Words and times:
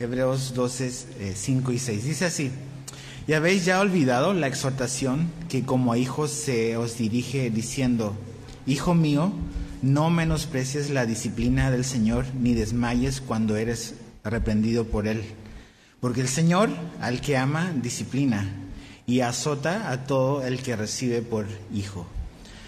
Hebreos 0.00 0.54
12, 0.54 1.34
5 1.34 1.72
y 1.72 1.78
6. 1.78 2.04
Dice 2.04 2.24
así, 2.24 2.50
y 3.26 3.34
habéis 3.34 3.66
ya 3.66 3.80
olvidado 3.80 4.32
la 4.32 4.46
exhortación 4.46 5.30
que 5.50 5.66
como 5.66 5.94
hijos 5.94 6.30
se 6.30 6.78
os 6.78 6.96
dirige 6.96 7.50
diciendo, 7.50 8.16
Hijo 8.66 8.94
mío, 8.94 9.30
no 9.82 10.08
menosprecies 10.08 10.88
la 10.88 11.04
disciplina 11.04 11.70
del 11.70 11.84
Señor, 11.84 12.24
ni 12.32 12.54
desmayes 12.54 13.20
cuando 13.20 13.56
eres 13.56 13.94
reprendido 14.24 14.86
por 14.86 15.06
Él. 15.06 15.22
Porque 16.00 16.22
el 16.22 16.28
Señor, 16.28 16.70
al 17.02 17.20
que 17.20 17.36
ama, 17.36 17.70
disciplina 17.82 18.50
y 19.06 19.20
azota 19.20 19.90
a 19.90 20.04
todo 20.04 20.42
el 20.46 20.62
que 20.62 20.76
recibe 20.76 21.20
por 21.20 21.44
hijo. 21.74 22.06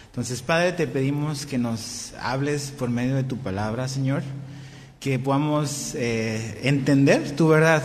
Entonces, 0.09 0.43
Padre, 0.43 0.73
te 0.73 0.87
pedimos 0.87 1.47
que 1.47 1.57
nos 1.57 2.13
hables 2.21 2.73
por 2.73 2.91
medio 2.91 3.15
de 3.15 3.25
tu 3.25 3.39
palabra, 3.39 3.89
Señor, 3.89 4.23
que 5.03 5.19
podamos 5.19 5.97
eh, 5.97 6.61
entender 6.63 7.33
tu 7.33 7.49
verdad 7.49 7.83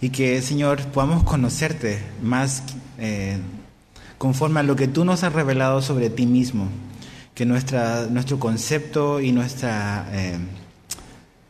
y 0.00 0.10
que, 0.10 0.40
Señor, 0.40 0.80
podamos 0.86 1.24
conocerte 1.24 1.98
más 2.22 2.62
eh, 2.98 3.38
conforme 4.18 4.60
a 4.60 4.62
lo 4.62 4.76
que 4.76 4.86
tú 4.86 5.04
nos 5.04 5.24
has 5.24 5.32
revelado 5.32 5.82
sobre 5.82 6.10
ti 6.10 6.26
mismo, 6.26 6.68
que 7.34 7.44
nuestra, 7.44 8.06
nuestro 8.06 8.38
concepto 8.38 9.20
y 9.20 9.32
nuestra 9.32 10.06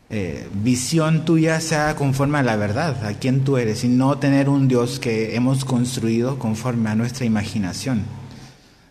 eh, 0.08 0.48
visión 0.54 1.26
tuya 1.26 1.60
sea 1.60 1.94
conforme 1.94 2.38
a 2.38 2.42
la 2.42 2.56
verdad, 2.56 3.04
a 3.04 3.12
quien 3.12 3.44
tú 3.44 3.58
eres, 3.58 3.84
y 3.84 3.88
no 3.88 4.16
tener 4.16 4.48
un 4.48 4.68
Dios 4.68 4.98
que 4.98 5.36
hemos 5.36 5.66
construido 5.66 6.38
conforme 6.38 6.88
a 6.88 6.94
nuestra 6.94 7.26
imaginación, 7.26 8.04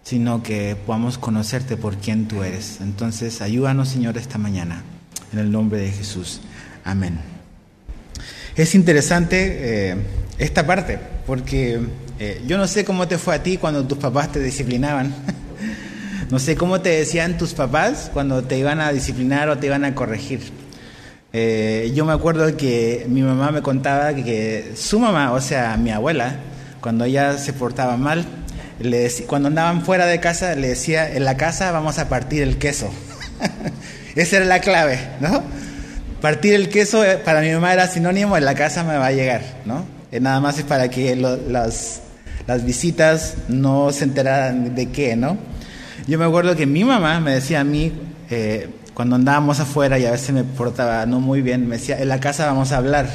sino 0.03 0.43
que 0.43 0.75
podamos 0.75 1.17
conocerte 1.17 1.75
por 1.75 1.95
quien 1.97 2.27
tú 2.27 2.43
eres. 2.43 2.81
Entonces, 2.81 3.41
ayúdanos, 3.41 3.89
Señor, 3.89 4.19
esta 4.19 4.37
mañana, 4.37 4.83
en 5.33 5.39
el 5.39 5.51
nombre 5.51 5.79
de 5.79 5.91
Jesús. 5.91 6.41
Amén. 6.83 7.19
Es 8.55 8.75
interesante 8.75 9.91
eh, 9.91 9.95
esta 10.37 10.65
parte, 10.65 10.99
porque 11.25 11.79
eh, 12.19 12.41
yo 12.45 12.57
no 12.57 12.67
sé 12.67 12.83
cómo 12.83 13.07
te 13.07 13.17
fue 13.17 13.35
a 13.35 13.43
ti 13.43 13.57
cuando 13.57 13.85
tus 13.85 13.97
papás 13.97 14.31
te 14.31 14.39
disciplinaban. 14.39 15.13
no 16.29 16.39
sé 16.39 16.55
cómo 16.55 16.81
te 16.81 16.89
decían 16.89 17.37
tus 17.37 17.53
papás 17.53 18.09
cuando 18.13 18.43
te 18.43 18.57
iban 18.57 18.81
a 18.81 18.91
disciplinar 18.91 19.49
o 19.49 19.57
te 19.57 19.67
iban 19.67 19.85
a 19.85 19.95
corregir. 19.95 20.41
Eh, 21.33 21.93
yo 21.95 22.03
me 22.03 22.11
acuerdo 22.11 22.57
que 22.57 23.05
mi 23.07 23.21
mamá 23.21 23.51
me 23.51 23.61
contaba 23.61 24.13
que, 24.13 24.73
su 24.75 24.99
mamá, 24.99 25.31
o 25.31 25.39
sea, 25.39 25.77
mi 25.77 25.91
abuela, 25.91 26.35
cuando 26.81 27.05
ella 27.05 27.37
se 27.37 27.53
portaba 27.53 27.95
mal, 27.95 28.25
le 28.79 29.09
cuando 29.27 29.47
andaban 29.47 29.83
fuera 29.83 30.07
de 30.07 30.19
casa, 30.19 30.55
le 30.55 30.69
decía, 30.69 31.15
en 31.15 31.23
la 31.23 31.37
casa 31.37 31.71
vamos 31.71 31.99
a 31.99 32.09
partir 32.09 32.43
el 32.43 32.57
queso. 32.57 32.91
Esa 34.15 34.37
era 34.37 34.45
la 34.45 34.59
clave, 34.59 34.99
¿no? 35.19 35.43
Partir 36.21 36.53
el 36.53 36.69
queso 36.69 37.03
eh, 37.03 37.17
para 37.17 37.41
mi 37.41 37.51
mamá 37.51 37.73
era 37.73 37.87
sinónimo, 37.87 38.37
en 38.37 38.45
la 38.45 38.53
casa 38.53 38.83
me 38.83 38.97
va 38.97 39.07
a 39.07 39.11
llegar, 39.11 39.41
¿no? 39.65 39.85
Eh, 40.11 40.19
nada 40.19 40.39
más 40.39 40.57
es 40.57 40.65
para 40.65 40.89
que 40.89 41.15
las, 41.15 42.01
las 42.45 42.65
visitas 42.65 43.35
no 43.47 43.91
se 43.91 44.03
enteraran 44.03 44.75
de 44.75 44.91
qué, 44.91 45.15
¿no? 45.15 45.37
Yo 46.07 46.19
me 46.19 46.25
acuerdo 46.25 46.55
que 46.55 46.65
mi 46.65 46.83
mamá 46.83 47.19
me 47.19 47.33
decía 47.33 47.61
a 47.61 47.63
mí, 47.63 47.91
eh, 48.29 48.69
cuando 48.93 49.15
andábamos 49.15 49.59
afuera 49.59 49.97
y 49.97 50.05
a 50.05 50.11
veces 50.11 50.31
me 50.31 50.43
portaba 50.43 51.05
no 51.05 51.19
muy 51.19 51.41
bien, 51.41 51.67
me 51.67 51.77
decía, 51.77 51.99
en 51.99 52.09
la 52.09 52.19
casa 52.19 52.45
vamos 52.45 52.71
a 52.71 52.77
hablar. 52.77 53.07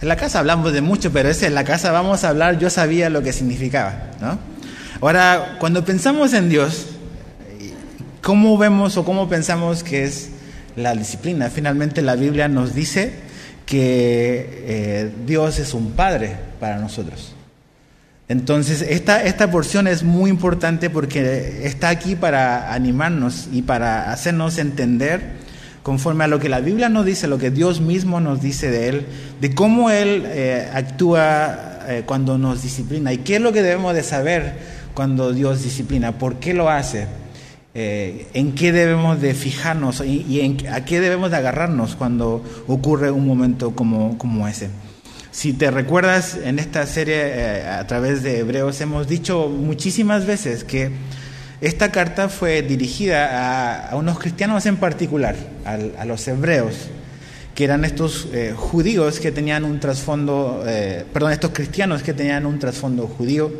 En 0.00 0.08
la 0.08 0.16
casa 0.16 0.38
hablamos 0.38 0.72
de 0.72 0.80
mucho, 0.80 1.12
pero 1.12 1.28
ese 1.28 1.46
en 1.46 1.54
la 1.54 1.64
casa 1.64 1.90
vamos 1.92 2.24
a 2.24 2.30
hablar, 2.30 2.58
yo 2.58 2.70
sabía 2.70 3.10
lo 3.10 3.22
que 3.22 3.32
significaba, 3.32 4.12
¿no? 4.20 4.38
Ahora, 5.00 5.56
cuando 5.58 5.84
pensamos 5.84 6.32
en 6.32 6.48
Dios, 6.48 6.86
¿cómo 8.22 8.56
vemos 8.58 8.96
o 8.96 9.04
cómo 9.04 9.28
pensamos 9.28 9.82
que 9.82 10.04
es 10.04 10.30
la 10.76 10.94
disciplina? 10.94 11.50
Finalmente 11.50 12.02
la 12.02 12.16
Biblia 12.16 12.48
nos 12.48 12.74
dice 12.74 13.12
que 13.66 14.64
eh, 14.66 15.10
Dios 15.26 15.58
es 15.58 15.74
un 15.74 15.92
padre 15.92 16.36
para 16.58 16.78
nosotros. 16.78 17.34
Entonces, 18.28 18.82
esta, 18.82 19.24
esta 19.24 19.50
porción 19.50 19.88
es 19.88 20.04
muy 20.04 20.30
importante 20.30 20.88
porque 20.88 21.62
está 21.64 21.88
aquí 21.88 22.14
para 22.14 22.72
animarnos 22.72 23.48
y 23.52 23.62
para 23.62 24.12
hacernos 24.12 24.58
entender, 24.58 25.20
conforme 25.82 26.22
a 26.22 26.26
lo 26.28 26.38
que 26.38 26.48
la 26.48 26.60
Biblia 26.60 26.88
nos 26.88 27.06
dice, 27.06 27.26
lo 27.26 27.38
que 27.38 27.50
Dios 27.50 27.80
mismo 27.80 28.20
nos 28.20 28.40
dice 28.40 28.70
de 28.70 28.88
Él, 28.88 29.06
de 29.40 29.52
cómo 29.52 29.90
Él 29.90 30.22
eh, 30.26 30.70
actúa 30.72 31.80
eh, 31.88 32.04
cuando 32.06 32.38
nos 32.38 32.62
disciplina 32.62 33.12
y 33.12 33.18
qué 33.18 33.36
es 33.36 33.40
lo 33.40 33.52
que 33.52 33.62
debemos 33.62 33.94
de 33.94 34.04
saber 34.04 34.54
cuando 34.94 35.32
Dios 35.32 35.64
disciplina, 35.64 36.12
por 36.12 36.36
qué 36.36 36.54
lo 36.54 36.70
hace, 36.70 37.06
eh, 37.74 38.26
en 38.34 38.54
qué 38.54 38.72
debemos 38.72 39.20
de 39.20 39.34
fijarnos 39.34 40.02
y, 40.04 40.40
en, 40.40 40.66
a 40.72 40.84
qué 40.84 41.00
debemos 41.00 41.30
de 41.30 41.36
agarrarnos 41.36 41.96
cuando 41.96 42.42
ocurre 42.66 43.10
un 43.10 43.26
momento 43.26 43.74
como, 43.74 44.18
como 44.18 44.48
ese. 44.48 44.70
Si 45.30 45.52
te 45.52 45.70
recuerdas, 45.70 46.36
en 46.42 46.58
esta 46.58 46.84
serie 46.86 47.16
eh, 47.22 47.68
a 47.68 47.86
través 47.86 48.22
de 48.24 48.40
Hebreos 48.40 48.80
hemos 48.80 49.06
dicho 49.06 49.48
muchísimas 49.48 50.26
veces 50.26 50.64
que 50.64 50.90
esta 51.60 51.92
carta 51.92 52.28
fue 52.28 52.62
dirigida 52.62 53.90
a, 53.90 53.96
unos 53.96 54.18
cristianos 54.18 54.66
en 54.66 54.78
particular, 54.78 55.36
a, 55.64 56.04
los 56.06 56.26
hebreos, 56.26 56.88
que 57.54 57.64
eran 57.64 57.84
estos 57.84 58.28
eh, 58.32 58.54
judíos 58.56 59.20
que 59.20 59.30
tenían 59.30 59.64
un 59.64 59.78
trasfondo, 59.78 60.64
eh, 60.66 61.04
perdón, 61.12 61.32
estos 61.32 61.50
cristianos 61.50 62.02
que 62.02 62.14
tenían 62.14 62.46
un 62.46 62.58
trasfondo 62.58 63.06
judío 63.06 63.52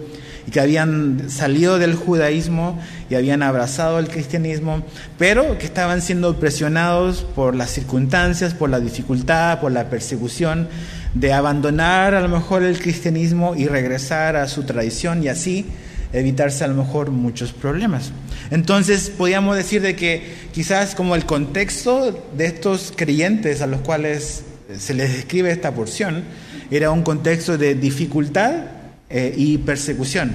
que 0.51 0.61
habían 0.61 1.31
salido 1.31 1.79
del 1.79 1.95
judaísmo 1.95 2.79
y 3.09 3.15
habían 3.15 3.43
abrazado 3.43 3.99
el 3.99 4.09
cristianismo, 4.09 4.85
pero 5.19 5.59
que 5.59 5.67
estaban 5.67 6.03
siendo 6.03 6.39
presionados 6.39 7.23
por 7.23 7.55
las 7.55 7.71
circunstancias, 7.71 8.55
por 8.55 8.71
la 8.71 8.81
dificultad, 8.81 9.61
por 9.61 9.73
la 9.73 9.89
persecución 9.89 10.69
de 11.15 11.33
abandonar 11.33 12.15
a 12.15 12.21
lo 12.21 12.29
mejor 12.29 12.63
el 12.63 12.79
cristianismo 12.79 13.55
y 13.57 13.67
regresar 13.67 14.37
a 14.37 14.49
su 14.49 14.65
tradición 14.65 15.23
y 15.23 15.29
así 15.29 15.67
evitarse 16.13 16.65
a 16.65 16.69
lo 16.69 16.75
mejor 16.75 17.11
muchos 17.11 17.53
problemas. 17.53 18.13
Entonces 18.51 19.11
podríamos 19.11 19.57
decir 19.57 19.81
de 19.83 19.95
que 19.95 20.35
quizás 20.53 20.95
como 20.95 21.15
el 21.15 21.25
contexto 21.25 22.27
de 22.37 22.47
estos 22.47 22.93
creyentes 22.97 23.61
a 23.63 23.67
los 23.67 23.81
cuales 23.81 24.45
se 24.77 24.95
les 24.95 25.13
describe 25.13 25.51
esta 25.51 25.73
porción 25.73 26.25
era 26.71 26.91
un 26.91 27.03
contexto 27.03 27.59
de 27.59 27.75
dificultad 27.75 28.80
eh, 29.11 29.35
y 29.37 29.59
persecución. 29.59 30.31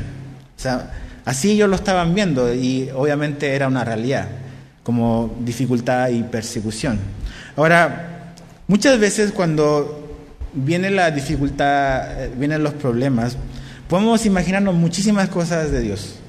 O 0.58 0.62
sea, 0.62 0.92
así 1.24 1.52
ellos 1.52 1.70
lo 1.70 1.78
estaban 1.78 2.14
viendo 2.14 2.54
y 2.54 2.90
obviamente 2.94 3.56
era 3.56 3.68
una 3.68 3.84
realidad 3.84 4.28
como 4.86 5.36
dificultad 5.40 6.10
y 6.10 6.22
persecución. 6.22 7.00
Ahora, 7.56 8.34
muchas 8.68 9.00
veces 9.00 9.32
cuando 9.32 10.20
viene 10.54 10.92
la 10.92 11.10
dificultad, 11.10 12.24
eh, 12.24 12.32
vienen 12.38 12.62
los 12.64 12.74
problemas, 12.74 13.36
podemos 13.90 14.28
imaginarnos 14.28 14.76
muchísimas 14.76 15.30
cosas 15.30 15.72
de 15.72 15.82
Dios. 15.82 16.20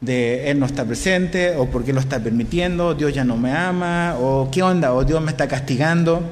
De 0.00 0.48
Él 0.48 0.60
no 0.60 0.66
está 0.66 0.84
presente, 0.84 1.56
o 1.56 1.66
por 1.66 1.84
qué 1.84 1.92
lo 1.92 1.98
está 1.98 2.20
permitiendo, 2.20 2.94
Dios 2.94 3.12
ya 3.12 3.24
no 3.24 3.36
me 3.36 3.50
ama, 3.50 4.14
o 4.20 4.48
qué 4.52 4.62
onda, 4.62 4.94
o 4.94 5.04
Dios 5.04 5.20
me 5.20 5.32
está 5.32 5.48
castigando. 5.48 6.22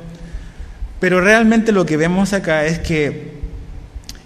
Pero 1.01 1.21
realmente 1.21 1.73
lo 1.73 1.85
que 1.85 1.97
vemos 1.97 2.33
acá 2.33 2.65
es 2.65 2.79
que 2.79 3.36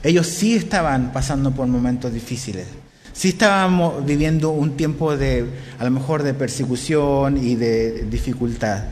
ellos 0.02 0.26
sí 0.26 0.56
estaban 0.56 1.12
pasando 1.12 1.50
por 1.50 1.66
momentos 1.66 2.12
difíciles. 2.12 2.66
Sí 3.12 3.30
estaban 3.30 4.06
viviendo 4.06 4.50
un 4.50 4.76
tiempo 4.76 5.16
de, 5.16 5.44
a 5.78 5.84
lo 5.84 5.90
mejor, 5.90 6.22
de 6.22 6.32
persecución 6.32 7.36
y 7.36 7.54
de 7.56 8.04
dificultad. 8.04 8.84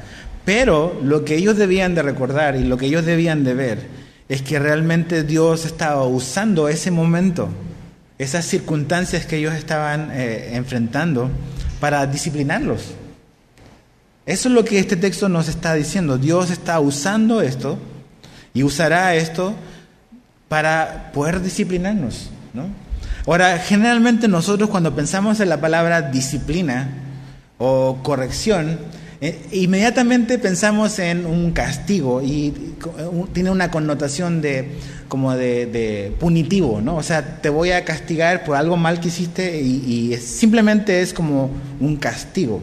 Pero 0.44 1.00
lo 1.02 1.24
que 1.24 1.36
ellos 1.36 1.56
debían 1.56 1.94
de 1.94 2.02
recordar 2.02 2.56
y 2.56 2.64
lo 2.64 2.76
que 2.76 2.86
ellos 2.86 3.04
debían 3.04 3.44
de 3.44 3.54
ver 3.54 3.86
es 4.28 4.42
que 4.42 4.58
realmente 4.58 5.22
Dios 5.22 5.64
estaba 5.64 6.06
usando 6.06 6.68
ese 6.68 6.90
momento, 6.90 7.48
esas 8.18 8.44
circunstancias 8.44 9.24
que 9.24 9.36
ellos 9.36 9.54
estaban 9.54 10.10
eh, 10.12 10.50
enfrentando 10.54 11.30
para 11.80 12.06
disciplinarlos. 12.06 12.94
Eso 14.26 14.48
es 14.48 14.54
lo 14.54 14.64
que 14.64 14.78
este 14.78 14.96
texto 14.96 15.30
nos 15.30 15.48
está 15.48 15.72
diciendo. 15.72 16.18
Dios 16.18 16.50
está 16.50 16.80
usando 16.80 17.40
esto 17.40 17.78
y 18.52 18.62
usará 18.62 19.14
esto 19.14 19.54
para 20.48 21.12
poder 21.12 21.42
disciplinarnos. 21.42 22.30
Ahora, 23.26 23.58
generalmente 23.58 24.26
nosotros 24.26 24.70
cuando 24.70 24.94
pensamos 24.94 25.40
en 25.40 25.50
la 25.50 25.60
palabra 25.60 26.02
disciplina 26.02 26.88
o 27.58 27.98
corrección, 28.02 28.78
eh, 29.20 29.46
inmediatamente 29.52 30.38
pensamos 30.38 30.98
en 30.98 31.26
un 31.26 31.50
castigo 31.50 32.22
y 32.22 32.74
tiene 33.32 33.50
una 33.50 33.70
connotación 33.70 34.40
de 34.40 34.76
como 35.08 35.34
de, 35.34 36.14
punitivo, 36.20 36.80
¿no? 36.80 36.96
O 36.96 37.02
sea, 37.02 37.40
te 37.40 37.48
voy 37.48 37.72
a 37.72 37.84
castigar 37.84 38.44
por 38.44 38.56
algo 38.56 38.76
mal 38.76 39.00
que 39.00 39.08
hiciste 39.08 39.60
y, 39.60 40.16
simplemente 40.18 41.02
es 41.02 41.12
como 41.12 41.50
un 41.80 41.96
castigo. 41.96 42.62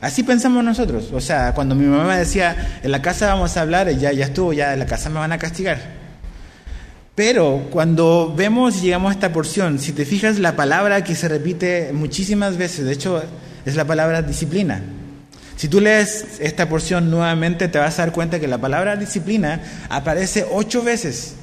Así 0.00 0.24
pensamos 0.24 0.64
nosotros. 0.64 1.10
O 1.12 1.20
sea, 1.20 1.54
cuando 1.54 1.74
mi 1.74 1.86
mamá 1.86 2.16
decía, 2.16 2.80
en 2.82 2.90
la 2.90 3.00
casa 3.00 3.28
vamos 3.28 3.56
a 3.56 3.60
hablar, 3.60 3.88
ya, 3.90 4.12
ya 4.12 4.24
estuvo, 4.24 4.52
ya 4.52 4.72
en 4.72 4.80
la 4.80 4.86
casa 4.86 5.08
me 5.08 5.20
van 5.20 5.32
a 5.32 5.38
castigar. 5.38 6.01
Pero 7.14 7.68
cuando 7.70 8.32
vemos 8.34 8.78
y 8.78 8.86
llegamos 8.86 9.10
a 9.10 9.12
esta 9.12 9.32
porción, 9.32 9.78
si 9.78 9.92
te 9.92 10.06
fijas 10.06 10.38
la 10.38 10.56
palabra 10.56 11.04
que 11.04 11.14
se 11.14 11.28
repite 11.28 11.92
muchísimas 11.92 12.56
veces, 12.56 12.86
de 12.86 12.92
hecho 12.92 13.22
es 13.66 13.76
la 13.76 13.84
palabra 13.84 14.22
disciplina. 14.22 14.82
Si 15.56 15.68
tú 15.68 15.80
lees 15.80 16.40
esta 16.40 16.68
porción 16.68 17.10
nuevamente, 17.10 17.68
te 17.68 17.78
vas 17.78 17.98
a 17.98 18.06
dar 18.06 18.12
cuenta 18.12 18.40
que 18.40 18.48
la 18.48 18.58
palabra 18.58 18.96
disciplina 18.96 19.60
aparece 19.90 20.46
ocho 20.50 20.82
veces. 20.82 21.34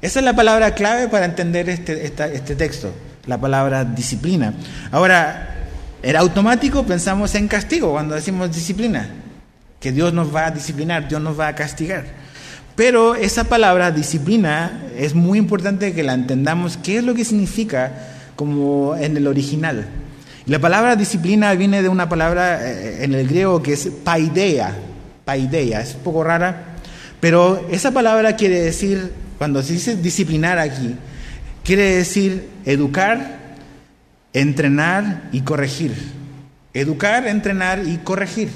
Esa 0.00 0.20
es 0.20 0.24
la 0.24 0.34
palabra 0.34 0.74
clave 0.74 1.08
para 1.08 1.24
entender 1.24 1.68
este, 1.68 2.06
este 2.06 2.56
texto, 2.56 2.94
la 3.26 3.38
palabra 3.38 3.84
disciplina. 3.84 4.54
Ahora, 4.92 5.68
en 6.02 6.16
automático 6.16 6.84
pensamos 6.84 7.34
en 7.34 7.48
castigo 7.48 7.90
cuando 7.90 8.14
decimos 8.14 8.54
disciplina, 8.54 9.08
que 9.80 9.90
Dios 9.90 10.12
nos 10.12 10.34
va 10.34 10.46
a 10.46 10.50
disciplinar, 10.52 11.08
Dios 11.08 11.20
nos 11.20 11.38
va 11.38 11.48
a 11.48 11.54
castigar. 11.56 12.21
Pero 12.74 13.14
esa 13.14 13.44
palabra 13.44 13.90
disciplina 13.90 14.82
es 14.96 15.14
muy 15.14 15.38
importante 15.38 15.92
que 15.92 16.02
la 16.02 16.14
entendamos 16.14 16.78
qué 16.78 16.98
es 16.98 17.04
lo 17.04 17.14
que 17.14 17.24
significa 17.24 17.92
como 18.36 18.96
en 18.96 19.16
el 19.16 19.26
original. 19.26 19.86
La 20.46 20.58
palabra 20.58 20.96
disciplina 20.96 21.52
viene 21.54 21.82
de 21.82 21.88
una 21.88 22.08
palabra 22.08 22.66
eh, 22.68 23.04
en 23.04 23.14
el 23.14 23.28
griego 23.28 23.62
que 23.62 23.74
es 23.74 23.88
paideia. 24.02 24.74
Paideia, 25.24 25.80
es 25.80 25.94
un 25.94 26.00
poco 26.00 26.24
rara, 26.24 26.76
pero 27.20 27.68
esa 27.70 27.92
palabra 27.92 28.34
quiere 28.34 28.60
decir, 28.60 29.12
cuando 29.38 29.62
se 29.62 29.74
dice 29.74 29.96
disciplinar 29.96 30.58
aquí, 30.58 30.96
quiere 31.62 31.96
decir 31.96 32.48
educar, 32.64 33.54
entrenar 34.32 35.28
y 35.30 35.42
corregir. 35.42 35.94
Educar, 36.74 37.28
entrenar 37.28 37.82
y 37.86 37.98
corregir. 37.98 38.48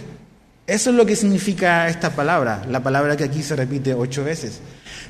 Eso 0.66 0.90
es 0.90 0.96
lo 0.96 1.06
que 1.06 1.14
significa 1.14 1.88
esta 1.88 2.10
palabra, 2.10 2.64
la 2.68 2.82
palabra 2.82 3.16
que 3.16 3.22
aquí 3.22 3.42
se 3.42 3.54
repite 3.54 3.94
ocho 3.94 4.24
veces. 4.24 4.60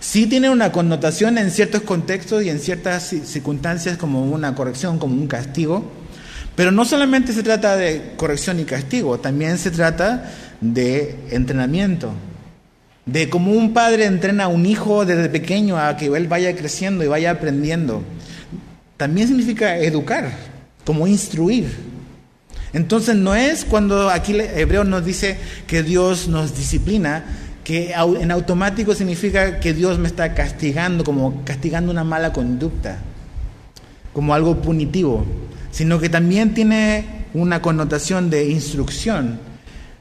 Sí 0.00 0.26
tiene 0.26 0.50
una 0.50 0.70
connotación 0.70 1.38
en 1.38 1.50
ciertos 1.50 1.80
contextos 1.80 2.44
y 2.44 2.50
en 2.50 2.58
ciertas 2.58 3.14
circunstancias 3.24 3.96
como 3.96 4.22
una 4.30 4.54
corrección, 4.54 4.98
como 4.98 5.14
un 5.14 5.26
castigo, 5.26 5.90
pero 6.56 6.72
no 6.72 6.84
solamente 6.84 7.32
se 7.32 7.42
trata 7.42 7.74
de 7.76 8.12
corrección 8.16 8.60
y 8.60 8.64
castigo, 8.64 9.18
también 9.18 9.56
se 9.56 9.70
trata 9.70 10.30
de 10.60 11.16
entrenamiento, 11.30 12.12
de 13.06 13.30
cómo 13.30 13.52
un 13.52 13.72
padre 13.72 14.04
entrena 14.04 14.44
a 14.44 14.48
un 14.48 14.66
hijo 14.66 15.06
desde 15.06 15.30
pequeño 15.30 15.78
a 15.78 15.96
que 15.96 16.06
él 16.06 16.28
vaya 16.28 16.54
creciendo 16.54 17.02
y 17.02 17.08
vaya 17.08 17.30
aprendiendo. 17.30 18.02
También 18.98 19.28
significa 19.28 19.78
educar, 19.78 20.32
como 20.84 21.06
instruir. 21.06 21.95
Entonces 22.72 23.16
no 23.16 23.34
es 23.34 23.64
cuando 23.64 24.10
aquí 24.10 24.32
el 24.32 24.40
hebreo 24.40 24.84
nos 24.84 25.04
dice 25.04 25.38
que 25.66 25.82
Dios 25.82 26.28
nos 26.28 26.56
disciplina, 26.56 27.24
que 27.64 27.92
en 27.92 28.30
automático 28.30 28.94
significa 28.94 29.58
que 29.58 29.74
Dios 29.74 29.98
me 29.98 30.06
está 30.06 30.34
castigando, 30.34 31.02
como 31.02 31.42
castigando 31.44 31.90
una 31.90 32.04
mala 32.04 32.32
conducta, 32.32 32.98
como 34.12 34.34
algo 34.34 34.62
punitivo, 34.62 35.26
sino 35.70 35.98
que 35.98 36.08
también 36.08 36.54
tiene 36.54 37.24
una 37.34 37.60
connotación 37.62 38.30
de 38.30 38.50
instrucción, 38.50 39.40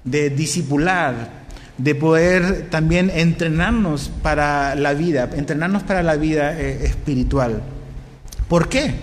de 0.03 0.29
discipular, 0.29 1.45
de 1.77 1.95
poder 1.95 2.69
también 2.69 3.11
entrenarnos 3.13 4.09
para 4.21 4.75
la 4.75 4.93
vida, 4.93 5.29
entrenarnos 5.35 5.83
para 5.83 6.03
la 6.03 6.15
vida 6.15 6.59
eh, 6.59 6.85
espiritual. 6.85 7.61
¿Por 8.47 8.69
qué? 8.69 8.93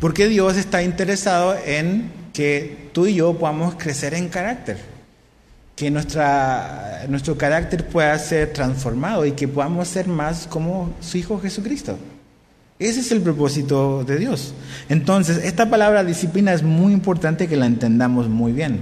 Porque 0.00 0.28
Dios 0.28 0.56
está 0.56 0.82
interesado 0.82 1.56
en 1.66 2.10
que 2.34 2.90
tú 2.92 3.06
y 3.06 3.14
yo 3.14 3.32
podamos 3.38 3.76
crecer 3.76 4.12
en 4.12 4.28
carácter, 4.28 4.76
que 5.76 5.90
nuestra, 5.90 7.06
nuestro 7.08 7.38
carácter 7.38 7.86
pueda 7.86 8.18
ser 8.18 8.52
transformado 8.52 9.24
y 9.24 9.32
que 9.32 9.48
podamos 9.48 9.88
ser 9.88 10.08
más 10.08 10.46
como 10.46 10.92
su 11.00 11.16
Hijo 11.16 11.40
Jesucristo. 11.40 11.96
Ese 12.78 13.00
es 13.00 13.12
el 13.12 13.20
propósito 13.20 14.02
de 14.04 14.18
Dios. 14.18 14.52
Entonces, 14.88 15.44
esta 15.44 15.70
palabra 15.70 16.02
disciplina 16.02 16.52
es 16.52 16.64
muy 16.64 16.92
importante 16.92 17.46
que 17.46 17.56
la 17.56 17.66
entendamos 17.66 18.28
muy 18.28 18.52
bien. 18.52 18.80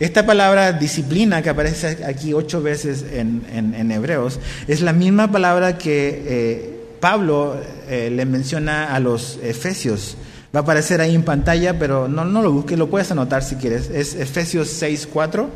Esta 0.00 0.26
palabra 0.26 0.72
disciplina 0.72 1.40
que 1.40 1.50
aparece 1.50 2.04
aquí 2.04 2.34
ocho 2.34 2.60
veces 2.60 3.04
en, 3.12 3.90
Hebreos 3.92 4.40
es 4.66 4.80
la 4.80 4.92
misma 4.92 5.30
palabra 5.30 5.78
que 5.78 6.22
eh, 6.26 6.80
Pablo 6.98 7.60
eh, 7.88 8.10
le 8.10 8.24
menciona 8.24 8.92
a 8.92 8.98
los 8.98 9.38
Efesios 9.42 10.16
Va 10.54 10.60
a 10.60 10.62
aparecer 10.62 11.00
ahí 11.00 11.14
en 11.14 11.22
pantalla, 11.22 11.78
pero 11.78 12.08
no, 12.08 12.24
no 12.24 12.42
lo 12.42 12.52
busques, 12.52 12.78
lo 12.78 12.90
puedes 12.90 13.10
anotar 13.10 13.42
si 13.42 13.56
quieres. 13.56 13.88
Es 13.88 14.14
Efesios 14.14 14.82
6.4. 14.82 15.46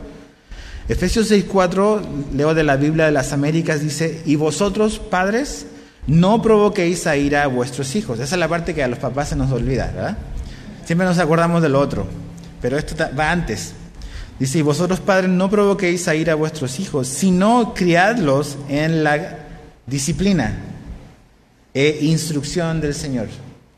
Efesios 0.89 1.31
6.4, 1.31 2.33
leo 2.35 2.55
de 2.55 2.63
la 2.63 2.77
Biblia 2.77 3.07
de 3.07 3.11
las 3.11 3.33
Américas, 3.33 3.81
dice, 3.81 4.23
y 4.25 4.37
vosotros, 4.37 4.99
padres, 5.01 5.67
no 6.07 6.41
provoquéis 6.41 7.07
a 7.09 7.17
ira 7.17 7.43
a 7.43 7.47
vuestros 7.49 7.97
hijos. 7.97 8.21
Esa 8.21 8.37
es 8.37 8.39
la 8.39 8.49
parte 8.49 8.75
que 8.75 8.85
a 8.85 8.89
los 8.89 9.01
papás 9.01 9.31
se 9.31 9.37
nos 9.37 9.51
olvida, 9.51 9.91
¿verdad? 9.95 10.17
Siempre 10.85 11.07
nos 11.07 11.19
acordamos 11.19 11.61
del 11.61 11.75
otro, 11.75 12.07
pero 12.63 12.79
esto 12.79 12.95
va 13.19 13.33
antes. 13.33 13.73
Dice, 14.39 14.59
y 14.59 14.63
vosotros, 14.63 15.01
padres, 15.01 15.29
no 15.29 15.51
provoquéis 15.51 16.07
a 16.07 16.15
ira 16.15 16.35
a 16.35 16.37
vuestros 16.37 16.79
hijos, 16.79 17.09
sino 17.09 17.75
criadlos 17.75 18.57
en 18.69 19.03
la 19.03 19.39
disciplina 19.87 20.57
e 21.75 21.99
instrucción 22.03 22.81
del 22.81 22.95
Señor. 22.95 23.27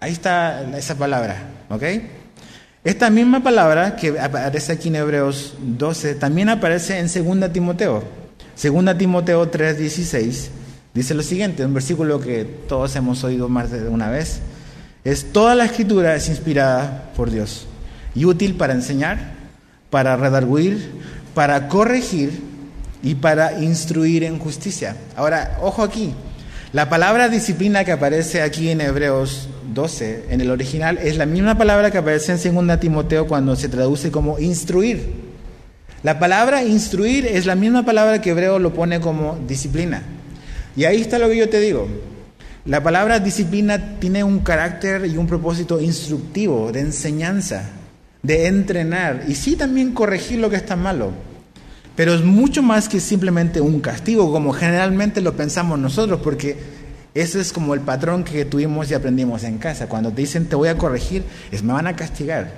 Ahí 0.00 0.12
está 0.12 0.62
esa 0.76 0.94
palabra, 0.94 1.42
¿ok? 1.70 1.82
Esta 2.84 3.10
misma 3.10 3.42
palabra 3.42 3.96
que 3.96 4.18
aparece 4.20 4.70
aquí 4.72 4.88
en 4.88 4.96
Hebreos 4.96 5.54
12 5.60 6.14
también 6.14 6.48
aparece 6.48 7.00
en 7.00 7.06
2 7.06 7.52
Timoteo. 7.52 8.04
2 8.62 8.96
Timoteo 8.96 9.50
3:16 9.50 10.50
dice 10.94 11.14
lo 11.14 11.22
siguiente, 11.22 11.66
un 11.66 11.74
versículo 11.74 12.20
que 12.20 12.44
todos 12.44 12.94
hemos 12.94 13.24
oído 13.24 13.48
más 13.48 13.72
de 13.72 13.88
una 13.88 14.08
vez. 14.08 14.40
Es 15.02 15.32
toda 15.32 15.56
la 15.56 15.64
escritura 15.64 16.14
es 16.14 16.28
inspirada 16.28 17.10
por 17.16 17.32
Dios 17.32 17.66
y 18.14 18.24
útil 18.24 18.54
para 18.54 18.74
enseñar, 18.74 19.18
para 19.90 20.16
redarguir, 20.16 20.92
para 21.34 21.66
corregir 21.66 22.40
y 23.02 23.16
para 23.16 23.60
instruir 23.60 24.22
en 24.22 24.38
justicia. 24.38 24.96
Ahora, 25.16 25.58
ojo 25.60 25.82
aquí, 25.82 26.14
la 26.72 26.88
palabra 26.88 27.28
disciplina 27.28 27.84
que 27.84 27.92
aparece 27.92 28.42
aquí 28.42 28.70
en 28.70 28.80
Hebreos 28.80 29.48
12, 29.74 30.26
en 30.30 30.40
el 30.40 30.50
original, 30.50 30.98
es 30.98 31.16
la 31.16 31.26
misma 31.26 31.56
palabra 31.56 31.90
que 31.90 31.98
aparece 31.98 32.32
en 32.32 32.66
2 32.66 32.80
Timoteo 32.80 33.26
cuando 33.26 33.56
se 33.56 33.68
traduce 33.68 34.10
como 34.10 34.38
instruir. 34.38 35.28
La 36.02 36.18
palabra 36.18 36.62
instruir 36.62 37.26
es 37.26 37.46
la 37.46 37.54
misma 37.54 37.84
palabra 37.84 38.20
que 38.20 38.30
Hebreo 38.30 38.58
lo 38.58 38.72
pone 38.72 39.00
como 39.00 39.38
disciplina. 39.48 40.02
Y 40.76 40.84
ahí 40.84 41.00
está 41.00 41.18
lo 41.18 41.28
que 41.28 41.36
yo 41.36 41.48
te 41.48 41.60
digo. 41.60 41.88
La 42.64 42.82
palabra 42.82 43.18
disciplina 43.18 43.98
tiene 43.98 44.22
un 44.22 44.40
carácter 44.40 45.06
y 45.06 45.16
un 45.16 45.26
propósito 45.26 45.80
instructivo, 45.80 46.70
de 46.70 46.80
enseñanza, 46.80 47.70
de 48.22 48.46
entrenar 48.46 49.24
y 49.26 49.34
sí 49.34 49.56
también 49.56 49.92
corregir 49.92 50.38
lo 50.38 50.50
que 50.50 50.56
está 50.56 50.76
malo. 50.76 51.12
Pero 51.96 52.14
es 52.14 52.22
mucho 52.22 52.62
más 52.62 52.88
que 52.88 53.00
simplemente 53.00 53.60
un 53.60 53.80
castigo, 53.80 54.30
como 54.30 54.52
generalmente 54.52 55.20
lo 55.20 55.34
pensamos 55.34 55.78
nosotros, 55.80 56.20
porque 56.22 56.56
ese 57.20 57.40
es 57.40 57.52
como 57.52 57.74
el 57.74 57.80
patrón 57.80 58.24
que 58.24 58.44
tuvimos 58.44 58.90
y 58.90 58.94
aprendimos 58.94 59.44
en 59.44 59.58
casa. 59.58 59.88
Cuando 59.88 60.10
te 60.10 60.20
dicen 60.22 60.46
te 60.46 60.56
voy 60.56 60.68
a 60.68 60.78
corregir, 60.78 61.24
es 61.50 61.62
me 61.62 61.72
van 61.72 61.86
a 61.86 61.96
castigar. 61.96 62.50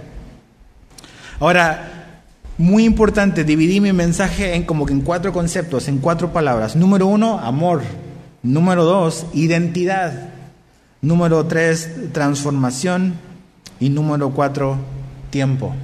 Ahora, 1.38 2.22
muy 2.58 2.84
importante, 2.84 3.44
dividí 3.44 3.80
mi 3.80 3.92
mensaje 3.92 4.54
en 4.54 4.64
como 4.64 4.84
que 4.84 4.92
en 4.92 5.00
cuatro 5.00 5.32
conceptos, 5.32 5.88
en 5.88 5.98
cuatro 5.98 6.32
palabras. 6.32 6.76
Número 6.76 7.06
uno, 7.06 7.38
amor. 7.38 7.82
Número 8.42 8.84
dos, 8.84 9.26
identidad. 9.32 10.28
Número 11.00 11.46
tres, 11.46 12.12
transformación. 12.12 13.14
Y 13.80 13.88
número 13.88 14.30
cuatro, 14.30 14.76
tiempo. 15.30 15.74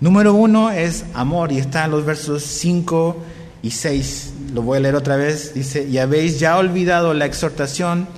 Número 0.00 0.34
uno 0.34 0.70
es 0.70 1.04
amor 1.14 1.50
y 1.50 1.58
está 1.58 1.86
en 1.86 1.90
los 1.90 2.04
versos 2.04 2.44
5 2.44 3.16
y 3.62 3.72
6. 3.72 4.32
Lo 4.52 4.62
voy 4.62 4.78
a 4.78 4.80
leer 4.80 4.94
otra 4.94 5.16
vez. 5.16 5.54
Dice, 5.54 5.86
y 5.86 5.98
habéis 5.98 6.40
ya 6.40 6.56
olvidado 6.56 7.14
la 7.14 7.26
exhortación 7.26 8.08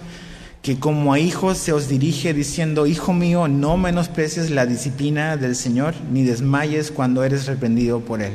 que 0.63 0.79
como 0.79 1.13
a 1.13 1.19
hijos 1.19 1.59
se 1.59 1.73
os 1.73 1.89
dirige 1.89 2.35
diciendo, 2.35 2.87
Hijo 2.87 3.13
mío, 3.13 3.49
no 3.49 3.77
menosprecies 3.77 4.51
la 4.51 4.67
disciplina 4.67 5.37
del 5.37 5.57
Señor, 5.57 5.95
ni 6.13 6.23
desmayes 6.23 6.91
cuando 6.91 7.25
eres 7.25 7.47
reprendido 7.47 8.01
por 8.01 8.21
Él. 8.21 8.33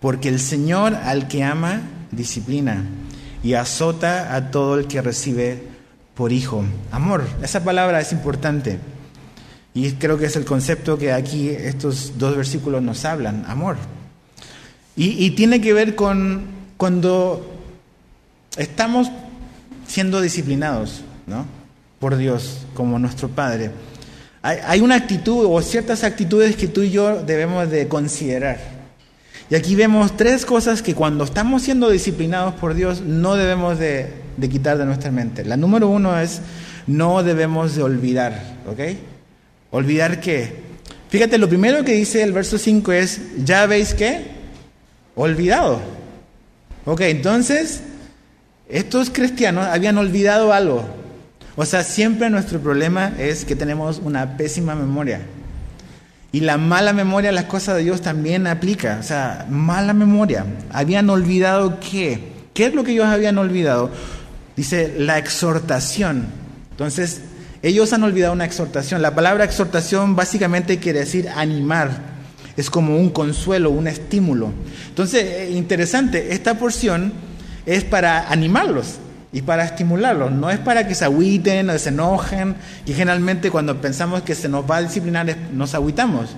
Porque 0.00 0.28
el 0.28 0.40
Señor 0.40 0.94
al 0.94 1.28
que 1.28 1.44
ama, 1.44 1.82
disciplina 2.10 2.84
y 3.42 3.54
azota 3.54 4.34
a 4.34 4.50
todo 4.50 4.78
el 4.78 4.86
que 4.86 5.02
recibe 5.02 5.62
por 6.14 6.32
hijo. 6.32 6.64
Amor, 6.90 7.24
esa 7.42 7.64
palabra 7.64 8.00
es 8.00 8.12
importante. 8.12 8.78
Y 9.74 9.92
creo 9.92 10.18
que 10.18 10.26
es 10.26 10.36
el 10.36 10.44
concepto 10.44 10.98
que 10.98 11.12
aquí 11.12 11.48
estos 11.48 12.18
dos 12.18 12.36
versículos 12.36 12.82
nos 12.82 13.04
hablan, 13.04 13.44
amor. 13.46 13.76
Y, 14.94 15.30
tiene 15.30 15.62
que 15.62 15.72
ver 15.72 15.94
con 15.94 16.42
cuando 16.82 17.46
estamos 18.56 19.08
siendo 19.86 20.20
disciplinados 20.20 21.02
¿no? 21.28 21.46
por 22.00 22.16
Dios 22.16 22.66
como 22.74 22.98
nuestro 22.98 23.28
Padre. 23.28 23.70
Hay, 24.42 24.58
hay 24.66 24.80
una 24.80 24.96
actitud 24.96 25.46
o 25.48 25.62
ciertas 25.62 26.02
actitudes 26.02 26.56
que 26.56 26.66
tú 26.66 26.82
y 26.82 26.90
yo 26.90 27.22
debemos 27.22 27.70
de 27.70 27.86
considerar. 27.86 28.58
Y 29.48 29.54
aquí 29.54 29.76
vemos 29.76 30.16
tres 30.16 30.44
cosas 30.44 30.82
que 30.82 30.96
cuando 30.96 31.22
estamos 31.22 31.62
siendo 31.62 31.88
disciplinados 31.88 32.54
por 32.54 32.74
Dios 32.74 33.00
no 33.00 33.36
debemos 33.36 33.78
de, 33.78 34.12
de 34.36 34.48
quitar 34.48 34.76
de 34.76 34.84
nuestra 34.84 35.12
mente. 35.12 35.44
La 35.44 35.56
número 35.56 35.86
uno 35.86 36.18
es 36.18 36.40
no 36.88 37.22
debemos 37.22 37.76
de 37.76 37.84
olvidar, 37.84 38.56
¿ok? 38.66 38.80
Olvidar 39.70 40.20
qué. 40.20 40.52
Fíjate, 41.10 41.38
lo 41.38 41.48
primero 41.48 41.84
que 41.84 41.92
dice 41.92 42.24
el 42.24 42.32
verso 42.32 42.58
5 42.58 42.90
es, 42.90 43.20
ya 43.44 43.66
veis 43.66 43.94
que 43.94 44.32
olvidado. 45.14 46.01
Ok, 46.84 47.02
entonces, 47.02 47.82
estos 48.68 49.10
cristianos 49.10 49.66
habían 49.66 49.98
olvidado 49.98 50.52
algo. 50.52 50.84
O 51.54 51.64
sea, 51.64 51.84
siempre 51.84 52.30
nuestro 52.30 52.60
problema 52.60 53.12
es 53.18 53.44
que 53.44 53.54
tenemos 53.54 54.00
una 54.02 54.36
pésima 54.36 54.74
memoria. 54.74 55.20
Y 56.32 56.40
la 56.40 56.56
mala 56.56 56.94
memoria 56.94 57.30
las 57.30 57.44
cosas 57.44 57.76
de 57.76 57.82
Dios 57.82 58.00
también 58.00 58.46
aplica. 58.46 58.96
O 58.98 59.02
sea, 59.02 59.46
mala 59.50 59.92
memoria. 59.92 60.46
Habían 60.70 61.10
olvidado 61.10 61.78
qué. 61.78 62.32
¿Qué 62.54 62.66
es 62.66 62.74
lo 62.74 62.84
que 62.84 62.92
ellos 62.92 63.06
habían 63.06 63.36
olvidado? 63.38 63.90
Dice 64.56 64.94
la 64.98 65.18
exhortación. 65.18 66.26
Entonces, 66.70 67.20
ellos 67.62 67.92
han 67.92 68.02
olvidado 68.02 68.32
una 68.32 68.46
exhortación. 68.46 69.02
La 69.02 69.14
palabra 69.14 69.44
exhortación 69.44 70.16
básicamente 70.16 70.78
quiere 70.78 71.00
decir 71.00 71.28
animar. 71.28 72.11
Es 72.56 72.70
como 72.70 72.96
un 72.96 73.10
consuelo, 73.10 73.70
un 73.70 73.86
estímulo. 73.86 74.50
Entonces, 74.88 75.24
eh, 75.24 75.50
interesante, 75.52 76.32
esta 76.32 76.58
porción 76.58 77.12
es 77.66 77.84
para 77.84 78.30
animarlos 78.30 78.98
y 79.32 79.42
para 79.42 79.64
estimularlos. 79.64 80.30
No 80.30 80.50
es 80.50 80.58
para 80.58 80.86
que 80.86 80.94
se 80.94 81.04
agüiten 81.04 81.70
o 81.70 81.78
se 81.78 81.88
enojen, 81.88 82.54
y 82.86 82.92
generalmente 82.92 83.50
cuando 83.50 83.80
pensamos 83.80 84.22
que 84.22 84.34
se 84.34 84.48
nos 84.48 84.70
va 84.70 84.76
a 84.76 84.82
disciplinar 84.82 85.34
nos 85.52 85.74
agüitamos. 85.74 86.30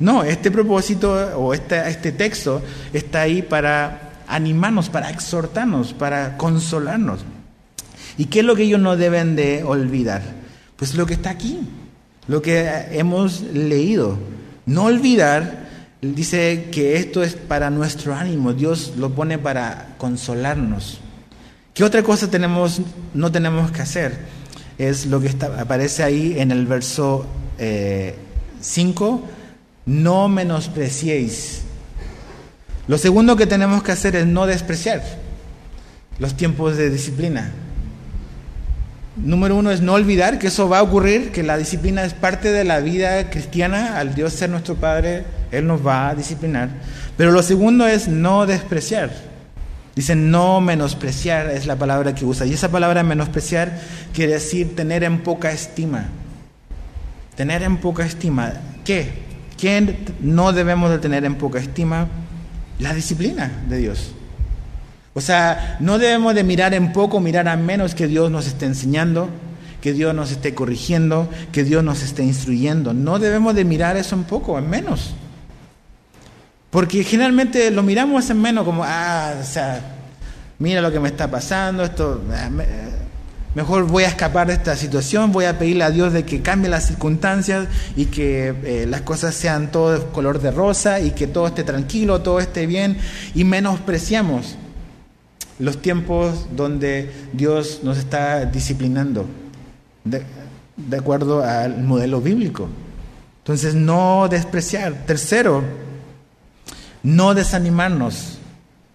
No, 0.00 0.22
este 0.22 0.50
propósito 0.50 1.12
o 1.36 1.54
este, 1.54 1.88
este 1.88 2.12
texto 2.12 2.62
está 2.92 3.22
ahí 3.22 3.42
para 3.42 4.12
animarnos, 4.28 4.88
para 4.90 5.10
exhortarnos, 5.10 5.92
para 5.92 6.36
consolarnos. 6.36 7.20
¿Y 8.16 8.26
qué 8.26 8.40
es 8.40 8.44
lo 8.44 8.54
que 8.54 8.64
ellos 8.64 8.80
no 8.80 8.96
deben 8.96 9.34
de 9.34 9.64
olvidar? 9.64 10.22
Pues 10.76 10.94
lo 10.94 11.06
que 11.06 11.14
está 11.14 11.30
aquí, 11.30 11.60
lo 12.28 12.42
que 12.42 12.68
hemos 12.92 13.40
leído. 13.40 14.18
No 14.68 14.84
olvidar, 14.84 15.66
dice 16.02 16.68
que 16.70 16.98
esto 16.98 17.22
es 17.22 17.32
para 17.32 17.70
nuestro 17.70 18.14
ánimo, 18.14 18.52
Dios 18.52 18.92
lo 18.98 19.14
pone 19.14 19.38
para 19.38 19.94
consolarnos. 19.96 21.00
¿Qué 21.72 21.84
otra 21.84 22.02
cosa 22.02 22.30
tenemos, 22.30 22.82
no 23.14 23.32
tenemos 23.32 23.70
que 23.70 23.80
hacer? 23.80 24.18
Es 24.76 25.06
lo 25.06 25.22
que 25.22 25.34
aparece 25.58 26.02
ahí 26.02 26.38
en 26.38 26.50
el 26.50 26.66
verso 26.66 27.24
5, 28.60 29.22
eh, 29.24 29.32
no 29.86 30.28
menospreciéis. 30.28 31.62
Lo 32.88 32.98
segundo 32.98 33.36
que 33.36 33.46
tenemos 33.46 33.82
que 33.82 33.92
hacer 33.92 34.16
es 34.16 34.26
no 34.26 34.46
despreciar 34.46 35.02
los 36.18 36.36
tiempos 36.36 36.76
de 36.76 36.90
disciplina. 36.90 37.54
Número 39.22 39.56
uno 39.56 39.72
es 39.72 39.80
no 39.80 39.94
olvidar 39.94 40.38
que 40.38 40.46
eso 40.46 40.68
va 40.68 40.78
a 40.78 40.82
ocurrir, 40.82 41.32
que 41.32 41.42
la 41.42 41.58
disciplina 41.58 42.04
es 42.04 42.14
parte 42.14 42.52
de 42.52 42.62
la 42.62 42.78
vida 42.78 43.30
cristiana, 43.30 43.98
al 43.98 44.14
Dios 44.14 44.32
ser 44.32 44.48
nuestro 44.48 44.76
Padre, 44.76 45.24
Él 45.50 45.66
nos 45.66 45.84
va 45.84 46.08
a 46.08 46.14
disciplinar. 46.14 46.68
Pero 47.16 47.32
lo 47.32 47.42
segundo 47.42 47.86
es 47.86 48.06
no 48.06 48.46
despreciar. 48.46 49.10
Dice 49.96 50.14
no 50.14 50.60
menospreciar, 50.60 51.50
es 51.50 51.66
la 51.66 51.74
palabra 51.74 52.14
que 52.14 52.24
usa. 52.24 52.46
Y 52.46 52.52
esa 52.52 52.70
palabra 52.70 53.02
menospreciar 53.02 53.80
quiere 54.12 54.34
decir 54.34 54.76
tener 54.76 55.02
en 55.02 55.24
poca 55.24 55.50
estima. 55.50 56.04
Tener 57.34 57.64
en 57.64 57.78
poca 57.78 58.06
estima. 58.06 58.52
¿Qué? 58.84 59.10
¿Qué 59.56 59.96
no 60.20 60.52
debemos 60.52 60.90
de 60.90 60.98
tener 60.98 61.24
en 61.24 61.34
poca 61.34 61.58
estima? 61.58 62.06
La 62.78 62.94
disciplina 62.94 63.50
de 63.68 63.78
Dios. 63.78 64.14
O 65.14 65.20
sea, 65.20 65.76
no 65.80 65.98
debemos 65.98 66.34
de 66.34 66.44
mirar 66.44 66.74
en 66.74 66.92
poco, 66.92 67.20
mirar 67.20 67.48
a 67.48 67.56
menos 67.56 67.94
que 67.94 68.06
Dios 68.06 68.30
nos 68.30 68.46
esté 68.46 68.66
enseñando, 68.66 69.28
que 69.80 69.92
Dios 69.92 70.14
nos 70.14 70.30
esté 70.30 70.54
corrigiendo, 70.54 71.28
que 71.52 71.64
Dios 71.64 71.82
nos 71.82 72.02
esté 72.02 72.22
instruyendo. 72.22 72.92
No 72.92 73.18
debemos 73.18 73.54
de 73.54 73.64
mirar 73.64 73.96
eso 73.96 74.14
en 74.14 74.24
poco, 74.24 74.58
en 74.58 74.68
menos. 74.68 75.14
Porque 76.70 77.02
generalmente 77.02 77.70
lo 77.70 77.82
miramos 77.82 78.28
en 78.30 78.42
menos 78.42 78.64
como, 78.64 78.84
ah, 78.84 79.34
o 79.40 79.44
sea, 79.44 79.80
mira 80.58 80.80
lo 80.80 80.92
que 80.92 81.00
me 81.00 81.08
está 81.08 81.30
pasando, 81.30 81.82
esto, 81.82 82.20
ah, 82.32 82.50
mejor 83.54 83.84
voy 83.86 84.04
a 84.04 84.08
escapar 84.08 84.48
de 84.48 84.52
esta 84.52 84.76
situación, 84.76 85.32
voy 85.32 85.46
a 85.46 85.58
pedirle 85.58 85.84
a 85.84 85.90
Dios 85.90 86.12
de 86.12 86.24
que 86.24 86.42
cambie 86.42 86.68
las 86.68 86.86
circunstancias 86.86 87.68
y 87.96 88.06
que 88.06 88.54
eh, 88.64 88.86
las 88.86 89.00
cosas 89.00 89.34
sean 89.34 89.70
todo 89.70 90.12
color 90.12 90.40
de 90.40 90.50
rosa 90.50 91.00
y 91.00 91.12
que 91.12 91.26
todo 91.26 91.46
esté 91.46 91.64
tranquilo, 91.64 92.20
todo 92.20 92.38
esté 92.38 92.66
bien 92.66 92.98
y 93.34 93.44
menospreciamos 93.44 94.56
los 95.58 95.82
tiempos 95.82 96.46
donde 96.54 97.10
Dios 97.32 97.80
nos 97.82 97.98
está 97.98 98.44
disciplinando, 98.44 99.26
de, 100.04 100.24
acuerdo 100.96 101.42
al 101.44 101.82
modelo 101.82 102.20
bíblico. 102.20 102.68
Entonces, 103.38 103.74
no 103.74 104.28
despreciar. 104.28 105.06
Tercero, 105.06 105.64
no 107.02 107.34
desanimarnos. 107.34 108.38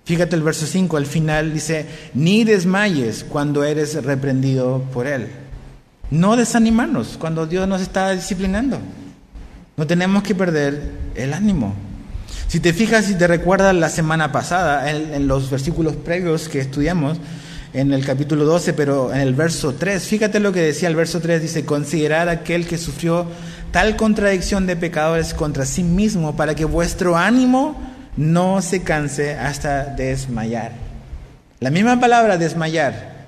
Fíjate 0.05 0.35
el 0.35 0.43
verso 0.43 0.65
5, 0.65 0.97
al 0.97 1.05
final 1.05 1.53
dice, 1.53 1.85
ni 2.13 2.43
desmayes 2.43 3.23
cuando 3.23 3.63
eres 3.63 4.03
reprendido 4.03 4.83
por 4.93 5.07
Él. 5.07 5.29
No 6.11 6.35
desanimarnos 6.35 7.17
cuando 7.17 7.47
Dios 7.47 7.67
nos 7.67 7.81
está 7.81 8.11
disciplinando. 8.11 8.79
No 9.77 9.87
tenemos 9.87 10.21
que 10.23 10.35
perder 10.35 10.91
el 11.15 11.33
ánimo. 11.33 11.73
Si 12.47 12.59
te 12.59 12.73
fijas 12.73 13.09
y 13.09 13.15
te 13.15 13.27
recuerdas 13.27 13.75
la 13.75 13.89
semana 13.89 14.31
pasada, 14.31 14.89
en, 14.91 15.27
los 15.27 15.49
versículos 15.49 15.95
previos 15.95 16.49
que 16.49 16.59
estudiamos, 16.59 17.17
en 17.73 17.91
el 17.91 18.05
capítulo 18.05 18.45
12, 18.45 18.73
pero 18.73 19.11
en 19.11 19.21
el 19.21 19.33
verso 19.33 19.73
3, 19.73 20.03
fíjate 20.03 20.39
lo 20.39 20.51
que 20.51 20.61
decía 20.61 20.87
el 20.87 20.95
verso 20.95 21.19
3, 21.19 21.41
dice, 21.41 21.65
considerar 21.65 22.29
aquel 22.29 22.67
que 22.67 22.77
sufrió 22.77 23.25
tal 23.71 23.95
contradicción 23.95 24.67
de 24.67 24.75
pecadores 24.75 25.33
contra 25.33 25.65
sí 25.65 25.83
mismo 25.83 26.35
para 26.35 26.53
que 26.53 26.65
vuestro 26.65 27.17
ánimo 27.17 27.75
no 28.15 28.61
se 28.61 28.83
canse 28.83 29.33
hasta 29.33 29.85
desmayar. 29.85 30.71
La 31.59 31.71
misma 31.71 31.99
palabra 31.99 32.37
desmayar 32.37 33.25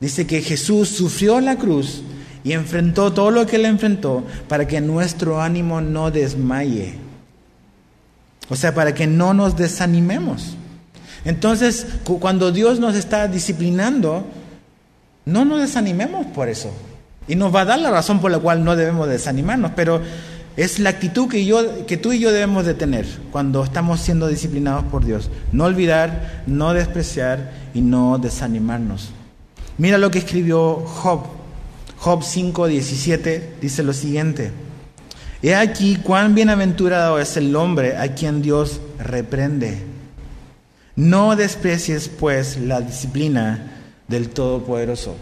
dice 0.00 0.26
que 0.26 0.42
Jesús 0.42 0.88
sufrió 0.88 1.40
la 1.40 1.56
cruz 1.56 2.02
y 2.44 2.52
enfrentó 2.52 3.12
todo 3.12 3.30
lo 3.30 3.46
que 3.46 3.56
él 3.56 3.64
enfrentó 3.64 4.24
para 4.48 4.66
que 4.66 4.80
nuestro 4.80 5.40
ánimo 5.40 5.80
no 5.80 6.10
desmaye. 6.10 7.09
O 8.50 8.56
sea, 8.56 8.74
para 8.74 8.92
que 8.92 9.06
no 9.06 9.32
nos 9.32 9.56
desanimemos. 9.56 10.56
Entonces, 11.24 11.86
cuando 12.04 12.52
Dios 12.52 12.80
nos 12.80 12.94
está 12.96 13.28
disciplinando, 13.28 14.26
no 15.24 15.44
nos 15.44 15.60
desanimemos 15.60 16.26
por 16.26 16.48
eso. 16.48 16.70
Y 17.28 17.36
nos 17.36 17.54
va 17.54 17.62
a 17.62 17.64
dar 17.64 17.78
la 17.78 17.90
razón 17.90 18.20
por 18.20 18.30
la 18.30 18.38
cual 18.38 18.64
no 18.64 18.76
debemos 18.76 19.08
desanimarnos, 19.08 19.72
pero 19.76 20.02
es 20.56 20.78
la 20.78 20.90
actitud 20.90 21.28
que, 21.28 21.44
yo, 21.44 21.86
que 21.86 21.96
tú 21.96 22.12
y 22.12 22.18
yo 22.18 22.32
debemos 22.32 22.66
de 22.66 22.74
tener 22.74 23.06
cuando 23.30 23.62
estamos 23.62 24.00
siendo 24.00 24.26
disciplinados 24.26 24.84
por 24.84 25.04
Dios. 25.04 25.30
No 25.52 25.64
olvidar, 25.64 26.42
no 26.46 26.74
despreciar 26.74 27.52
y 27.72 27.82
no 27.82 28.18
desanimarnos. 28.18 29.10
Mira 29.78 29.96
lo 29.96 30.10
que 30.10 30.18
escribió 30.18 30.74
Job. 30.84 31.22
Job 31.98 32.22
5:17 32.22 33.60
dice 33.60 33.82
lo 33.82 33.92
siguiente. 33.92 34.50
He 35.42 35.54
aquí 35.54 35.96
cuán 35.96 36.34
bienaventurado 36.34 37.18
es 37.18 37.36
el 37.36 37.56
hombre 37.56 37.96
a 37.96 38.14
quien 38.14 38.42
Dios 38.42 38.80
reprende. 38.98 39.82
No 40.96 41.34
desprecies 41.34 42.08
pues 42.08 42.58
la 42.58 42.82
disciplina 42.82 43.72
del 44.06 44.28
Todopoderoso. 44.28 45.16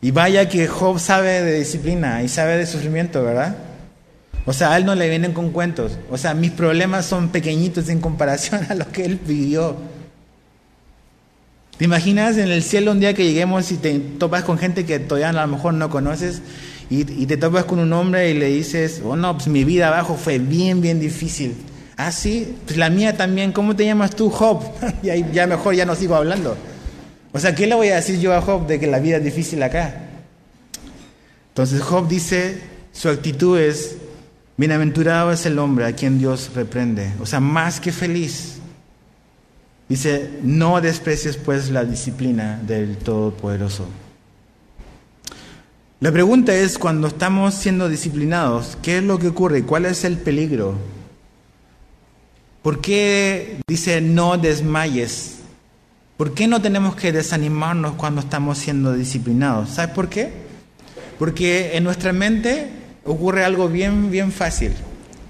Y 0.00 0.12
vaya 0.12 0.48
que 0.48 0.66
Job 0.66 0.98
sabe 0.98 1.42
de 1.42 1.58
disciplina 1.58 2.22
y 2.22 2.28
sabe 2.28 2.56
de 2.56 2.64
sufrimiento, 2.64 3.22
¿verdad? 3.22 3.56
O 4.46 4.54
sea, 4.54 4.72
a 4.72 4.78
él 4.78 4.86
no 4.86 4.94
le 4.94 5.10
vienen 5.10 5.34
con 5.34 5.50
cuentos. 5.50 5.98
O 6.10 6.16
sea, 6.16 6.32
mis 6.32 6.50
problemas 6.50 7.04
son 7.04 7.28
pequeñitos 7.28 7.90
en 7.90 8.00
comparación 8.00 8.66
a 8.70 8.74
lo 8.74 8.90
que 8.90 9.04
él 9.04 9.20
vivió. 9.22 9.76
¿Te 11.76 11.84
imaginas 11.84 12.38
en 12.38 12.50
el 12.50 12.62
cielo 12.62 12.92
un 12.92 13.00
día 13.00 13.12
que 13.12 13.24
lleguemos 13.24 13.70
y 13.72 13.76
te 13.76 13.98
topas 13.98 14.44
con 14.44 14.58
gente 14.58 14.86
que 14.86 14.98
todavía 14.98 15.30
a 15.30 15.32
lo 15.32 15.46
mejor 15.46 15.74
no 15.74 15.90
conoces 15.90 16.40
y, 16.90 17.04
te 17.04 17.36
topas 17.36 17.66
con 17.66 17.78
un 17.78 17.92
hombre 17.92 18.30
y 18.30 18.34
le 18.34 18.46
dices, 18.46 19.00
oh 19.04 19.14
no, 19.14 19.36
pues 19.36 19.46
mi 19.46 19.62
vida 19.62 19.86
abajo 19.86 20.16
fue 20.16 20.40
bien, 20.40 20.80
bien 20.80 20.98
difícil. 20.98 21.54
Ah, 21.96 22.10
sí, 22.10 22.56
pues 22.66 22.76
la 22.76 22.90
mía 22.90 23.16
también, 23.16 23.52
¿cómo 23.52 23.76
te 23.76 23.84
llamas 23.84 24.16
tú, 24.16 24.28
Job? 24.28 24.60
y 25.02 25.08
ahí 25.08 25.24
ya 25.32 25.46
mejor 25.46 25.76
ya 25.76 25.86
no 25.86 25.94
sigo 25.94 26.16
hablando. 26.16 26.56
O 27.30 27.38
sea, 27.38 27.54
¿qué 27.54 27.68
le 27.68 27.76
voy 27.76 27.88
a 27.90 27.96
decir 27.96 28.18
yo 28.18 28.34
a 28.34 28.40
Job 28.40 28.66
de 28.66 28.80
que 28.80 28.88
la 28.88 28.98
vida 28.98 29.18
es 29.18 29.24
difícil 29.24 29.62
acá? 29.62 30.08
Entonces 31.50 31.80
Job 31.80 32.08
dice, 32.08 32.58
su 32.92 33.08
actitud 33.08 33.56
es, 33.56 33.96
bienaventurado 34.56 35.30
es 35.30 35.46
el 35.46 35.60
hombre 35.60 35.86
a 35.86 35.92
quien 35.92 36.18
Dios 36.18 36.50
reprende. 36.56 37.12
O 37.20 37.26
sea, 37.26 37.38
más 37.38 37.78
que 37.78 37.92
feliz. 37.92 38.56
Dice, 39.88 40.28
no 40.42 40.80
desprecies 40.80 41.36
pues 41.36 41.70
la 41.70 41.84
disciplina 41.84 42.60
del 42.66 42.96
Todopoderoso. 42.96 43.86
La 46.00 46.10
pregunta 46.10 46.54
es, 46.54 46.78
cuando 46.78 47.08
estamos 47.08 47.54
siendo 47.54 47.90
disciplinados, 47.90 48.78
¿qué 48.82 48.96
es 48.96 49.04
lo 49.04 49.18
que 49.18 49.28
ocurre? 49.28 49.64
¿Cuál 49.64 49.84
es 49.84 50.02
el 50.04 50.16
peligro? 50.16 50.74
¿Por 52.62 52.80
qué 52.80 53.58
dice 53.68 54.00
no 54.00 54.38
desmayes? 54.38 55.40
¿Por 56.16 56.32
qué 56.32 56.46
no 56.46 56.62
tenemos 56.62 56.96
que 56.96 57.12
desanimarnos 57.12 57.96
cuando 57.96 58.22
estamos 58.22 58.56
siendo 58.56 58.94
disciplinados? 58.94 59.68
¿Sabes 59.68 59.94
por 59.94 60.08
qué? 60.08 60.30
Porque 61.18 61.76
en 61.76 61.84
nuestra 61.84 62.14
mente 62.14 62.70
ocurre 63.04 63.44
algo 63.44 63.68
bien, 63.68 64.10
bien 64.10 64.32
fácil 64.32 64.72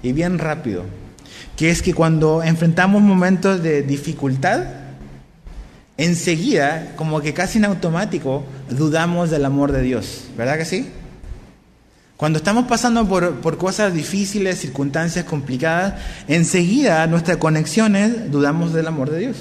y 0.01 0.13
bien 0.13 0.39
rápido. 0.39 0.85
que 1.57 1.69
es 1.69 1.81
que 1.81 1.93
cuando 1.93 2.43
enfrentamos 2.43 3.01
momentos 3.01 3.61
de 3.61 3.83
dificultad, 3.83 4.63
enseguida, 6.03 6.93
como 6.95 7.21
que 7.21 7.33
casi 7.33 7.57
en 7.57 7.65
automático, 7.65 8.43
dudamos 8.69 9.29
del 9.29 9.45
amor 9.45 9.71
de 9.71 9.81
Dios. 9.81 10.25
¿Verdad 10.37 10.57
que 10.57 10.65
sí? 10.65 10.89
Cuando 12.17 12.37
estamos 12.37 12.65
pasando 12.65 13.07
por, 13.07 13.35
por, 13.35 13.57
cosas 13.57 13.93
difíciles, 13.93 14.59
circunstancias 14.59 15.25
complicadas, 15.25 15.95
enseguida 16.27 17.05
nuestras 17.07 17.37
conexiones 17.37 18.31
dudamos 18.31 18.73
del 18.73 18.87
amor 18.87 19.09
de 19.09 19.19
Dios. 19.19 19.37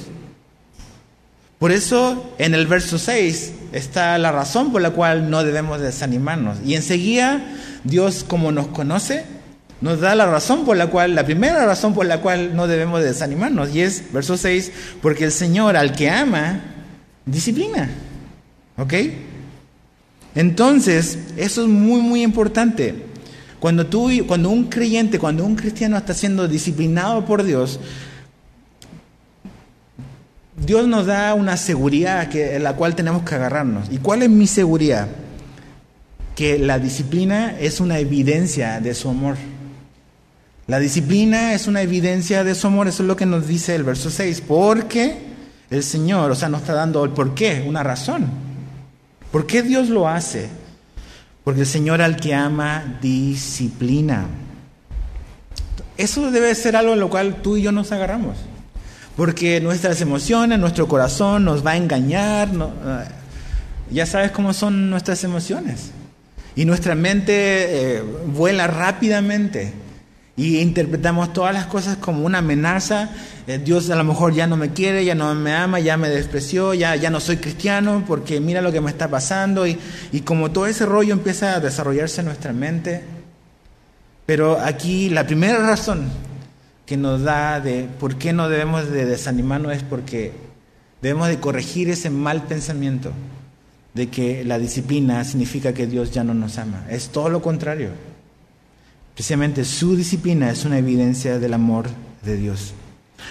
Por 1.58 1.72
eso 1.72 2.32
en 2.38 2.54
el 2.54 2.66
verso 2.66 2.98
6 2.98 3.52
está 3.72 4.16
la 4.16 4.32
razón 4.32 4.72
por 4.72 4.80
la 4.80 4.92
cual 4.92 5.28
no 5.28 5.44
debemos 5.44 5.80
desanimarnos. 5.80 6.58
Y 6.64 6.74
enseguida 6.74 7.44
Dios, 7.84 8.24
como 8.26 8.50
nos 8.50 8.68
conoce, 8.68 9.24
nos 9.80 10.00
da 10.00 10.14
la 10.14 10.26
razón 10.26 10.64
por 10.64 10.76
la 10.76 10.88
cual, 10.88 11.14
la 11.14 11.24
primera 11.24 11.64
razón 11.64 11.94
por 11.94 12.06
la 12.06 12.20
cual 12.20 12.54
no 12.54 12.66
debemos 12.66 13.02
desanimarnos. 13.02 13.74
Y 13.74 13.80
es, 13.80 14.12
verso 14.12 14.36
6, 14.36 14.72
porque 15.00 15.24
el 15.24 15.32
Señor 15.32 15.76
al 15.76 15.92
que 15.92 16.10
ama, 16.10 16.60
disciplina. 17.24 17.88
¿Ok? 18.76 18.94
Entonces, 20.34 21.18
eso 21.36 21.62
es 21.62 21.68
muy, 21.68 22.00
muy 22.00 22.22
importante. 22.22 22.94
Cuando, 23.58 23.86
tú, 23.86 24.10
cuando 24.26 24.50
un 24.50 24.64
creyente, 24.64 25.18
cuando 25.18 25.44
un 25.44 25.56
cristiano 25.56 25.96
está 25.96 26.14
siendo 26.14 26.46
disciplinado 26.46 27.24
por 27.24 27.42
Dios, 27.42 27.80
Dios 30.64 30.86
nos 30.86 31.06
da 31.06 31.34
una 31.34 31.56
seguridad 31.56 32.28
que, 32.28 32.56
en 32.56 32.64
la 32.64 32.74
cual 32.76 32.94
tenemos 32.94 33.22
que 33.22 33.34
agarrarnos. 33.34 33.88
¿Y 33.90 33.98
cuál 33.98 34.22
es 34.22 34.30
mi 34.30 34.46
seguridad? 34.46 35.08
Que 36.36 36.58
la 36.58 36.78
disciplina 36.78 37.56
es 37.58 37.80
una 37.80 37.98
evidencia 37.98 38.80
de 38.80 38.94
su 38.94 39.08
amor. 39.08 39.36
La 40.70 40.78
disciplina 40.78 41.52
es 41.52 41.66
una 41.66 41.82
evidencia 41.82 42.44
de 42.44 42.54
su 42.54 42.68
amor, 42.68 42.86
eso 42.86 43.02
es 43.02 43.08
lo 43.08 43.16
que 43.16 43.26
nos 43.26 43.48
dice 43.48 43.74
el 43.74 43.82
verso 43.82 44.08
6. 44.08 44.40
Porque 44.46 45.18
el 45.68 45.82
Señor, 45.82 46.30
o 46.30 46.36
sea, 46.36 46.48
nos 46.48 46.60
está 46.60 46.74
dando 46.74 47.02
el 47.02 47.10
por 47.10 47.34
qué, 47.34 47.64
una 47.66 47.82
razón. 47.82 48.28
¿Por 49.32 49.48
qué 49.48 49.64
Dios 49.64 49.88
lo 49.88 50.08
hace? 50.08 50.48
Porque 51.42 51.62
el 51.62 51.66
Señor 51.66 52.00
al 52.00 52.14
que 52.14 52.36
ama 52.36 52.98
disciplina. 53.02 54.26
Eso 55.96 56.30
debe 56.30 56.54
ser 56.54 56.76
algo 56.76 56.92
en 56.92 57.00
lo 57.00 57.10
cual 57.10 57.42
tú 57.42 57.56
y 57.56 57.62
yo 57.62 57.72
nos 57.72 57.90
agarramos. 57.90 58.36
Porque 59.16 59.60
nuestras 59.60 60.00
emociones, 60.00 60.60
nuestro 60.60 60.86
corazón 60.86 61.46
nos 61.46 61.66
va 61.66 61.72
a 61.72 61.78
engañar. 61.78 62.48
Eh, 62.48 63.04
ya 63.90 64.06
sabes 64.06 64.30
cómo 64.30 64.52
son 64.52 64.88
nuestras 64.88 65.24
emociones. 65.24 65.90
Y 66.54 66.64
nuestra 66.64 66.94
mente 66.94 67.32
eh, 67.96 68.02
vuela 68.28 68.68
rápidamente. 68.68 69.89
Y 70.36 70.58
interpretamos 70.58 71.32
todas 71.32 71.52
las 71.52 71.66
cosas 71.66 71.96
como 71.96 72.24
una 72.24 72.38
amenaza. 72.38 73.10
Eh, 73.46 73.58
Dios 73.62 73.90
a 73.90 73.96
lo 73.96 74.04
mejor 74.04 74.32
ya 74.32 74.46
no 74.46 74.56
me 74.56 74.72
quiere, 74.72 75.04
ya 75.04 75.14
no 75.14 75.34
me 75.34 75.52
ama, 75.52 75.80
ya 75.80 75.96
me 75.96 76.08
despreció, 76.08 76.72
ya, 76.72 76.96
ya 76.96 77.10
no 77.10 77.20
soy 77.20 77.36
cristiano 77.36 78.04
porque 78.06 78.40
mira 78.40 78.62
lo 78.62 78.72
que 78.72 78.80
me 78.80 78.90
está 78.90 79.08
pasando. 79.08 79.66
Y, 79.66 79.78
y 80.12 80.20
como 80.20 80.50
todo 80.50 80.66
ese 80.66 80.86
rollo 80.86 81.12
empieza 81.12 81.56
a 81.56 81.60
desarrollarse 81.60 82.20
en 82.20 82.26
nuestra 82.26 82.52
mente. 82.52 83.02
Pero 84.24 84.58
aquí 84.60 85.10
la 85.10 85.26
primera 85.26 85.58
razón 85.58 86.08
que 86.86 86.96
nos 86.96 87.22
da 87.22 87.60
de 87.60 87.88
por 87.98 88.16
qué 88.16 88.32
no 88.32 88.48
debemos 88.48 88.90
de 88.90 89.04
desanimarnos 89.04 89.72
es 89.72 89.82
porque 89.82 90.32
debemos 91.02 91.28
de 91.28 91.38
corregir 91.38 91.88
ese 91.88 92.10
mal 92.10 92.44
pensamiento 92.44 93.12
de 93.94 94.08
que 94.08 94.44
la 94.44 94.58
disciplina 94.58 95.24
significa 95.24 95.72
que 95.72 95.86
Dios 95.86 96.12
ya 96.12 96.24
no 96.24 96.34
nos 96.34 96.58
ama. 96.58 96.86
Es 96.88 97.08
todo 97.08 97.28
lo 97.28 97.42
contrario. 97.42 97.90
Precisamente 99.14 99.64
su 99.64 99.96
disciplina 99.96 100.50
es 100.50 100.64
una 100.64 100.78
evidencia 100.78 101.38
del 101.38 101.54
amor 101.54 101.86
de 102.22 102.36
Dios. 102.36 102.74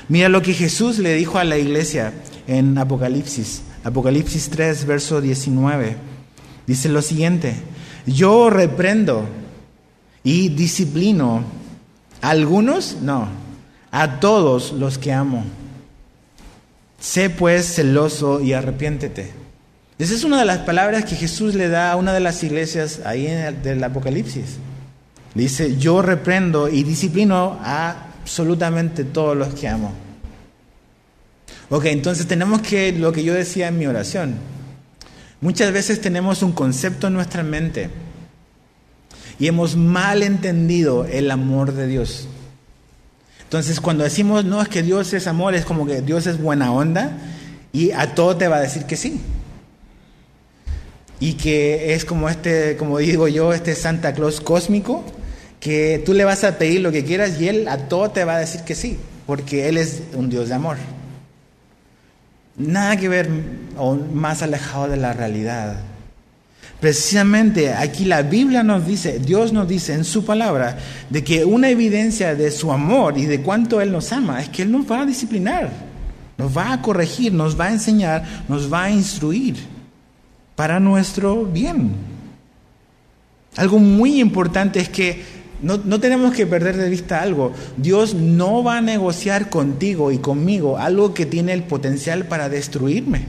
Mira 0.08 0.30
lo 0.30 0.42
que 0.42 0.54
Jesús 0.54 1.00
le 1.00 1.16
dijo 1.16 1.38
a 1.38 1.44
la 1.44 1.58
iglesia 1.58 2.14
en 2.48 2.78
Apocalipsis, 2.78 3.62
Apocalipsis 3.84 4.50
3, 4.50 4.86
verso 4.86 5.22
19. 5.22 5.96
Dice 6.68 6.90
lo 6.90 7.02
siguiente, 7.02 7.56
yo 8.06 8.50
reprendo 8.50 9.28
y 10.24 10.50
disciplino 10.50 11.44
a 12.22 12.30
algunos, 12.30 12.98
no, 13.02 13.28
a 13.92 14.20
todos 14.20 14.72
los 14.74 14.98
que 14.98 15.14
amo. 15.14 15.44
Sé 17.00 17.30
pues 17.30 17.76
celoso 17.76 18.42
y 18.42 18.54
arrepiéntete. 18.54 19.32
Esa 19.98 20.14
es 20.14 20.24
una 20.24 20.40
de 20.40 20.46
las 20.46 20.60
palabras 20.60 21.06
que 21.06 21.16
Jesús 21.16 21.56
le 21.56 21.70
da 21.70 21.92
a 21.92 21.96
una 21.96 22.14
de 22.14 22.20
las 22.20 22.44
iglesias 22.44 23.02
ahí 23.06 23.28
en 23.28 23.40
el 23.40 23.62
del 23.62 23.84
Apocalipsis. 23.84 24.58
Dice, 25.36 25.78
yo 25.78 26.02
reprendo 26.02 26.70
y 26.70 26.84
disciplino 26.84 27.60
a 27.62 28.10
absolutamente 28.22 29.04
todos 29.04 29.36
los 29.36 29.54
que 29.56 29.68
amo. 29.68 29.94
Ok, 31.70 31.86
entonces 31.86 32.28
tenemos 32.28 32.62
que, 32.62 32.92
lo 32.92 33.12
que 33.12 33.24
yo 33.24 33.34
decía 33.34 33.68
en 33.68 33.78
mi 33.78 33.86
oración, 33.86 34.36
muchas 35.42 35.72
veces 35.72 36.02
tenemos 36.02 36.44
un 36.44 36.52
concepto 36.52 37.08
en 37.08 37.14
nuestra 37.14 37.44
mente 37.44 37.90
y 39.40 39.48
hemos 39.48 39.76
mal 39.76 40.22
entendido 40.24 41.06
el 41.06 41.32
amor 41.32 41.74
de 41.74 41.88
Dios. 41.88 42.28
Entonces, 43.44 43.80
cuando 43.80 44.04
decimos, 44.04 44.46
no, 44.46 44.62
es 44.62 44.68
que 44.68 44.84
Dios 44.84 45.12
es 45.14 45.26
amor, 45.26 45.56
es 45.56 45.66
como 45.66 45.88
que 45.88 46.02
Dios 46.02 46.28
es 46.28 46.40
buena 46.40 46.72
onda 46.72 47.18
y 47.72 47.92
a 47.92 48.14
todo 48.14 48.38
te 48.38 48.48
va 48.48 48.58
a 48.58 48.62
decir 48.62 48.86
que 48.86 48.96
sí. 48.96 49.20
Y 51.20 51.34
que 51.34 51.94
es 51.94 52.06
como 52.06 52.30
este, 52.30 52.78
como 52.78 53.00
digo 53.00 53.28
yo, 53.28 53.54
este 53.54 53.76
Santa 53.76 54.14
Claus 54.14 54.40
cósmico, 54.40 55.04
que 55.60 56.02
tú 56.06 56.14
le 56.14 56.26
vas 56.26 56.44
a 56.44 56.58
pedir 56.58 56.82
lo 56.82 56.92
que 56.92 57.04
quieras 57.04 57.40
y 57.40 57.48
Él 57.48 57.68
a 57.68 57.78
todo 57.78 58.10
te 58.12 58.24
va 58.24 58.36
a 58.36 58.40
decir 58.40 58.62
que 58.62 58.76
sí, 58.76 58.98
porque 59.26 59.68
Él 59.68 59.78
es 59.78 60.02
un 60.14 60.30
Dios 60.30 60.50
de 60.50 60.56
amor. 60.56 60.78
Nada 62.56 62.98
que 62.98 63.10
ver 63.10 63.30
o 63.78 63.96
más 63.96 64.42
alejado 64.42 64.88
de 64.88 64.98
la 64.98 65.14
realidad. 65.14 65.78
Precisamente 66.80 67.74
aquí 67.74 68.06
la 68.06 68.22
Biblia 68.22 68.64
nos 68.64 68.86
dice, 68.86 69.20
Dios 69.20 69.52
nos 69.52 69.68
dice 69.68 69.94
en 69.94 70.06
su 70.06 70.24
palabra, 70.24 70.78
de 71.10 71.24
que 71.24 71.44
una 71.44 71.70
evidencia 71.70 72.36
de 72.36 72.52
su 72.52 72.72
amor 72.72 73.18
y 73.18 73.26
de 73.26 73.42
cuánto 73.42 73.82
Él 73.82 73.92
nos 73.92 74.14
ama 74.14 74.42
es 74.42 74.50
que 74.50 74.62
Él 74.62 74.72
nos 74.72 74.90
va 74.90 75.02
a 75.02 75.06
disciplinar, 75.06 75.70
nos 76.38 76.56
va 76.56 76.72
a 76.72 76.82
corregir, 76.82 77.34
nos 77.34 77.60
va 77.60 77.66
a 77.66 77.74
enseñar, 77.74 78.24
nos 78.48 78.72
va 78.72 78.86
a 78.86 78.92
instruir 78.92 79.58
para 80.56 80.80
nuestro 80.80 81.44
bien. 81.44 81.92
Algo 83.58 83.80
muy 83.80 84.22
importante 84.22 84.80
es 84.80 84.88
que 84.88 85.39
no, 85.62 85.78
no, 85.78 86.00
tenemos 86.00 86.34
que 86.34 86.48
perder 86.48 86.78
de 86.78 86.90
vista 86.90 87.22
algo. 87.22 87.54
Dios 87.78 88.14
no 88.14 88.64
va 88.64 88.78
a 88.78 88.82
negociar 88.82 89.50
contigo 89.50 90.12
y 90.12 90.18
conmigo 90.18 90.78
algo 90.78 91.14
que 91.14 91.26
tiene 91.26 91.54
el 91.54 91.64
potencial 91.64 92.26
para 92.26 92.50
destruirme. 92.50 93.26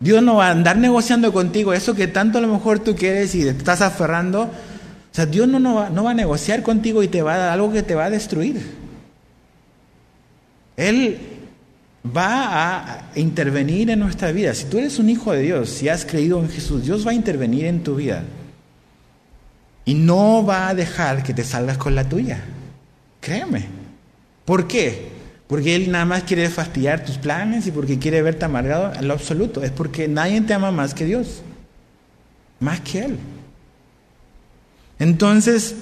Dios 0.00 0.22
no 0.22 0.36
va 0.36 0.48
a 0.48 0.50
andar 0.50 0.78
negociando 0.78 1.32
contigo 1.32 1.72
eso 1.72 1.94
que 1.94 2.08
tanto 2.08 2.38
a 2.38 2.40
lo 2.40 2.48
mejor 2.48 2.80
tú 2.80 2.96
quieres 2.96 3.34
y 3.34 3.42
te 3.42 3.50
estás 3.50 3.80
aferrando. 3.82 4.42
O 4.42 5.14
sea, 5.14 5.26
Dios 5.26 5.46
no, 5.46 5.60
no, 5.60 5.74
va, 5.76 5.90
no 5.90 6.04
va 6.04 6.10
a 6.10 6.14
negociar 6.14 6.62
contigo 6.62 7.02
y 7.02 7.08
te 7.08 7.22
va 7.22 7.34
a 7.34 7.38
dar 7.38 7.50
algo 7.50 7.72
que 7.72 7.82
te 7.82 7.94
va 7.94 8.06
a 8.06 8.10
destruir. 8.10 8.60
Él 10.76 11.18
va 12.04 12.88
a 12.88 13.12
intervenir 13.14 13.90
en 13.90 14.00
nuestra 14.00 14.32
vida. 14.32 14.54
Si 14.54 14.64
tú 14.64 14.78
eres 14.78 14.98
un 14.98 15.08
hijo 15.08 15.32
de 15.32 15.42
Dios, 15.42 15.68
si 15.70 15.88
has 15.88 16.04
creído 16.04 16.40
en 16.40 16.48
Jesús, 16.48 16.84
Dios 16.84 17.06
va 17.06 17.12
a 17.12 17.14
intervenir 17.14 17.66
en 17.66 17.82
tu 17.82 17.94
vida. 17.94 18.24
Y 19.84 19.94
no 19.94 20.44
va 20.44 20.68
a 20.68 20.74
dejar 20.74 21.22
que 21.22 21.34
te 21.34 21.44
salgas 21.44 21.78
con 21.78 21.94
la 21.94 22.08
tuya. 22.08 22.40
Créeme. 23.20 23.66
¿Por 24.44 24.66
qué? 24.66 25.10
Porque 25.46 25.74
Él 25.74 25.90
nada 25.90 26.04
más 26.04 26.22
quiere 26.22 26.48
fastidiar 26.48 27.04
tus 27.04 27.18
planes 27.18 27.66
y 27.66 27.72
porque 27.72 27.98
quiere 27.98 28.22
verte 28.22 28.44
amargado 28.44 28.92
en 28.94 29.08
lo 29.08 29.14
absoluto. 29.14 29.62
Es 29.62 29.70
porque 29.70 30.08
nadie 30.08 30.40
te 30.40 30.54
ama 30.54 30.70
más 30.70 30.94
que 30.94 31.04
Dios. 31.04 31.42
Más 32.60 32.80
que 32.80 33.04
Él. 33.04 33.18
Entonces, 34.98 35.74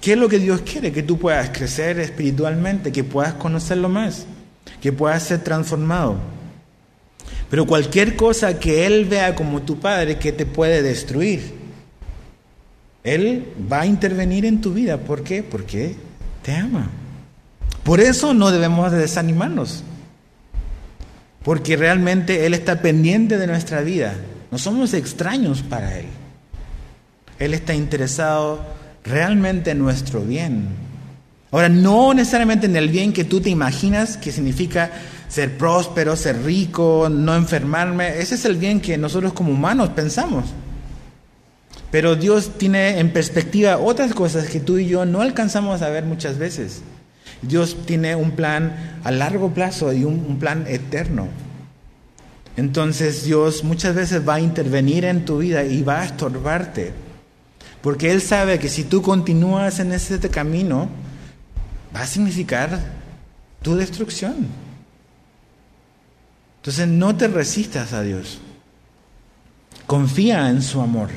¿qué 0.00 0.12
es 0.12 0.18
lo 0.18 0.28
que 0.28 0.38
Dios 0.38 0.60
quiere? 0.60 0.92
Que 0.92 1.02
tú 1.02 1.18
puedas 1.18 1.50
crecer 1.50 1.98
espiritualmente, 1.98 2.92
que 2.92 3.02
puedas 3.02 3.34
conocerlo 3.34 3.88
más, 3.88 4.26
que 4.80 4.92
puedas 4.92 5.24
ser 5.24 5.42
transformado. 5.42 6.16
Pero 7.50 7.66
cualquier 7.66 8.16
cosa 8.16 8.58
que 8.58 8.86
Él 8.86 9.06
vea 9.06 9.34
como 9.34 9.62
tu 9.62 9.80
Padre 9.80 10.18
que 10.18 10.32
te 10.32 10.46
puede 10.46 10.82
destruir, 10.82 11.63
Él 13.04 13.46
va 13.70 13.82
a 13.82 13.86
intervenir 13.86 14.46
en 14.46 14.62
tu 14.62 14.72
vida. 14.72 14.96
¿Por 14.96 15.22
qué? 15.22 15.42
Porque 15.42 15.94
te 16.42 16.52
ama. 16.54 16.88
Por 17.84 18.00
eso 18.00 18.32
no 18.32 18.50
debemos 18.50 18.90
de 18.90 18.98
desanimarnos, 18.98 19.84
porque 21.42 21.76
realmente 21.76 22.46
Él 22.46 22.54
está 22.54 22.80
pendiente 22.80 23.36
de 23.36 23.46
nuestra 23.46 23.82
vida. 23.82 24.14
No 24.50 24.56
somos 24.56 24.94
extraños 24.94 25.62
para 25.62 25.98
Él. 25.98 26.06
Él 27.38 27.52
está 27.52 27.74
interesado 27.74 28.60
realmente 29.04 29.72
en 29.72 29.80
nuestro 29.80 30.22
bien. 30.22 30.68
Ahora, 31.50 31.68
no 31.68 32.14
necesariamente 32.14 32.66
en 32.66 32.76
el 32.76 32.88
bien 32.88 33.12
que 33.12 33.24
tú 33.24 33.40
te 33.40 33.50
imaginas, 33.50 34.16
que 34.16 34.32
significa 34.32 34.90
ser 35.28 35.58
próspero, 35.58 36.16
ser 36.16 36.42
rico, 36.42 37.08
no 37.10 37.34
enfermarme. 37.36 38.18
Ese 38.18 38.36
es 38.36 38.44
el 38.46 38.56
bien 38.56 38.80
que 38.80 38.96
nosotros 38.96 39.34
como 39.34 39.52
humanos 39.52 39.90
pensamos. 39.90 40.46
Pero 41.94 42.16
Dios 42.16 42.58
tiene 42.58 42.98
en 42.98 43.12
perspectiva 43.12 43.78
otras 43.78 44.14
cosas 44.14 44.48
que 44.48 44.58
tú 44.58 44.78
y 44.78 44.88
yo 44.88 45.04
no 45.04 45.20
alcanzamos 45.20 45.80
a 45.80 45.90
ver 45.90 46.02
muchas 46.04 46.38
veces. 46.38 46.82
Dios 47.40 47.76
tiene 47.86 48.16
un 48.16 48.32
plan 48.32 48.98
a 49.04 49.12
largo 49.12 49.54
plazo 49.54 49.92
y 49.92 50.02
un, 50.02 50.40
plan 50.40 50.64
eterno. 50.66 51.28
Entonces 52.56 53.22
Dios 53.22 53.62
muchas 53.62 53.94
veces 53.94 54.28
va 54.28 54.34
a 54.34 54.40
intervenir 54.40 55.04
en 55.04 55.24
tu 55.24 55.38
vida 55.38 55.62
y 55.62 55.84
va 55.84 56.00
a 56.00 56.06
estorbarte. 56.06 56.92
Porque 57.80 58.10
Él 58.10 58.20
sabe 58.20 58.58
que 58.58 58.68
si 58.68 58.82
tú 58.82 59.00
continúas 59.00 59.78
en 59.78 59.92
ese 59.92 60.18
camino, 60.18 60.88
va 61.94 62.00
a 62.00 62.06
significar 62.08 62.76
tu 63.62 63.76
destrucción. 63.76 64.48
Entonces 66.56 66.88
no 66.88 67.14
te 67.14 67.28
resistas 67.28 67.92
a 67.92 68.02
Dios. 68.02 68.40
Confía 69.86 70.48
en 70.50 70.60
su 70.60 70.80
amor. 70.80 71.10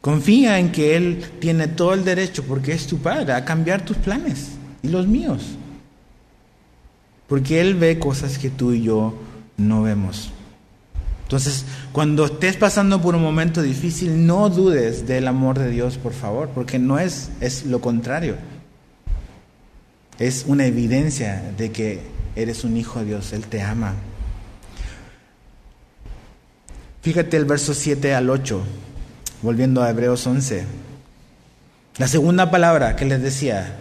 Confía 0.00 0.58
en 0.58 0.72
que 0.72 0.96
Él 0.96 1.24
tiene 1.40 1.68
todo 1.68 1.92
el 1.92 2.04
derecho, 2.04 2.44
porque 2.44 2.72
es 2.72 2.86
tu 2.86 2.98
Padre, 2.98 3.34
a 3.34 3.44
cambiar 3.44 3.84
tus 3.84 3.98
planes 3.98 4.52
y 4.82 4.88
los 4.88 5.06
míos. 5.06 5.42
Porque 7.28 7.60
Él 7.60 7.74
ve 7.74 7.98
cosas 7.98 8.38
que 8.38 8.50
tú 8.50 8.72
y 8.72 8.82
yo 8.82 9.14
no 9.56 9.82
vemos. 9.82 10.32
Entonces, 11.24 11.64
cuando 11.92 12.24
estés 12.24 12.56
pasando 12.56 13.00
por 13.00 13.14
un 13.14 13.22
momento 13.22 13.62
difícil, 13.62 14.26
no 14.26 14.48
dudes 14.48 15.06
del 15.06 15.28
amor 15.28 15.58
de 15.58 15.70
Dios, 15.70 15.96
por 15.96 16.12
favor, 16.12 16.48
porque 16.48 16.78
no 16.78 16.98
es, 16.98 17.30
es 17.40 17.66
lo 17.66 17.80
contrario. 17.80 18.36
Es 20.18 20.44
una 20.48 20.66
evidencia 20.66 21.52
de 21.56 21.70
que 21.70 22.00
eres 22.34 22.64
un 22.64 22.76
hijo 22.76 22.98
de 23.00 23.04
Dios, 23.04 23.32
Él 23.32 23.46
te 23.46 23.62
ama. 23.62 23.94
Fíjate 27.02 27.36
el 27.36 27.44
verso 27.44 27.74
7 27.74 28.12
al 28.12 28.28
8, 28.28 28.62
volviendo 29.42 29.82
a 29.82 29.90
Hebreos 29.90 30.26
11. 30.26 30.64
La 31.98 32.08
segunda 32.08 32.50
palabra 32.50 32.96
que 32.96 33.04
les 33.04 33.22
decía, 33.22 33.76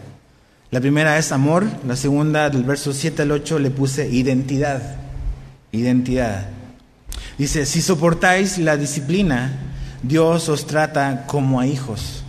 la 0.72 0.82
primera 0.82 1.17
es 1.17 1.32
amor, 1.32 1.65
la 1.88 1.95
segunda 1.95 2.50
del 2.50 2.63
verso 2.63 2.93
7 2.93 3.22
al 3.22 3.32
8 3.32 3.60
le 3.60 3.72
puse 3.72 4.10
identidad 4.10 5.10
identidad. 5.72 6.48
Dice, 7.38 7.65
si 7.65 7.82
soportáis 7.82 8.58
la 8.58 8.78
disciplina, 8.78 9.52
Dios 10.04 10.50
os 10.50 10.65
trata 10.65 11.26
como 11.28 11.60
a 11.60 11.67
hijos. 11.67 12.24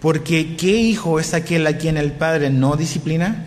Porque 0.00 0.56
¿qué 0.56 0.76
hijo 0.76 1.18
es 1.18 1.34
aquel 1.34 1.66
a 1.66 1.76
quien 1.76 1.96
el 1.96 2.12
Padre 2.12 2.50
no 2.50 2.76
disciplina? 2.76 3.44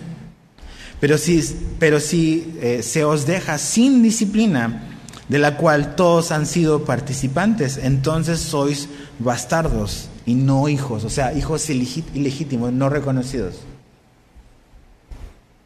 Pero 0.99 1.17
si, 1.17 1.41
pero 1.79 1.99
si 1.99 2.57
eh, 2.61 2.83
se 2.83 3.05
os 3.05 3.25
deja 3.25 3.57
sin 3.57 4.03
disciplina, 4.03 4.83
de 5.31 5.39
la 5.39 5.55
cual 5.55 5.95
todos 5.95 6.33
han 6.33 6.45
sido 6.45 6.83
participantes, 6.83 7.77
entonces 7.77 8.41
sois 8.41 8.89
bastardos 9.17 10.09
y 10.25 10.35
no 10.35 10.67
hijos, 10.67 11.05
o 11.05 11.09
sea, 11.09 11.31
hijos 11.31 11.69
ilegítimos, 11.69 12.73
no 12.73 12.89
reconocidos. 12.89 13.55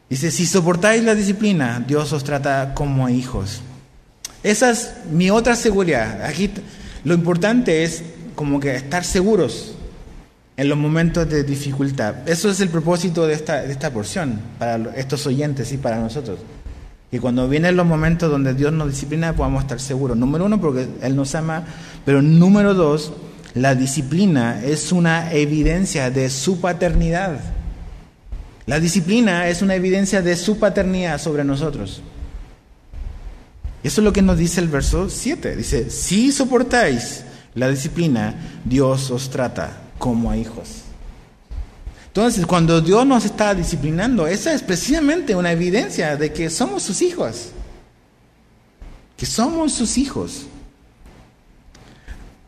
Dice, 0.08 0.30
si 0.30 0.46
soportáis 0.46 1.02
la 1.02 1.16
disciplina, 1.16 1.84
Dios 1.84 2.12
os 2.12 2.22
trata 2.22 2.74
como 2.74 3.08
hijos. 3.08 3.60
Esa 4.44 4.70
es 4.70 4.92
mi 5.10 5.30
otra 5.30 5.56
seguridad. 5.56 6.22
Aquí 6.22 6.48
lo 7.02 7.14
importante 7.14 7.82
es 7.82 8.04
como 8.36 8.60
que 8.60 8.76
estar 8.76 9.02
seguros 9.02 9.74
en 10.56 10.68
los 10.68 10.78
momentos 10.78 11.28
de 11.28 11.42
dificultad. 11.42 12.28
Eso 12.28 12.50
es 12.50 12.60
el 12.60 12.68
propósito 12.68 13.26
de 13.26 13.34
esta, 13.34 13.62
de 13.62 13.72
esta 13.72 13.90
porción, 13.90 14.40
para 14.60 14.76
estos 14.94 15.26
oyentes 15.26 15.72
y 15.72 15.76
para 15.76 15.98
nosotros. 15.98 16.38
Que 17.10 17.20
cuando 17.20 17.48
vienen 17.48 17.76
los 17.76 17.86
momentos 17.86 18.30
donde 18.30 18.54
Dios 18.54 18.72
nos 18.72 18.88
disciplina 18.88 19.34
podamos 19.34 19.62
estar 19.62 19.80
seguros. 19.80 20.16
Número 20.16 20.44
uno, 20.44 20.60
porque 20.60 20.88
Él 21.02 21.14
nos 21.14 21.34
ama, 21.34 21.64
pero 22.04 22.20
número 22.20 22.74
dos, 22.74 23.12
la 23.54 23.74
disciplina 23.74 24.62
es 24.64 24.92
una 24.92 25.32
evidencia 25.32 26.10
de 26.10 26.28
su 26.30 26.60
paternidad. 26.60 27.38
La 28.66 28.80
disciplina 28.80 29.48
es 29.48 29.62
una 29.62 29.76
evidencia 29.76 30.22
de 30.22 30.36
su 30.36 30.58
paternidad 30.58 31.20
sobre 31.20 31.44
nosotros. 31.44 32.02
Eso 33.84 34.00
es 34.00 34.04
lo 34.04 34.12
que 34.12 34.22
nos 34.22 34.36
dice 34.36 34.60
el 34.60 34.68
verso 34.68 35.08
7. 35.08 35.54
Dice, 35.54 35.90
si 35.90 36.32
soportáis 36.32 37.22
la 37.54 37.68
disciplina, 37.68 38.34
Dios 38.64 39.12
os 39.12 39.30
trata 39.30 39.84
como 39.98 40.30
a 40.30 40.36
hijos. 40.36 40.85
Entonces, 42.16 42.46
cuando 42.46 42.80
Dios 42.80 43.04
nos 43.04 43.26
está 43.26 43.54
disciplinando, 43.54 44.26
esa 44.26 44.54
es 44.54 44.62
precisamente 44.62 45.36
una 45.36 45.52
evidencia 45.52 46.16
de 46.16 46.32
que 46.32 46.48
somos 46.48 46.82
sus 46.82 47.02
hijos. 47.02 47.50
Que 49.18 49.26
somos 49.26 49.74
sus 49.74 49.98
hijos. 49.98 50.46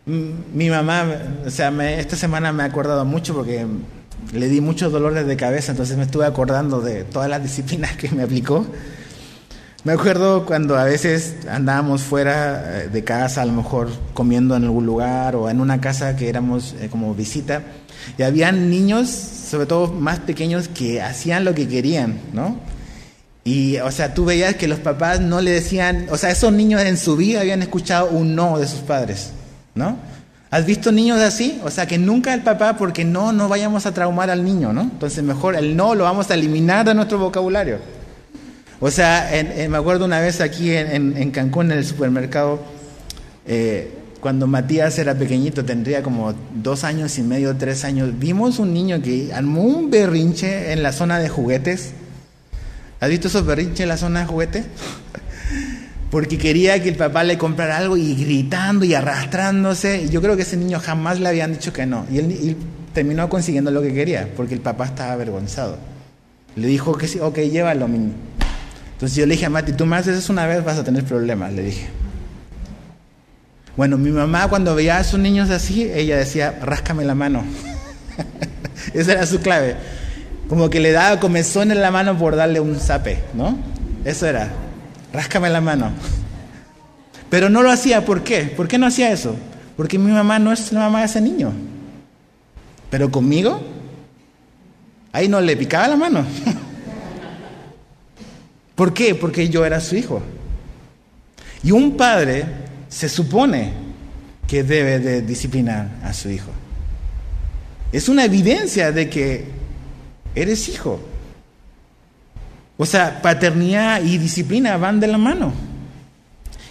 Mi 0.07 0.71
mamá, 0.71 1.05
o 1.45 1.51
sea, 1.51 1.69
esta 1.99 2.17
semana 2.17 2.51
me 2.51 2.63
ha 2.63 2.67
acordado 2.67 3.05
mucho 3.05 3.35
porque 3.35 3.67
le 4.33 4.49
di 4.49 4.63
muchos 4.63 4.91
dolores 4.91 5.27
de 5.27 5.37
cabeza, 5.37 5.73
entonces 5.73 5.99
me 5.99 6.05
estuve 6.05 6.25
acordando 6.25 6.81
de 6.81 7.05
todas 7.05 7.29
las 7.29 7.43
disciplinas 7.43 7.95
que 7.99 8.09
me 8.09 8.23
aplicó. 8.23 8.65
Me 9.85 9.93
acuerdo 9.93 10.45
cuando 10.45 10.77
a 10.77 10.83
veces 10.83 11.37
andábamos 11.49 12.03
fuera 12.03 12.83
eh, 12.83 12.89
de 12.89 13.05
casa, 13.05 13.43
a 13.43 13.47
lo 13.47 13.53
mejor 13.53 13.89
comiendo 14.13 14.57
en 14.57 14.65
algún 14.65 14.85
lugar 14.85 15.37
o 15.37 15.49
en 15.49 15.61
una 15.61 15.81
casa 15.81 16.17
que 16.17 16.29
éramos 16.29 16.75
eh, 16.81 16.89
como 16.91 17.15
visita, 17.15 17.63
y 18.17 18.25
habían 18.25 18.71
niños, 18.71 19.09
sobre 19.09 19.67
todo 19.67 19.93
más 19.93 20.19
pequeños, 20.19 20.67
que 20.67 21.01
hacían 21.01 21.45
lo 21.45 21.55
que 21.55 21.69
querían, 21.69 22.19
¿no? 22.33 22.59
Y, 23.45 23.79
o 23.79 23.91
sea, 23.93 24.15
tú 24.15 24.25
veías 24.25 24.57
que 24.57 24.67
los 24.67 24.81
papás 24.81 25.21
no 25.21 25.41
le 25.41 25.53
decían, 25.53 26.09
o 26.11 26.17
sea, 26.17 26.31
esos 26.31 26.53
niños 26.53 26.83
en 26.83 26.97
su 26.97 27.17
vida 27.17 27.41
habían 27.41 27.63
escuchado 27.63 28.09
un 28.11 28.35
no 28.35 28.59
de 28.59 28.67
sus 28.67 28.81
padres, 28.81 29.31
¿no? 29.77 29.97
¿Has 30.51 30.67
visto 30.67 30.91
niños 30.91 31.21
así? 31.21 31.61
O 31.63 31.71
sea, 31.71 31.87
que 31.87 31.99
nunca 31.99 32.35
el 32.35 32.43
papá, 32.43 32.77
porque 32.77 33.05
no, 33.05 33.33
no 33.33 33.49
vayamos 33.49 33.87
a 33.87 33.95
traumar 33.95 34.29
al 34.29 34.45
niño, 34.45 34.73
¿no? 34.73 34.81
Entonces 34.81 35.23
mejor 35.23 35.55
el 35.55 35.77
no 35.77 35.95
lo 35.95 36.03
vamos 36.03 36.31
a 36.31 36.35
eliminar 36.35 36.85
de 36.85 36.95
nuestro 36.95 37.19
vocabulario. 37.19 37.98
O 38.81 38.91
sea, 38.91 39.31
me 39.69 39.77
acuerdo 39.77 40.05
una 40.05 40.21
vez 40.21 40.41
aquí 40.41 40.71
en, 40.73 41.31
Cancún, 41.31 41.73
en 41.73 41.79
el 41.79 41.85
supermercado, 41.85 42.61
eh, 43.47 43.93
cuando 44.21 44.47
Matías 44.47 44.99
era 44.99 45.15
pequeñito, 45.15 45.65
tendría 45.65 46.03
como 46.03 46.35
dos 46.55 46.85
años 46.85 47.19
y 47.19 47.23
medio, 47.23 47.57
tres 47.57 47.85
años, 47.85 48.19
vimos 48.19 48.59
un 48.59 48.73
niño 48.73 49.01
que 49.03 49.33
armó 49.33 49.63
un 49.63 49.91
berrinche 49.91 50.73
en 50.73 50.83
la 50.83 50.93
zona 50.93 51.19
de 51.19 51.29
juguetes. 51.29 51.93
¿Has 53.01 53.09
visto 53.09 53.29
esos 53.29 53.47
berrinches 53.47 53.81
en 53.81 53.89
la 53.89 53.97
zona 53.97 54.21
de 54.21 54.27
juguetes? 54.27 54.65
porque 56.11 56.39
quería 56.39 56.83
que 56.83 56.89
el 56.89 56.97
papá 56.97 57.23
le 57.23 57.37
comprara 57.37 57.77
algo 57.77 57.97
y 57.97 58.15
gritando 58.15 58.85
y 58.85 58.95
arrastrándose. 58.95 60.03
Y 60.05 60.09
yo 60.09 60.23
creo 60.23 60.37
que 60.37 60.43
ese 60.43 60.57
niño 60.57 60.81
jamás 60.81 61.21
le 61.21 61.29
habían 61.29 61.53
dicho 61.53 61.73
que 61.73 61.87
no. 61.87 62.07
Y 62.11 62.19
él, 62.19 62.57
terminó 62.95 63.29
consiguiendo 63.29 63.71
lo 63.71 63.83
que 63.83 63.93
quería, 63.93 64.29
porque 64.37 64.55
el 64.55 64.61
papá 64.61 64.87
estaba 64.87 65.13
avergonzado. 65.13 65.77
Le 66.57 66.67
dijo 66.67 66.97
que 66.97 67.07
sí, 67.07 67.21
ok, 67.21 67.39
llévalo. 67.39 67.87
Entonces 68.99 69.17
yo 69.17 69.27
le 69.27 69.35
dije 69.35 69.47
a 69.47 69.51
Mati, 69.51 69.73
tú 69.75 69.87
me 69.87 69.95
haces 69.95 70.29
una 70.29 70.45
vez, 70.45 70.65
vas 70.65 70.77
a 70.77 70.83
tener 70.83 71.05
problemas, 71.05 71.53
le 71.53 71.63
dije. 71.63 71.87
Bueno, 73.77 73.97
mi 73.97 74.11
mamá 74.11 74.49
cuando 74.49 74.75
veía 74.75 74.97
a 74.97 75.03
esos 75.03 75.21
niños 75.21 75.51
así, 75.51 75.85
ella 75.85 76.17
decía, 76.17 76.59
ráscame 76.61 77.05
la 77.05 77.15
mano. 77.15 77.45
Esa 78.95 79.13
era 79.13 79.25
su 79.25 79.39
clave. 79.39 79.77
Como 80.49 80.69
que 80.69 80.81
le 80.81 80.91
daba 80.91 81.21
comezón 81.21 81.71
en 81.71 81.81
la 81.81 81.93
mano 81.93 82.19
por 82.19 82.35
darle 82.35 82.59
un 82.59 82.75
zape, 82.75 83.23
¿no? 83.35 83.57
Eso 84.05 84.27
era 84.27 84.51
ráscame 85.13 85.49
la 85.49 85.61
mano. 85.61 85.93
Pero 87.31 87.49
no 87.51 87.63
lo 87.63 87.71
hacía, 87.71 88.05
¿por 88.05 88.25
qué? 88.25 88.47
¿Por 88.47 88.67
qué 88.67 88.79
no 88.79 88.87
hacía 88.89 89.13
eso? 89.13 89.37
Porque 89.77 89.97
mi 89.97 90.11
mamá 90.11 90.41
no 90.41 90.53
es 90.53 90.73
la 90.73 90.81
mamá 90.81 90.99
de 90.99 91.07
ese 91.07 91.21
niño. 91.21 91.53
Pero 92.91 93.13
conmigo, 93.13 93.61
ahí 95.13 95.29
no 95.29 95.41
le 95.41 95.57
picaba 95.57 95.87
la 95.87 95.95
mano. 95.97 96.27
¿Por 98.79 98.95
qué? 98.95 99.17
Porque 99.17 99.49
yo 99.49 99.65
era 99.65 99.81
su 99.81 99.97
hijo. 99.97 100.23
Y 101.65 101.73
un 101.73 101.97
padre 101.97 102.45
se 102.89 103.09
supone 103.09 103.73
que 104.47 104.63
debe 104.63 105.01
de 105.01 105.21
disciplinar 105.21 105.99
a 106.05 106.13
su 106.13 106.31
hijo. 106.31 106.53
Es 107.91 108.09
una 108.09 108.25
evidencia 108.25 108.93
de 108.93 109.11
que 109.11 109.47
eres 110.33 110.69
hijo. 110.69 111.01
O 112.77 112.87
sea, 112.87 113.21
paternidad 113.21 114.01
y 114.05 114.17
disciplina 114.17 114.77
van 114.77 115.01
de 115.01 115.09
la 115.09 115.19
mano. 115.19 115.53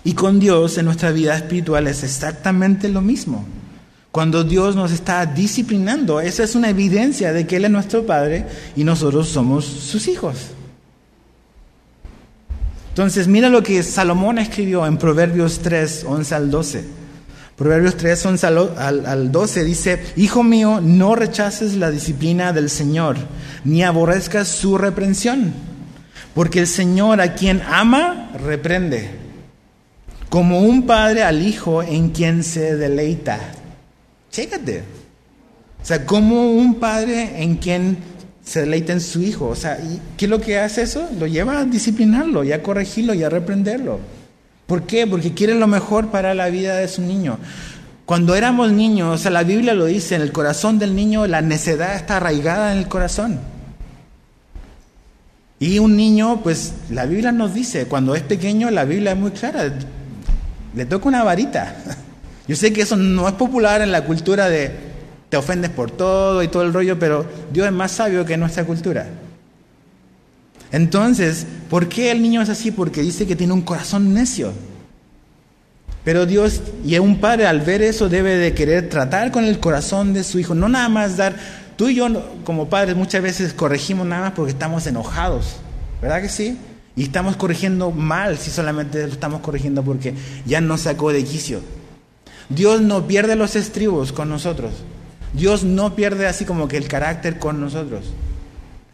Y 0.06 0.14
con 0.14 0.40
Dios 0.40 0.78
en 0.78 0.86
nuestra 0.86 1.12
vida 1.12 1.36
espiritual 1.36 1.88
es 1.88 2.04
exactamente 2.04 2.88
lo 2.88 3.02
mismo. 3.02 3.46
Cuando 4.14 4.46
Dios 4.46 4.78
nos 4.78 4.94
está 4.94 5.26
disciplinando, 5.26 6.22
esa 6.22 6.46
es 6.46 6.56
una 6.56 6.70
evidencia 6.70 7.34
de 7.34 7.46
que 7.46 7.58
Él 7.58 7.66
es 7.66 7.72
nuestro 7.72 8.06
Padre 8.06 8.46
y 8.78 8.86
nosotros 8.86 9.28
somos 9.28 9.66
sus 9.66 10.08
hijos. 10.08 10.52
Entonces, 12.98 13.28
mira 13.28 13.50
lo 13.50 13.62
que 13.62 13.84
Salomón 13.84 14.40
escribió 14.40 14.86
en 14.88 14.98
Proverbios 14.98 15.60
3, 15.60 16.06
11 16.08 16.36
al 16.36 16.50
12. 16.50 16.84
Proverbios 17.56 17.96
3, 17.96 18.26
11 18.26 18.48
al 18.48 19.32
12 19.32 19.64
dice, 19.64 20.04
Hijo 20.16 20.44
mío, 20.44 20.82
no 20.82 21.16
rechaces 21.16 21.76
la 21.76 21.92
disciplina 21.92 22.54
del 22.54 22.70
Señor, 22.70 23.18
ni 23.64 23.84
aborrezcas 23.84 24.48
su 24.48 24.78
reprensión 24.78 25.54
porque 26.38 26.60
el 26.60 26.68
Señor 26.68 27.20
a 27.20 27.34
quien 27.34 27.64
ama, 27.64 28.30
reprende, 28.40 29.10
como 30.30 30.60
un 30.60 30.86
padre 30.86 31.24
al 31.24 31.42
hijo 31.42 31.82
en 31.82 32.10
quien 32.10 32.44
se 32.44 32.76
deleita. 32.76 33.40
Chécate. 34.30 34.84
O 35.82 35.86
sea, 35.86 36.06
como 36.06 36.52
un 36.52 36.76
padre 36.76 37.42
en 37.42 37.56
quien 37.56 37.98
se 38.48 38.62
deleita 38.62 38.94
en 38.94 39.02
su 39.02 39.22
hijo. 39.22 39.48
O 39.48 39.56
sea, 39.56 39.78
¿y 39.78 40.00
¿qué 40.16 40.26
es 40.26 40.32
lo 40.32 40.40
que 40.40 40.58
hace 40.58 40.84
eso? 40.84 41.10
Lo 41.20 41.28
lleva 41.28 41.60
a 41.60 41.66
disciplinarlo 41.66 42.44
y 42.46 42.54
a 42.54 42.64
corregirlo 42.64 43.14
y 43.14 43.24
a 43.24 43.30
reprenderlo. 43.30 44.00
¿Por 44.66 44.84
qué? 44.84 45.06
Porque 45.06 45.34
quiere 45.34 45.56
lo 45.56 45.68
mejor 45.68 46.08
para 46.12 46.34
la 46.34 46.48
vida 46.48 46.78
de 46.78 46.88
su 46.88 47.02
niño. 47.02 47.40
Cuando 48.06 48.36
éramos 48.36 48.72
niños, 48.72 49.14
o 49.14 49.18
sea, 49.18 49.32
la 49.32 49.44
Biblia 49.44 49.74
lo 49.74 49.86
dice, 49.86 50.16
en 50.16 50.22
el 50.22 50.32
corazón 50.32 50.80
del 50.80 50.96
niño 50.96 51.28
la 51.28 51.42
necedad 51.42 51.96
está 51.96 52.18
arraigada 52.18 52.72
en 52.72 52.78
el 52.78 52.88
corazón. 52.88 53.40
Y 55.60 55.80
un 55.80 55.98
niño, 55.98 56.42
pues 56.42 56.74
la 56.90 57.06
Biblia 57.06 57.34
nos 57.34 57.54
dice, 57.54 57.86
cuando 57.88 58.16
es 58.16 58.22
pequeño, 58.22 58.72
la 58.72 58.86
Biblia 58.86 59.12
es 59.12 59.18
muy 59.18 59.32
clara, 59.32 59.74
le 60.74 60.86
toca 60.86 61.10
una 61.10 61.24
varita. 61.24 61.76
Yo 62.48 62.56
sé 62.56 62.72
que 62.72 62.84
eso 62.84 62.96
no 62.96 63.28
es 63.28 63.34
popular 63.34 63.82
en 63.82 63.92
la 63.92 64.06
cultura 64.06 64.48
de 64.48 64.87
te 65.30 65.38
ofendes 65.38 65.72
por 65.72 65.92
todo 65.92 66.42
y 66.44 66.48
todo 66.48 66.64
el 66.64 66.74
rollo, 66.74 66.98
pero 66.98 67.26
Dios 67.52 67.68
es 67.68 67.74
más 67.74 67.92
sabio 67.92 68.26
que 68.26 68.38
nuestra 68.38 68.64
cultura. 68.66 69.08
Entonces, 70.72 71.46
¿por 71.70 71.88
qué 71.88 72.12
el 72.12 72.22
niño 72.22 72.42
es 72.42 72.50
así? 72.50 72.72
Porque 72.72 73.02
dice 73.02 73.26
que 73.26 73.36
tiene 73.36 73.54
un 73.54 73.62
corazón 73.62 74.14
necio. 74.14 74.54
Pero 76.04 76.26
Dios 76.26 76.62
y 76.86 76.98
un 77.00 77.20
padre 77.20 77.48
al 77.48 77.62
ver 77.62 77.82
eso 77.82 78.08
debe 78.08 78.38
de 78.38 78.54
querer 78.54 78.90
tratar 78.90 79.32
con 79.32 79.44
el 79.44 79.60
corazón 79.60 80.14
de 80.14 80.24
su 80.24 80.40
hijo, 80.40 80.56
no 80.56 80.70
nada 80.70 80.88
más 80.88 81.18
dar, 81.18 81.36
tú 81.76 81.90
y 81.90 81.96
yo 81.96 82.08
como 82.46 82.70
padres 82.70 82.96
muchas 82.96 83.22
veces 83.22 83.52
corregimos 83.52 84.08
nada 84.08 84.22
más 84.22 84.32
porque 84.32 84.54
estamos 84.54 84.88
enojados, 84.88 85.58
¿verdad 86.02 86.22
que 86.22 86.30
sí? 86.30 86.58
Y 86.96 87.04
estamos 87.04 87.36
corrigiendo 87.36 87.92
mal 87.92 88.38
si 88.38 88.52
solamente 88.52 89.06
lo 89.06 89.12
estamos 89.12 89.42
corrigiendo 89.42 89.84
porque 89.84 90.14
ya 90.46 90.62
nos 90.62 90.82
sacó 90.82 91.12
de 91.12 91.26
quicio. 91.26 91.60
Dios 92.48 92.80
no 92.80 93.06
pierde 93.06 93.36
los 93.36 93.58
estribos 93.58 94.14
con 94.14 94.30
nosotros. 94.30 94.72
Dios 95.34 95.64
no 95.64 95.96
pierde 95.96 96.28
así 96.28 96.46
como 96.46 96.68
que 96.68 96.78
el 96.78 96.88
carácter 96.88 97.40
con 97.40 97.60
nosotros. 97.60 98.06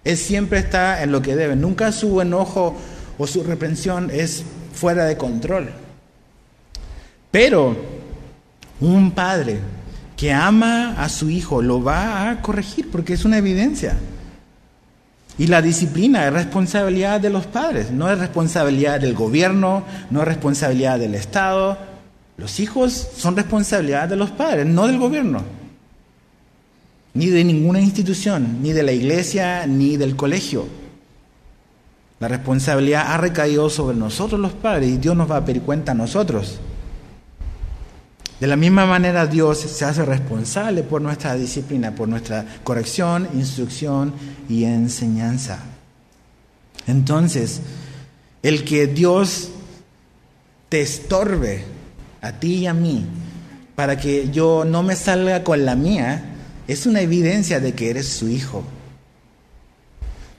Él 0.04 0.18
siempre 0.18 0.60
está 0.60 1.04
en 1.04 1.12
lo 1.12 1.22
que 1.22 1.36
debe. 1.36 1.56
Nunca 1.56 1.92
su 1.92 2.20
enojo 2.22 2.76
o 3.18 3.28
su 3.28 3.44
reprensión 3.44 4.10
es 4.12 4.44
fuera 4.74 5.06
de 5.06 5.18
control. 5.18 5.70
Pero 7.32 7.76
un 8.82 9.12
padre 9.12 9.60
que 10.18 10.32
ama 10.32 10.96
a 11.02 11.10
su 11.10 11.30
hijo 11.30 11.62
lo 11.62 11.84
va 11.84 12.30
a 12.30 12.42
corregir 12.42 12.92
porque 12.92 13.14
es 13.14 13.26
una 13.26 13.38
evidencia. 13.38 13.96
Y 15.38 15.48
la 15.48 15.62
disciplina 15.62 16.28
es 16.28 16.34
responsabilidad 16.34 17.20
de 17.20 17.32
los 17.32 17.48
padres, 17.48 17.90
no 17.90 18.12
es 18.12 18.20
responsabilidad 18.20 19.00
del 19.00 19.16
gobierno, 19.16 19.84
no 20.12 20.22
es 20.22 20.28
responsabilidad 20.28 21.00
del 21.00 21.16
Estado. 21.16 21.78
Los 22.38 22.60
hijos 22.60 23.10
son 23.18 23.36
responsabilidad 23.36 24.08
de 24.08 24.16
los 24.16 24.30
padres, 24.30 24.68
no 24.68 24.86
del 24.86 25.00
gobierno, 25.00 25.42
ni 27.14 27.28
de 27.28 27.44
ninguna 27.44 27.80
institución, 27.80 28.62
ni 28.62 28.74
de 28.74 28.84
la 28.84 28.92
iglesia, 28.92 29.68
ni 29.68 29.98
del 29.98 30.16
colegio. 30.16 30.66
La 32.20 32.28
responsabilidad 32.28 33.12
ha 33.12 33.18
recaído 33.18 33.70
sobre 33.70 33.98
nosotros 33.98 34.40
los 34.40 34.54
padres 34.54 34.90
y 34.90 34.98
Dios 34.98 35.16
nos 35.16 35.30
va 35.30 35.38
a 35.38 35.46
pedir 35.46 35.62
cuenta 35.62 35.92
a 35.92 35.96
nosotros. 35.96 36.60
De 38.40 38.48
la 38.48 38.56
misma 38.56 38.86
manera 38.86 39.28
Dios 39.28 39.60
se 39.60 39.86
hace 39.86 40.04
responsable 40.04 40.84
por 40.84 41.02
nuestra 41.02 41.36
disciplina, 41.36 41.96
por 41.96 42.08
nuestra 42.08 42.46
corrección, 42.64 43.28
instrucción 43.36 44.14
y 44.50 44.64
enseñanza. 44.66 45.60
Entonces, 46.88 47.62
el 48.42 48.64
que 48.66 48.88
Dios 48.88 49.50
te 50.70 50.82
estorbe 50.82 51.64
a 52.22 52.34
ti 52.34 52.56
y 52.56 52.68
a 52.68 52.74
mí 52.74 53.06
para 53.76 53.98
que 53.98 54.30
yo 54.30 54.66
no 54.66 54.84
me 54.84 54.96
salga 54.96 55.44
con 55.44 55.66
la 55.66 55.76
mía, 55.76 56.33
es 56.68 56.86
una 56.86 57.02
evidencia 57.02 57.60
de 57.60 57.74
que 57.74 57.90
eres 57.90 58.08
su 58.08 58.30
hijo. 58.30 58.64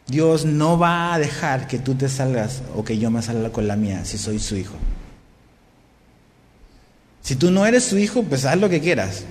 Dios 0.06 0.44
no 0.44 0.78
va 0.78 1.14
a 1.14 1.18
dejar 1.18 1.66
que 1.66 1.78
tú 1.78 1.94
te 1.94 2.08
salgas 2.08 2.62
o 2.74 2.84
que 2.84 2.98
yo 2.98 3.10
me 3.10 3.22
salga 3.22 3.50
con 3.50 3.66
la 3.66 3.76
mía 3.76 4.04
si 4.04 4.18
soy 4.18 4.38
su 4.38 4.56
hijo. 4.56 4.74
Si 7.22 7.36
tú 7.36 7.50
no 7.50 7.64
eres 7.64 7.84
su 7.84 7.96
hijo, 7.96 8.22
pues 8.22 8.44
haz 8.44 8.58
lo 8.58 8.68
que 8.68 8.80
quieras. 8.80 9.24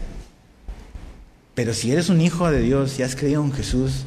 Pero 1.53 1.73
si 1.75 1.91
eres 1.91 2.09
un 2.09 2.21
hijo 2.21 2.49
de 2.49 2.61
Dios 2.61 2.97
y 2.97 3.03
has 3.03 3.15
creído 3.15 3.43
en 3.43 3.51
Jesús, 3.51 4.05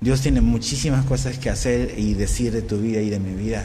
Dios 0.00 0.22
tiene 0.22 0.40
muchísimas 0.40 1.04
cosas 1.04 1.38
que 1.38 1.50
hacer 1.50 1.98
y 1.98 2.14
decir 2.14 2.52
de 2.52 2.62
tu 2.62 2.78
vida 2.78 3.00
y 3.02 3.10
de 3.10 3.20
mi 3.20 3.34
vida. 3.34 3.64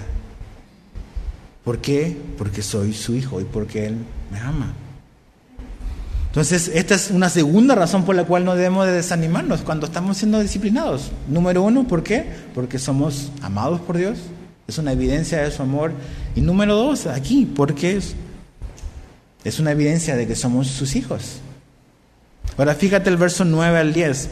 ¿Por 1.63 1.79
qué? 1.79 2.17
Porque 2.37 2.61
soy 2.61 2.93
su 2.93 3.15
hijo 3.15 3.39
y 3.39 3.45
porque 3.45 3.85
Él 3.85 3.95
me 4.31 4.39
ama. 4.39 4.73
Entonces, 6.31 6.71
esta 6.73 6.95
es 6.95 7.11
una 7.11 7.29
segunda 7.29 7.75
razón 7.75 8.05
por 8.05 8.15
la 8.15 8.23
cual 8.23 8.45
no 8.45 8.55
debemos 8.55 8.85
de 8.87 8.93
desanimarnos 8.93 9.61
cuando 9.61 9.85
estamos 9.85 10.17
siendo 10.17 10.39
disciplinados. 10.39 11.11
Número 11.27 11.61
uno, 11.61 11.87
¿por 11.87 12.03
qué? 12.03 12.25
Porque 12.55 12.79
somos 12.79 13.31
amados 13.41 13.81
por 13.81 13.97
Dios. 13.97 14.17
Es 14.67 14.77
una 14.77 14.93
evidencia 14.93 15.41
de 15.41 15.51
su 15.51 15.61
amor. 15.61 15.91
Y 16.33 16.41
número 16.41 16.75
dos, 16.75 17.05
aquí, 17.05 17.45
porque 17.45 17.97
es 17.97 18.15
es 19.43 19.59
una 19.59 19.71
evidencia 19.71 20.15
de 20.15 20.27
que 20.27 20.35
somos 20.35 20.67
sus 20.67 20.95
hijos. 20.95 21.39
Ahora 22.57 22.75
fíjate 22.75 23.09
el 23.09 23.17
verso 23.17 23.43
9 23.43 23.79
al 23.79 23.93
10. 23.93 24.29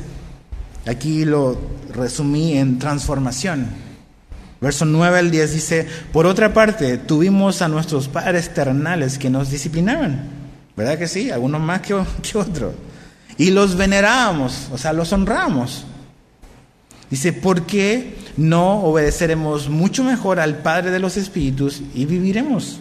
Aquí 0.86 1.26
lo 1.26 1.58
resumí 1.94 2.58
en 2.58 2.78
transformación. 2.78 3.68
Verso 4.62 4.86
9 4.86 5.18
al 5.20 5.32
10 5.32 5.54
dice, 5.54 5.88
por 6.12 6.26
otra 6.26 6.54
parte, 6.54 6.98
tuvimos 6.98 7.62
a 7.62 7.70
nuestros 7.70 8.08
padres 8.08 8.54
terrenales 8.54 9.18
que 9.18 9.30
nos 9.30 9.50
disciplinaban. 9.50 10.39
¿Verdad 10.80 10.98
que 10.98 11.10
sí? 11.10 11.30
Algunos 11.30 11.60
más 11.60 11.82
que, 11.82 11.94
que 12.22 12.38
otros. 12.38 12.74
Y 13.38 13.52
los 13.52 13.76
venerábamos, 13.76 14.70
o 14.72 14.78
sea, 14.78 14.94
los 14.94 15.12
honramos. 15.12 15.84
Dice, 17.10 17.34
¿por 17.34 17.64
qué 17.64 18.16
no 18.38 18.84
obedeceremos 18.84 19.68
mucho 19.68 20.06
mejor 20.06 20.40
al 20.40 20.60
Padre 20.60 20.92
de 20.92 21.00
los 21.00 21.18
Espíritus 21.18 21.82
y 21.94 22.06
viviremos? 22.06 22.80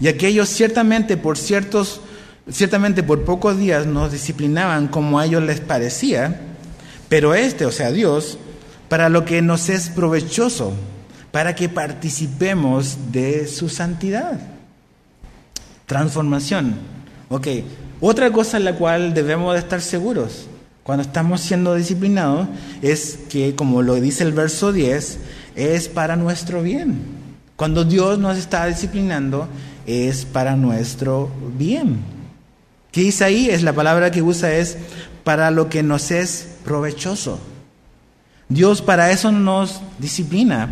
Y 0.00 0.06
aquellos 0.06 0.48
ciertamente 0.48 1.16
por 1.16 1.36
ciertos, 1.36 2.02
ciertamente 2.48 3.02
por 3.02 3.24
pocos 3.24 3.58
días 3.58 3.84
nos 3.84 4.12
disciplinaban 4.12 4.86
como 4.86 5.18
a 5.18 5.26
ellos 5.26 5.42
les 5.42 5.58
parecía, 5.58 6.40
pero 7.08 7.34
este, 7.34 7.66
o 7.66 7.72
sea, 7.72 7.90
Dios, 7.90 8.38
para 8.88 9.08
lo 9.08 9.24
que 9.24 9.42
nos 9.42 9.70
es 9.70 9.88
provechoso, 9.88 10.72
para 11.32 11.56
que 11.56 11.68
participemos 11.68 13.10
de 13.10 13.48
su 13.48 13.68
santidad. 13.68 14.52
Transformación. 15.92 16.76
Ok, 17.28 17.48
otra 18.00 18.32
cosa 18.32 18.56
en 18.56 18.64
la 18.64 18.76
cual 18.76 19.12
debemos 19.12 19.52
de 19.52 19.58
estar 19.58 19.82
seguros 19.82 20.46
cuando 20.84 21.02
estamos 21.02 21.42
siendo 21.42 21.74
disciplinados 21.74 22.48
es 22.80 23.18
que, 23.28 23.54
como 23.54 23.82
lo 23.82 23.96
dice 23.96 24.24
el 24.24 24.32
verso 24.32 24.72
10, 24.72 25.18
es 25.54 25.90
para 25.90 26.16
nuestro 26.16 26.62
bien. 26.62 26.98
Cuando 27.56 27.84
Dios 27.84 28.18
nos 28.18 28.38
está 28.38 28.64
disciplinando, 28.64 29.48
es 29.84 30.24
para 30.24 30.56
nuestro 30.56 31.30
bien. 31.58 31.98
¿Qué 32.90 33.02
dice 33.02 33.24
ahí? 33.24 33.50
Es 33.50 33.62
la 33.62 33.74
palabra 33.74 34.10
que 34.10 34.22
usa 34.22 34.54
es 34.54 34.78
para 35.24 35.50
lo 35.50 35.68
que 35.68 35.82
nos 35.82 36.10
es 36.10 36.56
provechoso. 36.64 37.38
Dios 38.48 38.80
para 38.80 39.10
eso 39.10 39.30
nos 39.30 39.82
disciplina, 39.98 40.70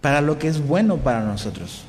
para 0.00 0.20
lo 0.20 0.40
que 0.40 0.48
es 0.48 0.58
bueno 0.58 0.96
para 0.96 1.20
nosotros. 1.20 1.84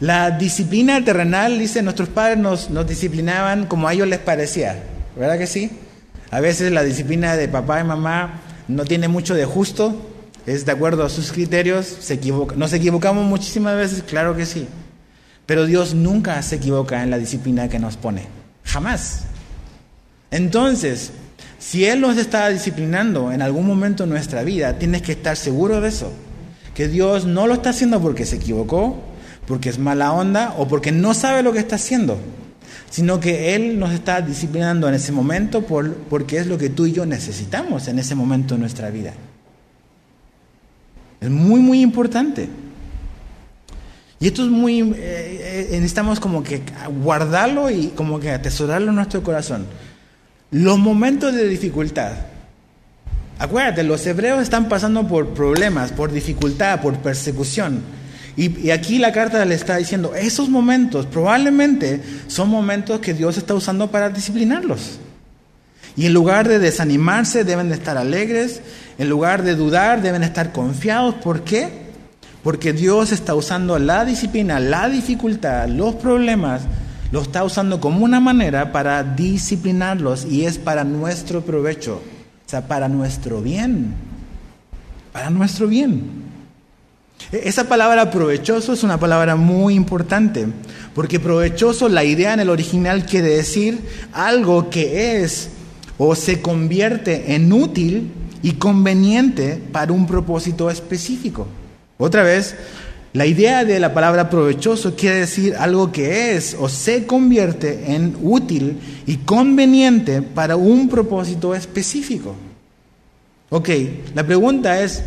La 0.00 0.30
disciplina 0.30 1.04
terrenal, 1.04 1.58
dice, 1.58 1.82
nuestros 1.82 2.08
padres 2.08 2.38
nos, 2.38 2.70
disciplinaban 2.88 3.66
como 3.66 3.86
a 3.86 3.92
ellos 3.92 4.08
les 4.08 4.18
parecía, 4.18 4.82
¿verdad 5.14 5.36
que 5.36 5.46
sí? 5.46 5.70
A 6.30 6.40
veces 6.40 6.72
la 6.72 6.82
disciplina 6.82 7.36
de 7.36 7.48
papá 7.48 7.80
y 7.80 7.84
mamá 7.84 8.40
no 8.66 8.86
tiene 8.86 9.08
mucho 9.08 9.34
de 9.34 9.44
justo, 9.44 9.94
es 10.46 10.64
de 10.64 10.72
acuerdo 10.72 11.04
a 11.04 11.10
sus 11.10 11.32
criterios, 11.32 11.86
se 11.86 12.14
equivoca. 12.14 12.56
¿Nos 12.56 12.72
equivocamos 12.72 13.26
muchísimas 13.26 13.76
veces? 13.76 14.02
Claro 14.02 14.34
que 14.34 14.46
sí. 14.46 14.66
Pero 15.44 15.66
Dios 15.66 15.92
nunca 15.92 16.40
se 16.40 16.56
equivoca 16.56 17.02
en 17.02 17.10
la 17.10 17.18
disciplina 17.18 17.68
que 17.68 17.78
nos 17.78 17.98
pone. 17.98 18.22
Jamás. 18.64 19.24
Entonces, 20.30 21.10
si 21.58 21.84
Él 21.84 22.00
nos 22.00 22.16
está 22.16 22.48
disciplinando 22.48 23.32
en 23.32 23.42
algún 23.42 23.66
momento 23.66 24.04
en 24.04 24.10
nuestra 24.10 24.44
vida, 24.44 24.78
tienes 24.78 25.02
que 25.02 25.12
estar 25.12 25.36
seguro 25.36 25.82
de 25.82 25.90
eso. 25.90 26.10
Que 26.74 26.88
Dios 26.88 27.26
no 27.26 27.46
lo 27.46 27.54
está 27.54 27.70
haciendo 27.70 28.00
porque 28.00 28.24
se 28.24 28.36
equivocó, 28.36 29.09
porque 29.50 29.68
es 29.68 29.80
mala 29.80 30.12
onda 30.12 30.54
o 30.58 30.68
porque 30.68 30.92
no 30.92 31.12
sabe 31.12 31.42
lo 31.42 31.52
que 31.52 31.58
está 31.58 31.74
haciendo, 31.74 32.16
sino 32.88 33.18
que 33.18 33.56
Él 33.56 33.80
nos 33.80 33.90
está 33.90 34.20
disciplinando 34.20 34.88
en 34.88 34.94
ese 34.94 35.10
momento 35.10 35.62
por, 35.62 35.92
porque 35.92 36.38
es 36.38 36.46
lo 36.46 36.56
que 36.56 36.70
tú 36.70 36.86
y 36.86 36.92
yo 36.92 37.04
necesitamos 37.04 37.88
en 37.88 37.98
ese 37.98 38.14
momento 38.14 38.54
de 38.54 38.60
nuestra 38.60 38.90
vida. 38.90 39.12
Es 41.20 41.28
muy, 41.28 41.58
muy 41.58 41.80
importante. 41.80 42.48
Y 44.20 44.28
esto 44.28 44.44
es 44.44 44.50
muy, 44.50 44.82
eh, 44.82 44.94
eh, 44.96 45.68
necesitamos 45.72 46.20
como 46.20 46.44
que 46.44 46.62
guardarlo 47.02 47.72
y 47.72 47.88
como 47.88 48.20
que 48.20 48.30
atesorarlo 48.30 48.90
en 48.90 48.94
nuestro 48.94 49.24
corazón. 49.24 49.66
Los 50.52 50.78
momentos 50.78 51.34
de 51.34 51.48
dificultad. 51.48 52.12
Acuérdate, 53.40 53.82
los 53.82 54.06
hebreos 54.06 54.42
están 54.42 54.68
pasando 54.68 55.08
por 55.08 55.30
problemas, 55.30 55.90
por 55.90 56.12
dificultad, 56.12 56.80
por 56.80 56.98
persecución. 56.98 57.98
Y, 58.36 58.70
aquí 58.70 58.98
la 58.98 59.12
carta 59.12 59.44
le 59.44 59.54
está 59.54 59.76
diciendo, 59.76 60.14
esos 60.14 60.48
momentos 60.48 61.06
probablemente 61.06 62.00
son 62.26 62.48
momentos 62.48 63.00
que 63.00 63.14
Dios 63.14 63.36
está 63.36 63.54
usando 63.54 63.90
para 63.90 64.10
disciplinarlos. 64.10 64.98
Y 65.96 66.06
en 66.06 66.14
lugar 66.14 66.48
de 66.48 66.58
desanimarse, 66.58 67.44
deben 67.44 67.68
de 67.68 67.74
estar 67.74 67.98
alegres. 67.98 68.60
En 68.98 69.08
lugar 69.08 69.42
de 69.42 69.56
dudar, 69.56 70.02
deben 70.02 70.22
estar 70.22 70.52
confiados. 70.52 71.16
¿Por 71.16 71.42
qué? 71.42 71.68
Porque 72.42 72.72
Dios 72.72 73.12
está 73.12 73.34
usando 73.34 73.78
la 73.78 74.04
disciplina, 74.04 74.60
la 74.60 74.88
dificultad, 74.88 75.68
los 75.68 75.96
problemas, 75.96 76.62
lo 77.12 77.20
está 77.20 77.44
usando 77.44 77.80
como 77.80 78.04
una 78.04 78.20
manera 78.20 78.72
para 78.72 79.02
disciplinarlos 79.02 80.24
y 80.24 80.46
es 80.46 80.58
para 80.58 80.84
nuestro 80.84 81.42
provecho, 81.42 81.96
o 81.96 82.48
sea, 82.48 82.66
para 82.66 82.88
nuestro 82.88 83.42
bien, 83.42 83.94
para 85.12 85.28
nuestro 85.28 85.66
bien. 85.66 86.29
E, 87.32 87.48
esa 87.48 87.68
palabra 87.68 88.10
provechoso 88.10 88.72
es 88.72 88.82
una 88.82 88.98
palabra 88.98 89.36
muy 89.36 89.74
importante, 89.74 90.46
porque 90.94 91.20
provechoso, 91.20 91.88
la 91.88 92.04
idea 92.04 92.34
en 92.34 92.40
el 92.40 92.50
original 92.50 93.06
quiere 93.06 93.28
decir 93.28 93.80
algo 94.12 94.70
que 94.70 95.22
es 95.22 95.50
o 95.98 96.14
se 96.14 96.40
convierte 96.40 97.34
en 97.34 97.52
útil 97.52 98.10
y 98.42 98.52
conveniente 98.52 99.60
para 99.72 99.92
un 99.92 100.06
propósito 100.06 100.70
específico. 100.70 101.46
Otra 101.98 102.22
vez, 102.22 102.56
la 103.12 103.26
idea 103.26 103.64
de 103.64 103.80
la 103.80 103.92
palabra 103.92 104.30
provechoso 104.30 104.94
quiere 104.94 105.20
decir 105.20 105.56
algo 105.56 105.90
que 105.90 106.36
es 106.36 106.56
o 106.58 106.68
se 106.68 107.06
convierte 107.06 107.92
en 107.92 108.16
útil 108.22 108.78
y 109.04 109.16
conveniente 109.16 110.22
para 110.22 110.54
un 110.54 110.88
propósito 110.88 111.54
específico. 111.54 112.36
Ok, 113.48 113.68
la 114.14 114.24
pregunta 114.24 114.80
es, 114.80 115.02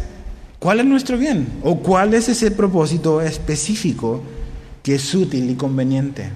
¿cuál 0.63 0.79
es 0.79 0.85
nuestro 0.85 1.17
bien? 1.17 1.59
¿O 1.61 1.79
cuál 1.79 2.13
es 2.13 2.29
ese 2.29 2.49
propósito 2.49 3.21
específico 3.21 4.23
que 4.81 4.95
es 4.95 5.13
útil 5.13 5.49
y 5.49 5.55
conveniente? 5.55 6.29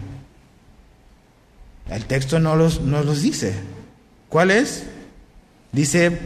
El 1.90 2.04
texto 2.04 2.38
no 2.38 2.58
los, 2.58 2.82
no 2.82 3.04
los 3.04 3.22
dice. 3.22 3.54
¿Cuál 4.28 4.52
es? 4.52 4.84
Dice, 5.72 6.20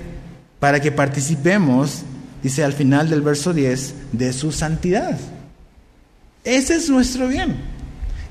para 0.59 0.79
que 0.79 0.91
participemos 0.91 2.01
dice 2.41 2.63
al 2.63 2.73
final 2.73 3.07
del 3.07 3.21
verso 3.21 3.53
10, 3.53 3.93
de 4.13 4.33
su 4.33 4.51
santidad. 4.51 5.19
Ese 6.43 6.77
es 6.77 6.89
nuestro 6.89 7.27
bien. 7.27 7.57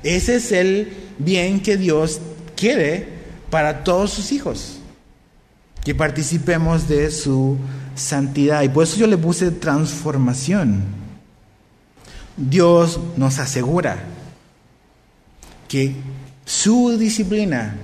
Ese 0.03 0.35
es 0.35 0.51
el 0.51 0.91
bien 1.17 1.61
que 1.61 1.77
Dios 1.77 2.19
quiere 2.57 3.07
para 3.49 3.85
todos 3.85 4.11
sus 4.11 4.33
hijos. 4.33 4.79
Que 5.85 5.95
participemos 5.95 6.89
de 6.89 7.09
su 7.09 7.55
santidad. 7.55 7.80
Y 8.63 8.69
por 8.69 8.83
eso 8.83 8.97
yo 8.97 9.07
le 9.07 9.17
puse 9.17 9.51
transformación. 9.51 10.83
Dios 12.37 12.99
nos 13.17 13.39
asegura 13.39 13.97
que 15.67 15.95
su 16.45 16.97
disciplina 16.97 17.75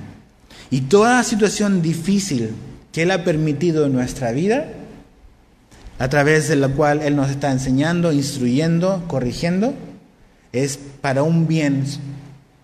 y 0.70 0.82
toda 0.82 1.24
situación 1.24 1.82
difícil 1.82 2.52
que 2.92 3.04
Él 3.04 3.12
ha 3.12 3.24
permitido 3.24 3.86
en 3.86 3.94
nuestra 3.94 4.32
vida 4.32 4.68
a 6.00 6.10
través 6.10 6.48
de 6.48 6.56
la 6.56 6.70
cual 6.70 7.02
Él 7.02 7.16
nos 7.16 7.30
está 7.30 7.52
enseñando, 7.52 8.12
instruyendo, 8.12 9.04
corrigiendo, 9.08 9.74
es 10.52 10.80
para 11.02 11.24
un 11.24 11.48
bien 11.48 11.84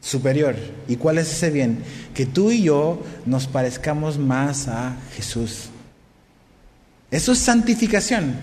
superior. 0.02 0.56
¿Y 0.88 0.98
cuál 0.98 1.18
es 1.18 1.32
ese 1.32 1.50
bien? 1.50 1.80
Que 2.14 2.26
tú 2.26 2.52
y 2.52 2.64
yo 2.64 3.02
nos 3.26 3.48
parezcamos 3.48 4.18
más 4.18 4.68
a 4.68 4.96
Jesús. 5.16 5.70
Eso 7.14 7.34
es 7.34 7.38
santificación. 7.38 8.34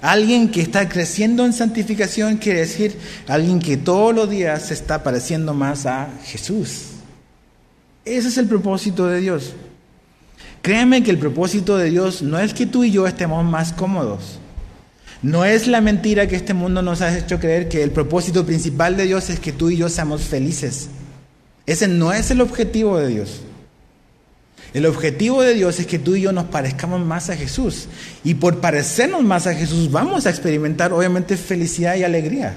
Alguien 0.00 0.50
que 0.50 0.62
está 0.62 0.88
creciendo 0.88 1.44
en 1.44 1.52
santificación 1.52 2.38
quiere 2.38 2.60
decir 2.60 2.96
alguien 3.28 3.58
que 3.58 3.76
todos 3.76 4.14
los 4.14 4.30
días 4.30 4.68
se 4.68 4.74
está 4.74 5.02
pareciendo 5.02 5.52
más 5.52 5.84
a 5.84 6.08
Jesús. 6.24 6.86
Ese 8.06 8.28
es 8.28 8.38
el 8.38 8.46
propósito 8.46 9.06
de 9.06 9.20
Dios. 9.20 9.52
Créeme 10.62 11.02
que 11.02 11.10
el 11.10 11.18
propósito 11.18 11.76
de 11.76 11.90
Dios 11.90 12.22
no 12.22 12.38
es 12.38 12.54
que 12.54 12.64
tú 12.64 12.84
y 12.84 12.90
yo 12.90 13.06
estemos 13.06 13.44
más 13.44 13.74
cómodos. 13.74 14.38
No 15.20 15.44
es 15.44 15.66
la 15.66 15.82
mentira 15.82 16.26
que 16.26 16.36
este 16.36 16.54
mundo 16.54 16.80
nos 16.80 17.02
ha 17.02 17.14
hecho 17.14 17.38
creer 17.38 17.68
que 17.68 17.82
el 17.82 17.90
propósito 17.90 18.46
principal 18.46 18.96
de 18.96 19.04
Dios 19.04 19.28
es 19.28 19.40
que 19.40 19.52
tú 19.52 19.68
y 19.68 19.76
yo 19.76 19.90
seamos 19.90 20.22
felices. 20.22 20.88
Ese 21.66 21.86
no 21.86 22.14
es 22.14 22.30
el 22.30 22.40
objetivo 22.40 22.96
de 22.96 23.08
Dios. 23.08 23.42
El 24.74 24.86
objetivo 24.86 25.40
de 25.40 25.54
Dios 25.54 25.78
es 25.78 25.86
que 25.86 26.00
tú 26.00 26.16
y 26.16 26.22
yo 26.22 26.32
nos 26.32 26.46
parezcamos 26.46 27.00
más 27.00 27.30
a 27.30 27.36
Jesús. 27.36 27.86
Y 28.24 28.34
por 28.34 28.58
parecernos 28.58 29.22
más 29.22 29.46
a 29.46 29.54
Jesús 29.54 29.92
vamos 29.92 30.26
a 30.26 30.30
experimentar 30.30 30.92
obviamente 30.92 31.36
felicidad 31.36 31.94
y 31.94 32.02
alegría. 32.02 32.54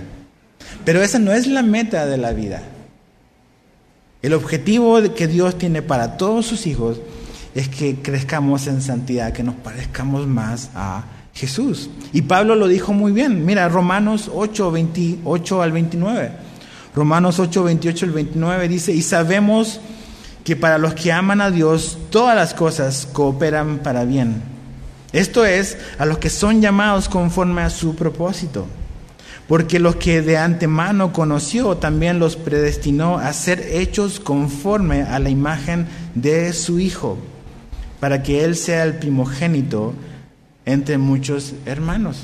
Pero 0.83 1.03
esa 1.03 1.19
no 1.19 1.31
es 1.31 1.45
la 1.45 1.61
meta 1.61 2.07
de 2.07 2.17
la 2.17 2.33
vida. 2.33 2.63
El 4.23 4.33
objetivo 4.33 4.99
que 5.13 5.27
Dios 5.27 5.59
tiene 5.59 5.83
para 5.83 6.17
todos 6.17 6.47
sus 6.47 6.65
hijos 6.65 6.97
es 7.53 7.69
que 7.69 7.97
crezcamos 7.97 8.65
en 8.65 8.81
santidad, 8.81 9.31
que 9.31 9.43
nos 9.43 9.55
parezcamos 9.55 10.25
más 10.25 10.71
a 10.73 11.03
Jesús. 11.35 11.91
Y 12.13 12.23
Pablo 12.23 12.55
lo 12.55 12.67
dijo 12.67 12.93
muy 12.93 13.11
bien. 13.11 13.45
Mira, 13.45 13.69
Romanos 13.69 14.31
8, 14.33 14.71
28 14.71 15.61
al 15.61 15.71
29. 15.71 16.31
Romanos 16.95 17.37
8, 17.37 17.63
28 17.63 18.05
al 18.07 18.11
29 18.11 18.67
dice, 18.67 18.91
y 18.91 19.03
sabemos 19.03 19.79
que 20.47 20.55
para 20.55 20.77
los 20.77 20.93
que 20.93 21.11
aman 21.11 21.41
a 21.41 21.51
Dios, 21.51 21.97
todas 22.09 22.33
las 22.33 22.53
cosas 22.53 23.05
cooperan 23.11 23.79
para 23.79 24.05
bien. 24.05 24.41
Esto 25.11 25.43
es, 25.43 25.77
a 25.97 26.05
los 26.05 26.19
que 26.19 26.29
son 26.29 26.61
llamados 26.61 27.09
conforme 27.09 27.63
a 27.63 27.69
su 27.69 27.97
propósito. 27.97 28.65
Porque 29.49 29.77
los 29.77 29.97
que 29.97 30.21
de 30.21 30.37
antemano 30.37 31.11
conoció 31.11 31.75
también 31.75 32.19
los 32.19 32.37
predestinó 32.37 33.17
a 33.17 33.33
ser 33.33 33.59
hechos 33.59 34.21
conforme 34.21 35.01
a 35.01 35.19
la 35.19 35.29
imagen 35.29 35.85
de 36.15 36.53
su 36.53 36.79
Hijo 36.79 37.17
para 37.99 38.23
que 38.23 38.45
Él 38.45 38.55
sea 38.55 38.85
el 38.85 38.99
primogénito 38.99 39.95
entre 40.63 40.97
muchos 40.97 41.55
hermanos. 41.65 42.19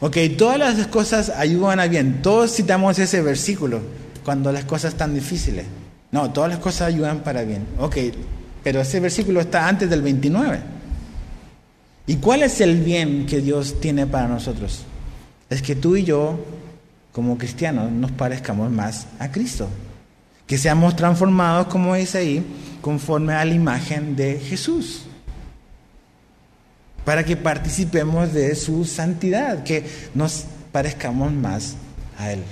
Ok, 0.00 0.16
todas 0.38 0.58
las 0.58 0.86
cosas 0.86 1.28
ayudan 1.28 1.78
a 1.78 1.88
bien. 1.88 2.22
Todos 2.22 2.54
citamos 2.54 2.98
ese 2.98 3.20
versículo 3.20 3.82
cuando 4.24 4.50
las 4.50 4.64
cosas 4.64 4.94
están 4.94 5.12
difíciles. 5.12 5.66
No, 6.10 6.30
todas 6.32 6.50
las 6.50 6.58
cosas 6.58 6.88
ayudan 6.88 7.20
para 7.20 7.42
bien. 7.42 7.66
Ok, 7.78 7.96
pero 8.62 8.80
ese 8.80 9.00
versículo 9.00 9.40
está 9.40 9.68
antes 9.68 9.90
del 9.90 10.02
29. 10.02 10.60
¿Y 12.06 12.16
cuál 12.16 12.42
es 12.42 12.60
el 12.60 12.82
bien 12.82 13.26
que 13.26 13.40
Dios 13.40 13.80
tiene 13.80 14.06
para 14.06 14.28
nosotros? 14.28 14.84
Es 15.50 15.60
que 15.60 15.76
tú 15.76 15.96
y 15.96 16.04
yo, 16.04 16.38
como 17.12 17.36
cristianos, 17.36 17.92
nos 17.92 18.10
parezcamos 18.12 18.70
más 18.70 19.06
a 19.18 19.30
Cristo. 19.30 19.68
Que 20.46 20.56
seamos 20.56 20.96
transformados, 20.96 21.66
como 21.66 21.94
dice 21.94 22.18
ahí, 22.18 22.46
conforme 22.80 23.34
a 23.34 23.44
la 23.44 23.52
imagen 23.52 24.16
de 24.16 24.40
Jesús. 24.40 25.02
Para 27.04 27.24
que 27.24 27.36
participemos 27.36 28.32
de 28.32 28.54
su 28.54 28.86
santidad, 28.86 29.62
que 29.62 29.84
nos 30.14 30.46
parezcamos 30.72 31.30
más 31.32 31.76
a 32.18 32.32
Él. 32.32 32.42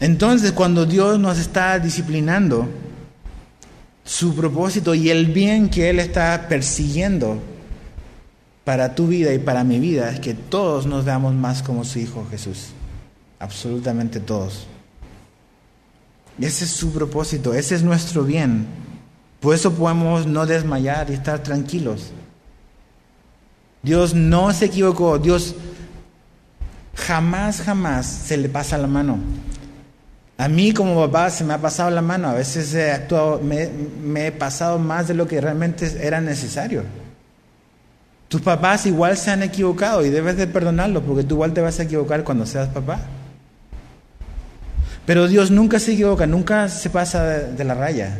Entonces, 0.00 0.52
cuando 0.52 0.86
Dios 0.86 1.18
nos 1.18 1.38
está 1.38 1.78
disciplinando, 1.78 2.68
su 4.04 4.34
propósito 4.34 4.94
y 4.94 5.10
el 5.10 5.26
bien 5.26 5.68
que 5.68 5.90
Él 5.90 5.98
está 5.98 6.46
persiguiendo 6.48 7.38
para 8.64 8.94
tu 8.94 9.06
vida 9.08 9.32
y 9.32 9.38
para 9.38 9.64
mi 9.64 9.80
vida 9.80 10.10
es 10.10 10.20
que 10.20 10.34
todos 10.34 10.86
nos 10.86 11.04
veamos 11.04 11.34
más 11.34 11.62
como 11.62 11.84
su 11.84 11.98
Hijo 11.98 12.26
Jesús. 12.30 12.68
Absolutamente 13.38 14.20
todos. 14.20 14.66
Ese 16.38 16.64
es 16.64 16.70
su 16.70 16.92
propósito, 16.92 17.54
ese 17.54 17.74
es 17.74 17.82
nuestro 17.82 18.22
bien. 18.22 18.66
Por 19.40 19.54
eso 19.54 19.72
podemos 19.72 20.26
no 20.26 20.46
desmayar 20.46 21.10
y 21.10 21.14
estar 21.14 21.42
tranquilos. 21.42 22.10
Dios 23.82 24.14
no 24.14 24.52
se 24.52 24.66
equivocó, 24.66 25.18
Dios 25.18 25.54
jamás, 26.94 27.62
jamás 27.62 28.06
se 28.06 28.36
le 28.36 28.48
pasa 28.48 28.76
la 28.78 28.88
mano. 28.88 29.18
A 30.38 30.48
mí 30.48 30.72
como 30.72 31.00
papá 31.06 31.30
se 31.30 31.44
me 31.44 31.54
ha 31.54 31.58
pasado 31.58 31.90
la 31.90 32.02
mano, 32.02 32.28
a 32.28 32.34
veces 32.34 32.76
me 33.42 34.26
he 34.26 34.32
pasado 34.32 34.78
más 34.78 35.08
de 35.08 35.14
lo 35.14 35.26
que 35.26 35.40
realmente 35.40 35.90
era 36.00 36.20
necesario. 36.20 36.84
Tus 38.28 38.42
papás 38.42 38.86
igual 38.86 39.16
se 39.16 39.30
han 39.30 39.42
equivocado 39.42 40.04
y 40.04 40.10
debes 40.10 40.36
de 40.36 40.46
perdonarlos 40.46 41.04
porque 41.04 41.22
tú 41.22 41.36
igual 41.36 41.54
te 41.54 41.60
vas 41.60 41.78
a 41.78 41.84
equivocar 41.84 42.24
cuando 42.24 42.44
seas 42.44 42.68
papá. 42.68 43.00
Pero 45.06 45.28
Dios 45.28 45.52
nunca 45.52 45.78
se 45.78 45.92
equivoca, 45.92 46.26
nunca 46.26 46.68
se 46.68 46.90
pasa 46.90 47.22
de, 47.22 47.64
la 47.64 47.74
raya. 47.74 48.18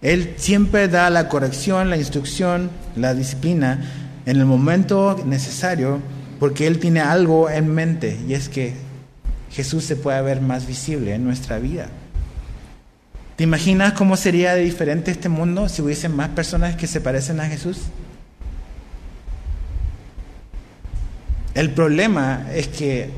Él 0.00 0.34
siempre 0.38 0.88
da 0.88 1.10
la 1.10 1.28
corrección, 1.28 1.90
la 1.90 1.98
instrucción, 1.98 2.70
la 2.96 3.14
disciplina 3.14 3.84
en 4.24 4.38
el 4.38 4.46
momento 4.46 5.22
necesario 5.24 6.00
porque 6.40 6.66
Él 6.66 6.78
tiene 6.78 7.00
algo 7.00 7.50
en 7.50 7.72
mente 7.72 8.18
y 8.26 8.32
es 8.34 8.48
que 8.48 8.74
Jesús 9.52 9.84
se 9.84 9.96
pueda 9.96 10.20
ver 10.22 10.40
más 10.40 10.66
visible 10.66 11.14
en 11.14 11.24
nuestra 11.24 11.58
vida. 11.58 11.88
¿Te 13.36 13.44
imaginas 13.44 13.92
cómo 13.92 14.16
sería 14.16 14.54
de 14.54 14.62
diferente 14.62 15.10
este 15.10 15.28
mundo 15.28 15.68
si 15.68 15.82
hubiesen 15.82 16.14
más 16.14 16.30
personas 16.30 16.76
que 16.76 16.86
se 16.86 17.00
parecen 17.00 17.40
a 17.40 17.46
Jesús? 17.46 17.78
El 21.54 21.70
problema 21.70 22.46
es 22.54 22.68
que 22.68 23.10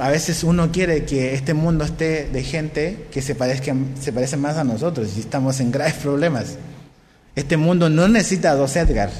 a 0.00 0.08
veces 0.08 0.42
uno 0.42 0.72
quiere 0.72 1.04
que 1.04 1.34
este 1.34 1.54
mundo 1.54 1.84
esté 1.84 2.28
de 2.28 2.42
gente 2.42 3.06
que 3.12 3.22
se, 3.22 3.36
parezca, 3.36 3.74
se 4.00 4.12
parece 4.12 4.36
más 4.36 4.56
a 4.56 4.64
nosotros 4.64 5.12
y 5.16 5.20
estamos 5.20 5.60
en 5.60 5.70
graves 5.70 5.94
problemas. 5.94 6.56
Este 7.36 7.56
mundo 7.56 7.88
no 7.88 8.08
necesita 8.08 8.54
dos 8.56 8.74
Edgar. 8.74 9.10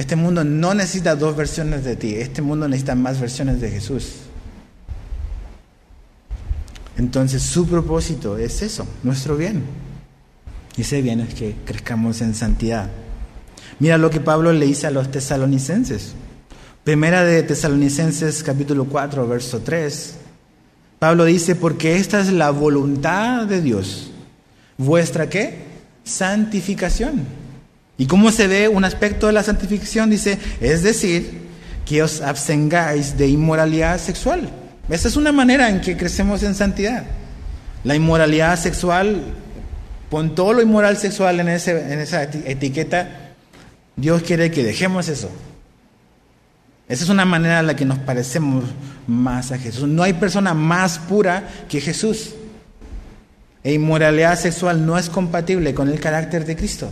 Este 0.00 0.16
mundo 0.16 0.44
no 0.44 0.72
necesita 0.72 1.14
dos 1.14 1.36
versiones 1.36 1.84
de 1.84 1.94
ti. 1.94 2.14
Este 2.14 2.40
mundo 2.40 2.66
necesita 2.66 2.94
más 2.94 3.20
versiones 3.20 3.60
de 3.60 3.70
Jesús. 3.70 4.12
Entonces 6.96 7.42
su 7.42 7.66
propósito 7.66 8.38
es 8.38 8.62
eso, 8.62 8.86
nuestro 9.02 9.36
bien. 9.36 9.62
Y 10.78 10.80
ese 10.80 11.02
bien 11.02 11.20
es 11.20 11.34
que 11.34 11.54
crezcamos 11.66 12.22
en 12.22 12.34
santidad. 12.34 12.88
Mira 13.78 13.98
lo 13.98 14.08
que 14.08 14.20
Pablo 14.20 14.54
le 14.54 14.64
dice 14.64 14.86
a 14.86 14.90
los 14.90 15.10
tesalonicenses. 15.10 16.14
Primera 16.82 17.22
de 17.22 17.42
Tesalonicenses 17.42 18.42
capítulo 18.42 18.86
4, 18.86 19.28
verso 19.28 19.60
3. 19.60 20.14
Pablo 20.98 21.26
dice, 21.26 21.56
porque 21.56 21.96
esta 21.96 22.20
es 22.20 22.32
la 22.32 22.48
voluntad 22.48 23.46
de 23.46 23.60
Dios. 23.60 24.12
¿Vuestra 24.78 25.28
qué? 25.28 25.58
Santificación. 26.04 27.39
¿Y 28.00 28.06
cómo 28.06 28.32
se 28.32 28.46
ve 28.46 28.66
un 28.66 28.82
aspecto 28.86 29.26
de 29.26 29.34
la 29.34 29.42
santificación? 29.42 30.08
Dice, 30.08 30.38
es 30.62 30.82
decir, 30.82 31.38
que 31.84 32.02
os 32.02 32.22
abstengáis 32.22 33.18
de 33.18 33.28
inmoralidad 33.28 34.00
sexual. 34.00 34.48
Esa 34.88 35.06
es 35.06 35.16
una 35.16 35.32
manera 35.32 35.68
en 35.68 35.82
que 35.82 35.98
crecemos 35.98 36.42
en 36.42 36.54
santidad. 36.54 37.04
La 37.84 37.94
inmoralidad 37.94 38.58
sexual, 38.58 39.20
pon 40.08 40.34
todo 40.34 40.54
lo 40.54 40.62
inmoral 40.62 40.96
sexual 40.96 41.40
en, 41.40 41.50
ese, 41.50 41.92
en 41.92 41.98
esa 41.98 42.22
etiqueta, 42.22 43.34
Dios 43.96 44.22
quiere 44.22 44.50
que 44.50 44.64
dejemos 44.64 45.08
eso. 45.08 45.30
Esa 46.88 47.04
es 47.04 47.10
una 47.10 47.26
manera 47.26 47.60
en 47.60 47.66
la 47.66 47.76
que 47.76 47.84
nos 47.84 47.98
parecemos 47.98 48.64
más 49.06 49.52
a 49.52 49.58
Jesús. 49.58 49.86
No 49.86 50.04
hay 50.04 50.14
persona 50.14 50.54
más 50.54 50.98
pura 50.98 51.46
que 51.68 51.82
Jesús. 51.82 52.30
E 53.62 53.74
inmoralidad 53.74 54.38
sexual 54.38 54.86
no 54.86 54.96
es 54.96 55.10
compatible 55.10 55.74
con 55.74 55.90
el 55.90 56.00
carácter 56.00 56.46
de 56.46 56.56
Cristo. 56.56 56.90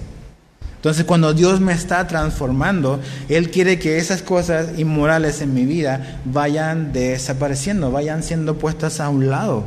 Entonces 0.89 1.05
cuando 1.05 1.35
Dios 1.35 1.61
me 1.61 1.75
está 1.75 2.07
transformando, 2.07 2.99
Él 3.29 3.51
quiere 3.51 3.79
que 3.79 3.99
esas 3.99 4.23
cosas 4.23 4.79
inmorales 4.79 5.43
en 5.43 5.53
mi 5.53 5.67
vida 5.67 6.19
vayan 6.25 6.95
desapareciendo, 6.95 7.93
vayan 7.93 8.23
siendo 8.23 8.57
puestas 8.57 8.99
a 8.99 9.11
un 9.11 9.29
lado. 9.29 9.65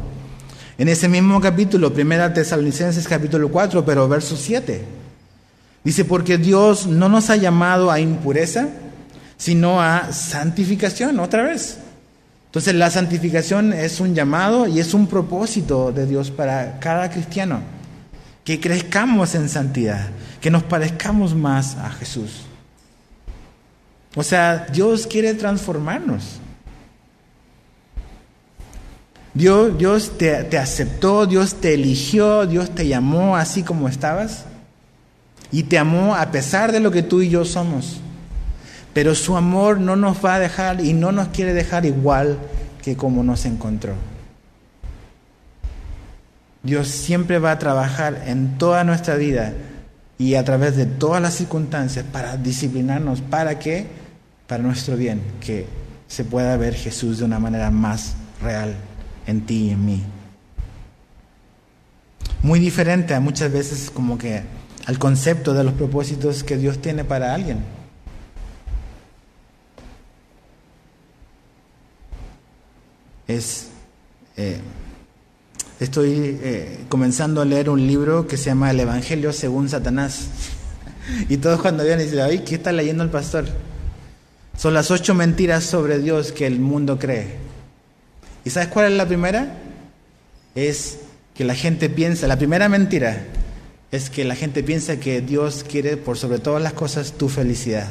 En 0.79 0.89
ese 0.89 1.07
mismo 1.07 1.39
capítulo, 1.39 1.93
Primera 1.93 2.33
Tesalonicenses 2.33 3.07
capítulo 3.07 3.51
4, 3.51 3.85
pero 3.85 4.09
verso 4.09 4.35
7, 4.35 4.83
dice, 5.83 6.05
porque 6.05 6.39
Dios 6.39 6.87
no 6.87 7.07
nos 7.07 7.29
ha 7.29 7.35
llamado 7.35 7.91
a 7.91 7.99
impureza, 7.99 8.69
sino 9.37 9.79
a 9.79 10.11
santificación, 10.13 11.19
otra 11.19 11.43
vez. 11.43 11.77
Entonces 12.47 12.73
la 12.73 12.89
santificación 12.89 13.73
es 13.73 13.99
un 13.99 14.15
llamado 14.15 14.65
y 14.65 14.79
es 14.79 14.95
un 14.95 15.05
propósito 15.05 15.91
de 15.91 16.07
Dios 16.07 16.31
para 16.31 16.79
cada 16.79 17.11
cristiano, 17.11 17.61
que 18.43 18.59
crezcamos 18.59 19.35
en 19.35 19.49
santidad, 19.49 20.09
que 20.39 20.49
nos 20.49 20.63
parezcamos 20.63 21.35
más 21.35 21.75
a 21.75 21.89
Jesús. 21.91 22.43
O 24.15 24.23
sea, 24.23 24.65
Dios 24.71 25.07
quiere 25.07 25.33
transformarnos. 25.33 26.39
Dios, 29.33 29.77
Dios 29.77 30.17
te, 30.17 30.43
te, 30.43 30.57
aceptó, 30.57 31.25
Dios 31.25 31.55
te 31.55 31.73
eligió, 31.73 32.45
Dios 32.45 32.71
te 32.71 32.87
llamó 32.87 33.37
así 33.37 33.63
como 33.63 33.87
estabas 33.87 34.43
y 35.51 35.63
te 35.63 35.77
amó 35.77 36.15
a 36.15 36.31
pesar 36.31 36.73
de 36.73 36.81
lo 36.81 36.91
que 36.91 37.03
tú 37.03 37.21
y 37.21 37.29
yo 37.29 37.45
somos. 37.45 38.01
Pero 38.93 39.15
su 39.15 39.37
amor 39.37 39.79
no 39.79 39.95
nos 39.95 40.23
va 40.23 40.35
a 40.35 40.39
dejar 40.39 40.83
y 40.83 40.93
no 40.93 41.13
nos 41.13 41.29
quiere 41.29 41.53
dejar 41.53 41.85
igual 41.85 42.37
que 42.83 42.97
como 42.97 43.23
nos 43.23 43.45
encontró. 43.45 43.93
Dios 46.63 46.87
siempre 46.87 47.39
va 47.39 47.51
a 47.51 47.59
trabajar 47.59 48.23
en 48.25 48.57
toda 48.57 48.83
nuestra 48.83 49.15
vida 49.15 49.53
y 50.17 50.35
a 50.35 50.43
través 50.43 50.75
de 50.75 50.85
todas 50.85 51.21
las 51.21 51.33
circunstancias 51.35 52.05
para 52.11 52.37
disciplinarnos. 52.37 53.21
¿Para 53.21 53.57
qué? 53.59 53.87
Para 54.47 54.61
nuestro 54.61 54.95
bien, 54.95 55.21
que 55.39 55.65
se 56.07 56.23
pueda 56.23 56.55
ver 56.57 56.75
Jesús 56.75 57.19
de 57.19 57.25
una 57.25 57.39
manera 57.39 57.71
más 57.71 58.13
real 58.41 58.75
en 59.25 59.41
ti 59.45 59.67
y 59.67 59.69
en 59.71 59.85
mí. 59.85 60.03
Muy 62.43 62.59
diferente 62.59 63.13
a 63.13 63.19
muchas 63.19 63.51
veces 63.51 63.89
como 63.91 64.17
que 64.17 64.43
al 64.85 64.99
concepto 64.99 65.53
de 65.53 65.63
los 65.63 65.73
propósitos 65.73 66.43
que 66.43 66.57
Dios 66.57 66.79
tiene 66.81 67.03
para 67.03 67.33
alguien. 67.33 67.59
es... 73.31 73.69
Eh, 74.37 74.59
estoy 75.81 76.37
eh, 76.43 76.85
comenzando 76.89 77.41
a 77.41 77.45
leer 77.45 77.67
un 77.67 77.85
libro 77.85 78.27
que 78.27 78.37
se 78.37 78.45
llama 78.45 78.69
El 78.69 78.79
Evangelio 78.79 79.33
según 79.33 79.67
Satanás. 79.67 80.27
Y 81.27 81.37
todos 81.37 81.59
cuando 81.59 81.83
vean 81.83 81.99
dicen, 81.99 82.19
ay, 82.19 82.39
¿qué 82.45 82.55
está 82.55 82.71
leyendo 82.71 83.03
el 83.03 83.09
pastor? 83.09 83.45
Son 84.55 84.75
las 84.75 84.91
ocho 84.91 85.15
mentiras 85.15 85.63
sobre 85.63 85.97
Dios 85.97 86.31
que 86.31 86.45
el 86.45 86.59
mundo 86.59 86.99
cree. 86.99 87.35
¿Y 88.45 88.51
sabes 88.51 88.69
cuál 88.69 88.91
es 88.91 88.97
la 88.97 89.07
primera? 89.07 89.57
Es 90.53 90.99
que 91.33 91.45
la 91.45 91.55
gente 91.55 91.89
piensa, 91.89 92.27
la 92.27 92.37
primera 92.37 92.69
mentira 92.69 93.25
es 93.91 94.11
que 94.11 94.23
la 94.23 94.35
gente 94.35 94.61
piensa 94.63 94.97
que 94.97 95.21
Dios 95.21 95.65
quiere 95.67 95.97
por 95.97 96.15
sobre 96.15 96.37
todas 96.37 96.61
las 96.61 96.73
cosas 96.73 97.13
tu 97.13 97.27
felicidad. 97.27 97.89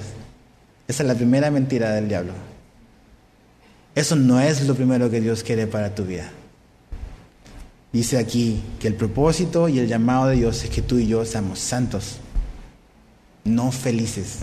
Esa 0.86 1.03
es 1.03 1.09
la 1.09 1.16
primera 1.16 1.51
mentira 1.51 1.91
del 1.91 2.09
diablo. 2.09 2.32
Eso 3.97 4.14
no 4.14 4.41
es 4.41 4.64
lo 4.68 4.76
primero 4.76 5.11
que 5.11 5.20
Dios 5.20 5.43
quiere 5.43 5.66
para 5.66 5.93
tu 5.93 6.05
vida. 6.05 6.30
Dice 7.93 8.18
aquí 8.18 8.62
que 8.78 8.88
el 8.88 8.95
propósito 8.95 9.68
y 9.68 9.78
el 9.78 9.88
llamado 9.88 10.26
de 10.26 10.36
Dios 10.36 10.62
es 10.62 10.70
que 10.70 10.82
tú 10.82 10.99
y 10.99 11.07
yo 11.07 11.24
seamos 11.24 11.59
santos, 11.59 12.18
no 13.45 13.72
felices. 13.72 14.38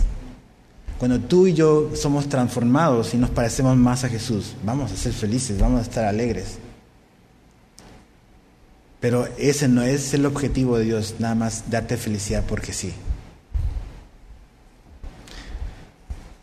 Cuando 0.98 1.20
tú 1.20 1.46
y 1.46 1.54
yo 1.54 1.92
somos 1.94 2.28
transformados 2.28 3.14
y 3.14 3.16
nos 3.16 3.30
parecemos 3.30 3.76
más 3.76 4.04
a 4.04 4.08
Jesús, 4.08 4.54
vamos 4.64 4.92
a 4.92 4.96
ser 4.96 5.12
felices, 5.12 5.58
vamos 5.58 5.80
a 5.80 5.82
estar 5.82 6.04
alegres. 6.04 6.58
Pero 9.00 9.28
ese 9.38 9.68
no 9.68 9.82
es 9.82 10.12
el 10.12 10.26
objetivo 10.26 10.76
de 10.76 10.84
Dios, 10.84 11.14
nada 11.18 11.34
más 11.34 11.70
darte 11.70 11.96
felicidad 11.96 12.44
porque 12.46 12.72
sí. 12.72 12.92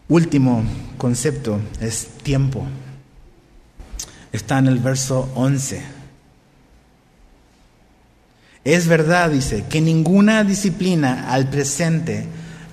Último 0.07 0.63
concepto 0.97 1.59
es 1.81 2.07
tiempo 2.23 2.65
está 4.35 4.59
en 4.59 4.67
el 4.67 4.79
verso 4.79 5.29
11. 5.35 5.94
Es 8.65 8.87
verdad, 8.87 9.29
dice, 9.29 9.63
que 9.69 9.79
ninguna 9.79 10.43
disciplina 10.43 11.31
al 11.31 11.47
presente 11.47 12.25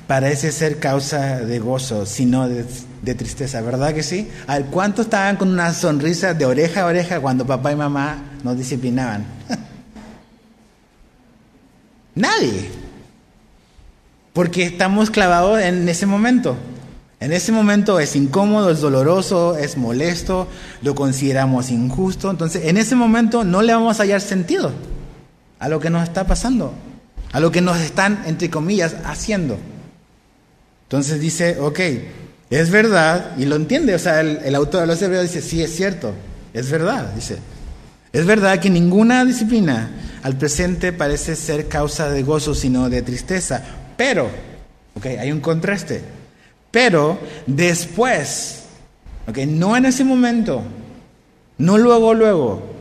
parece 0.07 0.51
ser 0.51 0.79
causa 0.79 1.41
de 1.41 1.59
gozo, 1.59 2.07
sino 2.07 2.49
de, 2.49 2.65
tristeza, 3.15 3.61
¿verdad 3.61 3.93
que 3.93 4.03
sí? 4.03 4.27
A 4.47 4.61
¿cuántos 4.61 5.05
estaban 5.05 5.37
con 5.37 5.51
una 5.51 5.75
sonrisa 5.75 6.33
de 6.33 6.47
oreja 6.47 6.81
a 6.81 6.87
oreja 6.87 7.21
cuando 7.21 7.47
papá 7.47 7.73
y 7.73 7.77
mamá 7.77 8.23
nos 8.43 8.57
disciplinaban? 8.57 9.27
Nadie. 12.15 12.71
Porque 14.33 14.65
estamos 14.65 15.11
clavados 15.11 15.61
en 15.61 15.87
ese 15.87 16.07
momento. 16.07 16.57
En 17.21 17.33
ese 17.33 17.53
momento 17.53 18.01
es 18.01 18.17
incómodo, 18.17 18.71
es 18.71 18.81
doloroso, 18.81 19.59
es 19.59 19.77
molesto, 19.77 20.49
lo 20.81 20.95
consideramos 20.95 21.71
injusto. 21.71 22.31
Entonces, 22.31 22.65
en 22.65 22.79
ese 22.79 22.97
momento 22.97 23.45
no 23.45 23.61
le 23.61 23.75
vamos 23.75 24.01
a 24.01 24.05
hallar 24.05 24.23
sentido 24.23 24.73
a 25.63 25.69
lo 25.69 25.79
que 25.79 25.91
nos 25.91 26.03
está 26.03 26.27
pasando, 26.27 26.75
a 27.31 27.39
lo 27.39 27.53
que 27.53 27.61
nos 27.61 27.79
están, 27.79 28.25
entre 28.27 28.51
comillas, 28.51 28.97
haciendo. 29.05 29.57
Entonces 30.87 31.21
dice, 31.21 31.57
ok, 31.61 31.79
es 32.51 32.69
verdad, 32.71 33.37
y 33.39 33.45
lo 33.45 33.55
entiende, 33.55 33.95
o 33.95 33.99
sea, 34.01 34.23
el, 34.23 34.55
autor 34.57 34.81
de 34.81 34.87
los 34.89 35.01
hebreos 35.01 35.23
dice, 35.23 35.41
sí, 35.41 35.63
es 35.63 35.73
cierto, 35.73 36.15
es 36.53 36.69
verdad, 36.69 37.13
dice. 37.15 37.39
Es 38.13 38.27
verdad 38.27 38.59
que 38.59 38.71
ninguna 38.71 39.25
disciplina 39.25 39.89
al 40.25 40.37
presente 40.37 40.93
parece 40.93 41.37
ser 41.37 41.69
causa 41.69 42.11
de 42.11 42.25
gozo, 42.25 42.57
sino 42.57 42.91
de 42.91 43.03
tristeza, 43.03 43.63
pero, 43.97 44.29
ok, 44.97 45.07
hay 45.21 45.31
un 45.31 45.39
contraste. 45.39 46.03
Pero 46.73 47.21
después, 47.47 48.65
okay, 49.29 49.47
no 49.47 49.77
en 49.77 49.87
ese 49.87 50.03
momento, 50.03 50.65
no 51.57 51.79
luego, 51.79 52.15
luego, 52.15 52.72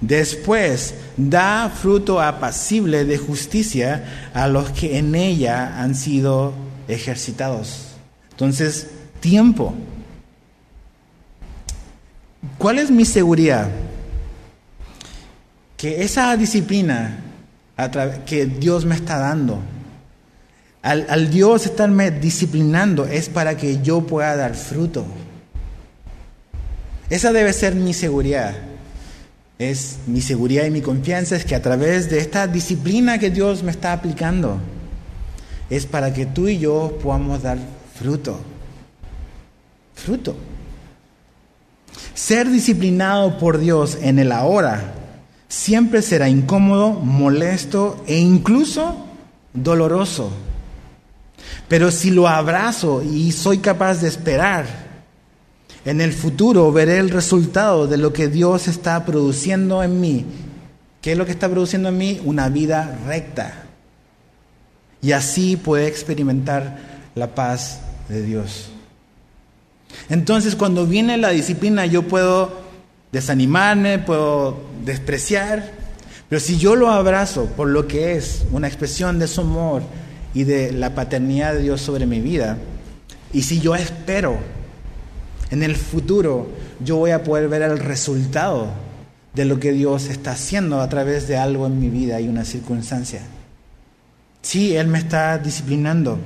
después 0.00 0.94
da 1.16 1.70
fruto 1.70 2.20
apacible 2.20 3.04
de 3.04 3.18
justicia 3.18 4.30
a 4.34 4.48
los 4.48 4.70
que 4.70 4.98
en 4.98 5.14
ella 5.14 5.80
han 5.80 5.94
sido 5.94 6.54
ejercitados. 6.88 7.88
Entonces, 8.30 8.88
tiempo. 9.20 9.74
¿Cuál 12.58 12.78
es 12.78 12.90
mi 12.90 13.04
seguridad? 13.04 13.68
Que 15.76 16.02
esa 16.02 16.36
disciplina 16.36 17.18
que 18.26 18.46
Dios 18.46 18.84
me 18.84 18.94
está 18.94 19.18
dando, 19.18 19.60
al, 20.82 21.30
Dios 21.30 21.66
estarme 21.66 22.10
disciplinando 22.10 23.04
es 23.04 23.28
para 23.28 23.56
que 23.56 23.82
yo 23.82 24.00
pueda 24.06 24.36
dar 24.36 24.54
fruto. 24.54 25.04
Esa 27.10 27.32
debe 27.32 27.52
ser 27.52 27.74
mi 27.74 27.92
seguridad. 27.92 28.54
Es 29.60 29.98
mi 30.06 30.22
seguridad 30.22 30.64
y 30.64 30.70
mi 30.70 30.80
confianza 30.80 31.36
es 31.36 31.44
que 31.44 31.54
a 31.54 31.60
través 31.60 32.08
de 32.08 32.16
esta 32.16 32.46
disciplina 32.46 33.18
que 33.18 33.28
Dios 33.28 33.62
me 33.62 33.70
está 33.70 33.92
aplicando, 33.92 34.58
es 35.68 35.84
para 35.84 36.14
que 36.14 36.24
tú 36.24 36.48
y 36.48 36.58
yo 36.58 36.98
podamos 37.02 37.42
dar 37.42 37.58
fruto. 37.94 38.40
Fruto. 39.94 40.34
Ser 42.14 42.48
disciplinado 42.48 43.36
por 43.36 43.58
Dios 43.58 43.98
en 44.00 44.18
el 44.18 44.32
ahora 44.32 44.94
siempre 45.46 46.00
será 46.00 46.30
incómodo, 46.30 46.92
molesto 46.92 48.02
e 48.06 48.16
incluso 48.16 49.04
doloroso. 49.52 50.30
Pero 51.68 51.90
si 51.90 52.10
lo 52.10 52.28
abrazo 52.28 53.02
y 53.02 53.30
soy 53.32 53.58
capaz 53.58 54.00
de 54.00 54.08
esperar, 54.08 54.89
en 55.84 56.00
el 56.00 56.12
futuro 56.12 56.70
veré 56.72 56.98
el 56.98 57.10
resultado 57.10 57.86
de 57.86 57.96
lo 57.96 58.12
que 58.12 58.28
Dios 58.28 58.68
está 58.68 59.04
produciendo 59.04 59.82
en 59.82 60.00
mí. 60.00 60.26
¿Qué 61.00 61.12
es 61.12 61.18
lo 61.18 61.24
que 61.24 61.32
está 61.32 61.48
produciendo 61.48 61.88
en 61.88 61.96
mí? 61.96 62.20
Una 62.24 62.48
vida 62.48 62.98
recta. 63.06 63.64
Y 65.00 65.12
así 65.12 65.56
puede 65.56 65.86
experimentar 65.86 66.78
la 67.14 67.34
paz 67.34 67.80
de 68.08 68.22
Dios. 68.22 68.68
Entonces 70.08 70.54
cuando 70.54 70.86
viene 70.86 71.16
la 71.16 71.30
disciplina 71.30 71.86
yo 71.86 72.02
puedo 72.02 72.60
desanimarme, 73.10 73.98
puedo 73.98 74.60
despreciar, 74.84 75.72
pero 76.28 76.40
si 76.40 76.58
yo 76.58 76.76
lo 76.76 76.90
abrazo 76.90 77.46
por 77.56 77.68
lo 77.68 77.88
que 77.88 78.12
es 78.16 78.44
una 78.52 78.68
expresión 78.68 79.18
de 79.18 79.26
su 79.26 79.40
amor 79.40 79.82
y 80.32 80.44
de 80.44 80.72
la 80.72 80.94
paternidad 80.94 81.54
de 81.54 81.62
Dios 81.62 81.80
sobre 81.80 82.06
mi 82.06 82.20
vida, 82.20 82.58
y 83.32 83.42
si 83.42 83.60
yo 83.60 83.74
espero, 83.74 84.38
en 85.50 85.62
el 85.62 85.76
futuro 85.76 86.48
yo 86.84 86.96
voy 86.96 87.10
a 87.10 87.22
poder 87.22 87.48
ver 87.48 87.62
el 87.62 87.78
resultado 87.78 88.68
de 89.34 89.44
lo 89.44 89.60
que 89.60 89.72
Dios 89.72 90.08
está 90.08 90.32
haciendo 90.32 90.80
a 90.80 90.88
través 90.88 91.28
de 91.28 91.36
algo 91.36 91.66
en 91.66 91.78
mi 91.78 91.88
vida 91.88 92.20
y 92.20 92.28
una 92.28 92.44
circunstancia. 92.44 93.20
Sí, 94.42 94.76
Él 94.76 94.86
me 94.86 94.98
está 94.98 95.38
disciplinando, 95.38 96.18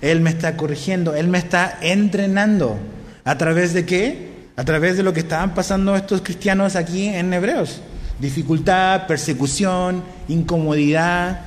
Él 0.00 0.20
me 0.20 0.30
está 0.30 0.56
corrigiendo, 0.56 1.14
Él 1.14 1.28
me 1.28 1.38
está 1.38 1.78
entrenando. 1.80 2.76
¿A 3.24 3.38
través 3.38 3.72
de 3.72 3.86
qué? 3.86 4.32
A 4.56 4.64
través 4.64 4.96
de 4.96 5.02
lo 5.02 5.12
que 5.12 5.20
estaban 5.20 5.54
pasando 5.54 5.94
estos 5.94 6.22
cristianos 6.22 6.74
aquí 6.74 7.06
en 7.06 7.32
Hebreos. 7.32 7.80
Dificultad, 8.18 9.06
persecución, 9.06 10.02
incomodidad, 10.28 11.42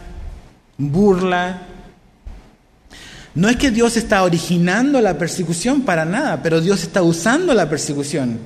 burla. 0.77 1.61
No 3.35 3.49
es 3.49 3.57
que 3.57 3.69
Dios 3.69 3.97
está 3.97 4.23
originando 4.23 5.01
la 5.01 5.17
persecución 5.17 5.81
para 5.81 6.05
nada, 6.05 6.41
pero 6.41 6.61
Dios 6.61 6.83
está 6.83 7.03
usando 7.03 7.53
la 7.53 7.69
persecución, 7.69 8.39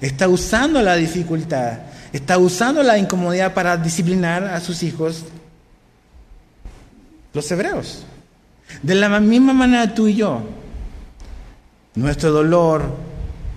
está 0.00 0.28
usando 0.28 0.80
la 0.80 0.94
dificultad, 0.94 1.80
está 2.12 2.38
usando 2.38 2.84
la 2.84 2.96
incomodidad 2.98 3.52
para 3.52 3.76
disciplinar 3.76 4.44
a 4.44 4.60
sus 4.60 4.84
hijos 4.84 5.24
los 7.34 7.50
hebreos. 7.50 8.04
De 8.80 8.94
la 8.94 9.08
misma 9.18 9.52
manera 9.52 9.92
tú 9.92 10.06
y 10.06 10.14
yo, 10.14 10.40
nuestro 11.96 12.30
dolor, 12.30 12.96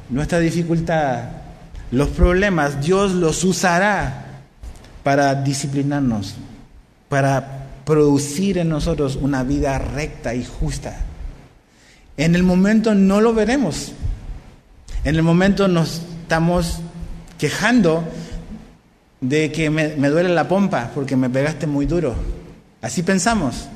nuestra 0.09 0.39
dificultad, 0.39 1.25
los 1.91 2.09
problemas, 2.09 2.81
Dios 2.81 3.11
los 3.11 3.43
usará 3.43 4.25
para 5.03 5.35
disciplinarnos, 5.35 6.35
para 7.07 7.60
producir 7.85 8.57
en 8.57 8.69
nosotros 8.69 9.17
una 9.19 9.43
vida 9.43 9.77
recta 9.77 10.35
y 10.35 10.45
justa. 10.45 11.05
En 12.17 12.35
el 12.35 12.43
momento 12.43 12.93
no 12.93 13.21
lo 13.21 13.33
veremos. 13.33 13.93
En 15.03 15.15
el 15.15 15.23
momento 15.23 15.67
nos 15.67 16.01
estamos 16.21 16.79
quejando 17.39 18.03
de 19.19 19.51
que 19.51 19.69
me, 19.69 19.89
duele 19.89 20.29
la 20.29 20.47
pompa 20.47 20.91
porque 20.93 21.15
me 21.15 21.29
pegaste 21.29 21.67
muy 21.67 21.85
duro. 21.85 22.15
Así 22.81 23.03
pensamos. 23.03 23.67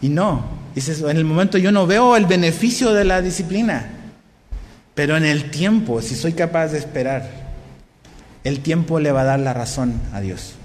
Y 0.00 0.08
no, 0.08 0.44
dices, 0.74 1.00
en 1.00 1.16
el 1.16 1.24
momento 1.24 1.56
yo 1.56 1.72
no 1.72 1.86
veo 1.86 2.16
el 2.16 2.26
beneficio 2.26 2.92
de 2.92 3.04
la 3.04 3.22
disciplina, 3.22 3.88
pero 4.94 5.16
en 5.16 5.24
el 5.24 5.50
tiempo, 5.50 6.02
si 6.02 6.14
soy 6.14 6.34
capaz 6.34 6.68
de 6.68 6.78
esperar, 6.78 7.30
el 8.44 8.60
tiempo 8.60 9.00
le 9.00 9.12
va 9.12 9.22
a 9.22 9.24
dar 9.24 9.40
la 9.40 9.54
razón 9.54 9.94
a 10.12 10.20
Dios. 10.20 10.56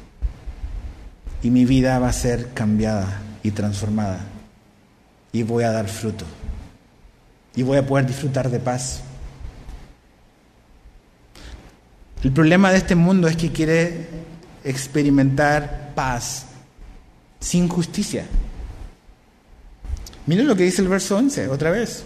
Y 1.41 1.49
mi 1.49 1.65
vida 1.65 1.99
va 1.99 2.09
a 2.09 2.13
ser 2.13 2.49
cambiada 2.53 3.21
y 3.43 3.51
transformada. 3.51 4.19
Y 5.31 5.43
voy 5.43 5.63
a 5.63 5.71
dar 5.71 5.87
fruto. 5.87 6.25
Y 7.55 7.63
voy 7.63 7.77
a 7.77 7.85
poder 7.85 8.05
disfrutar 8.05 8.49
de 8.49 8.59
paz. 8.59 9.01
El 12.23 12.31
problema 12.33 12.71
de 12.71 12.77
este 12.77 12.95
mundo 12.95 13.27
es 13.27 13.37
que 13.37 13.51
quiere 13.51 14.07
experimentar 14.63 15.93
paz 15.95 16.45
sin 17.39 17.69
justicia. 17.69 18.25
Miren 20.25 20.47
lo 20.47 20.55
que 20.55 20.63
dice 20.63 20.81
el 20.81 20.89
verso 20.89 21.17
11, 21.17 21.47
otra 21.47 21.71
vez. 21.71 22.03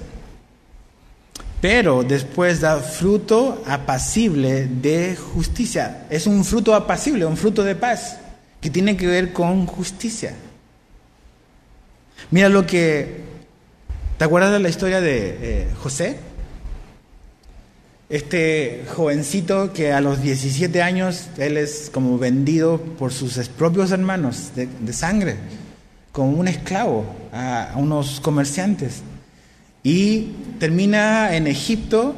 Pero 1.60 2.04
después 2.04 2.62
da 2.62 2.78
fruto 2.80 3.64
apacible 3.66 4.68
de 4.68 5.16
justicia. 5.16 6.06
Es 6.10 6.28
un 6.28 6.46
fruto 6.46 6.76
apacible, 6.76 7.26
un 7.26 7.38
fruto 7.38 7.64
de 7.64 7.76
paz, 7.76 8.18
que 8.64 8.70
tiene 8.70 8.96
que 8.96 9.06
ver 9.06 9.34
con 9.34 9.66
justicia. 9.66 10.34
Mira 12.32 12.48
lo 12.48 12.66
que... 12.66 13.22
¿Te 14.18 14.24
acuerdas 14.24 14.54
de 14.54 14.60
la 14.60 14.70
historia 14.70 15.02
de 15.02 15.38
eh, 15.42 15.68
José? 15.82 16.18
Este 18.08 18.86
jovencito 18.96 19.74
que 19.74 19.92
a 19.92 20.00
los 20.00 20.22
17 20.22 20.82
años 20.82 21.28
él 21.38 21.58
es 21.58 21.90
como 21.94 22.18
vendido 22.18 22.80
por 22.80 23.12
sus 23.12 23.38
propios 23.50 23.92
hermanos 23.92 24.52
de 24.56 24.94
sangre 24.94 25.36
como 26.14 26.30
un 26.30 26.48
esclavo 26.48 27.06
a, 27.34 27.74
unos 27.76 28.22
comerciantes 28.22 29.02
y 29.82 30.32
termina 30.60 31.36
en 31.36 31.48
Egipto 31.48 32.16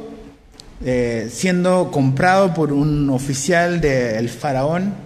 eh, 0.84 1.28
siendo 1.32 1.90
comprado 1.90 2.52
por 2.52 2.72
un 2.72 3.08
oficial 3.10 3.80
del 3.80 4.28
faraón 4.28 5.05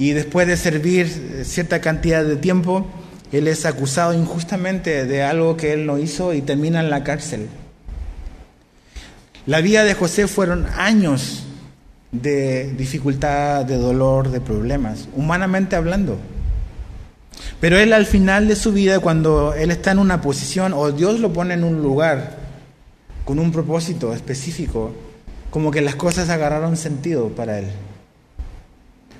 y 0.00 0.12
después 0.12 0.48
de 0.48 0.56
servir 0.56 1.44
cierta 1.44 1.82
cantidad 1.82 2.24
de 2.24 2.36
tiempo, 2.36 2.86
él 3.32 3.46
es 3.46 3.66
acusado 3.66 4.14
injustamente 4.14 5.04
de 5.04 5.22
algo 5.22 5.58
que 5.58 5.74
él 5.74 5.84
no 5.84 5.98
hizo 5.98 6.32
y 6.32 6.40
termina 6.40 6.80
en 6.80 6.88
la 6.88 7.04
cárcel. 7.04 7.48
La 9.44 9.60
vida 9.60 9.84
de 9.84 9.92
José 9.92 10.26
fueron 10.26 10.66
años 10.78 11.42
de 12.12 12.72
dificultad, 12.78 13.66
de 13.66 13.76
dolor, 13.76 14.30
de 14.30 14.40
problemas, 14.40 15.06
humanamente 15.14 15.76
hablando. 15.76 16.18
Pero 17.60 17.78
él 17.78 17.92
al 17.92 18.06
final 18.06 18.48
de 18.48 18.56
su 18.56 18.72
vida, 18.72 19.00
cuando 19.00 19.52
él 19.52 19.70
está 19.70 19.90
en 19.90 19.98
una 19.98 20.22
posición 20.22 20.72
o 20.72 20.92
Dios 20.92 21.20
lo 21.20 21.30
pone 21.30 21.52
en 21.52 21.62
un 21.62 21.82
lugar 21.82 22.38
con 23.26 23.38
un 23.38 23.52
propósito 23.52 24.14
específico, 24.14 24.92
como 25.50 25.70
que 25.70 25.82
las 25.82 25.96
cosas 25.96 26.30
agarraron 26.30 26.78
sentido 26.78 27.28
para 27.28 27.58
él. 27.58 27.66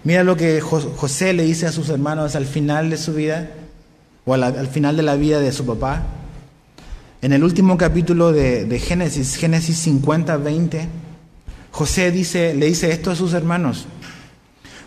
Mira 0.04 0.24
lo 0.24 0.36
que 0.36 0.60
José 0.60 1.32
le 1.32 1.44
dice 1.44 1.66
a 1.66 1.72
sus 1.72 1.88
hermanos 1.88 2.34
al 2.36 2.46
final 2.46 2.90
de 2.90 2.96
su 2.96 3.12
vida, 3.14 3.50
o 4.24 4.34
al 4.34 4.68
final 4.68 4.96
de 4.96 5.02
la 5.02 5.16
vida 5.16 5.40
de 5.40 5.52
su 5.52 5.66
papá. 5.66 6.04
En 7.22 7.32
el 7.32 7.44
último 7.44 7.76
capítulo 7.76 8.32
de, 8.32 8.64
de 8.64 8.78
Génesis, 8.78 9.36
Génesis 9.36 9.76
50, 9.78 10.36
20, 10.38 10.88
José 11.70 12.10
dice, 12.10 12.54
le 12.54 12.66
dice 12.66 12.90
esto 12.90 13.10
a 13.10 13.16
sus 13.16 13.34
hermanos. 13.34 13.86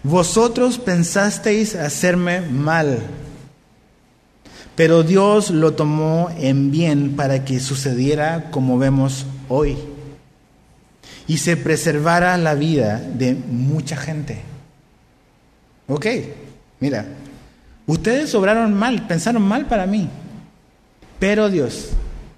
Vosotros 0.04 0.80
pensasteis 0.80 1.76
hacerme 1.76 2.42
mal 2.42 3.00
pero 4.76 5.04
Dios 5.04 5.52
lo 5.52 5.74
tomó 5.74 6.30
en 6.38 6.72
bien 6.72 7.16
para 7.16 7.46
que 7.46 7.60
sucediera 7.60 8.50
como 8.50 8.80
vemos 8.80 9.26
hoy 9.48 9.78
y 11.28 11.38
se 11.38 11.58
preservara 11.58 12.38
la 12.38 12.56
vida 12.56 13.00
de 13.00 13.36
mucha 13.36 13.96
gente. 13.96 14.42
Ok, 15.88 16.06
mira, 16.80 17.06
ustedes 17.86 18.34
obraron 18.36 18.74
mal, 18.74 19.08
pensaron 19.08 19.42
mal 19.42 19.66
para 19.66 19.86
mí, 19.86 20.10
pero 21.20 21.50
Dios, 21.50 21.90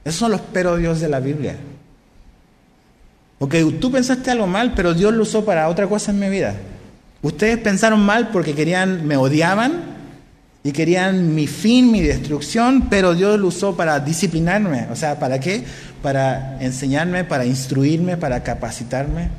esos 0.03 0.19
son 0.19 0.31
los 0.31 0.41
pero 0.53 0.77
Dios 0.77 0.99
de 0.99 1.09
la 1.09 1.19
Biblia. 1.19 1.55
Ok, 3.39 3.55
tú 3.79 3.91
pensaste 3.91 4.31
algo 4.31 4.47
mal, 4.47 4.73
pero 4.75 4.93
Dios 4.93 5.13
lo 5.13 5.23
usó 5.23 5.45
para 5.45 5.69
otra 5.69 5.87
cosa 5.87 6.11
en 6.11 6.19
mi 6.19 6.29
vida. 6.29 6.55
Ustedes 7.21 7.57
pensaron 7.57 8.03
mal 8.03 8.29
porque 8.29 8.55
querían, 8.55 9.05
me 9.05 9.17
odiaban, 9.17 9.95
y 10.65 10.71
querían 10.71 11.35
mi 11.35 11.45
fin, 11.45 11.91
mi 11.91 12.01
destrucción, 12.01 12.87
pero 12.89 13.13
Dios 13.13 13.39
lo 13.39 13.49
usó 13.49 13.77
para 13.77 13.99
disciplinarme. 13.99 14.87
O 14.91 14.95
sea, 14.95 15.19
¿para 15.19 15.39
qué? 15.39 15.63
Para 16.01 16.57
enseñarme, 16.59 17.23
para 17.23 17.45
instruirme, 17.45 18.17
para 18.17 18.41
capacitarme 18.41 19.29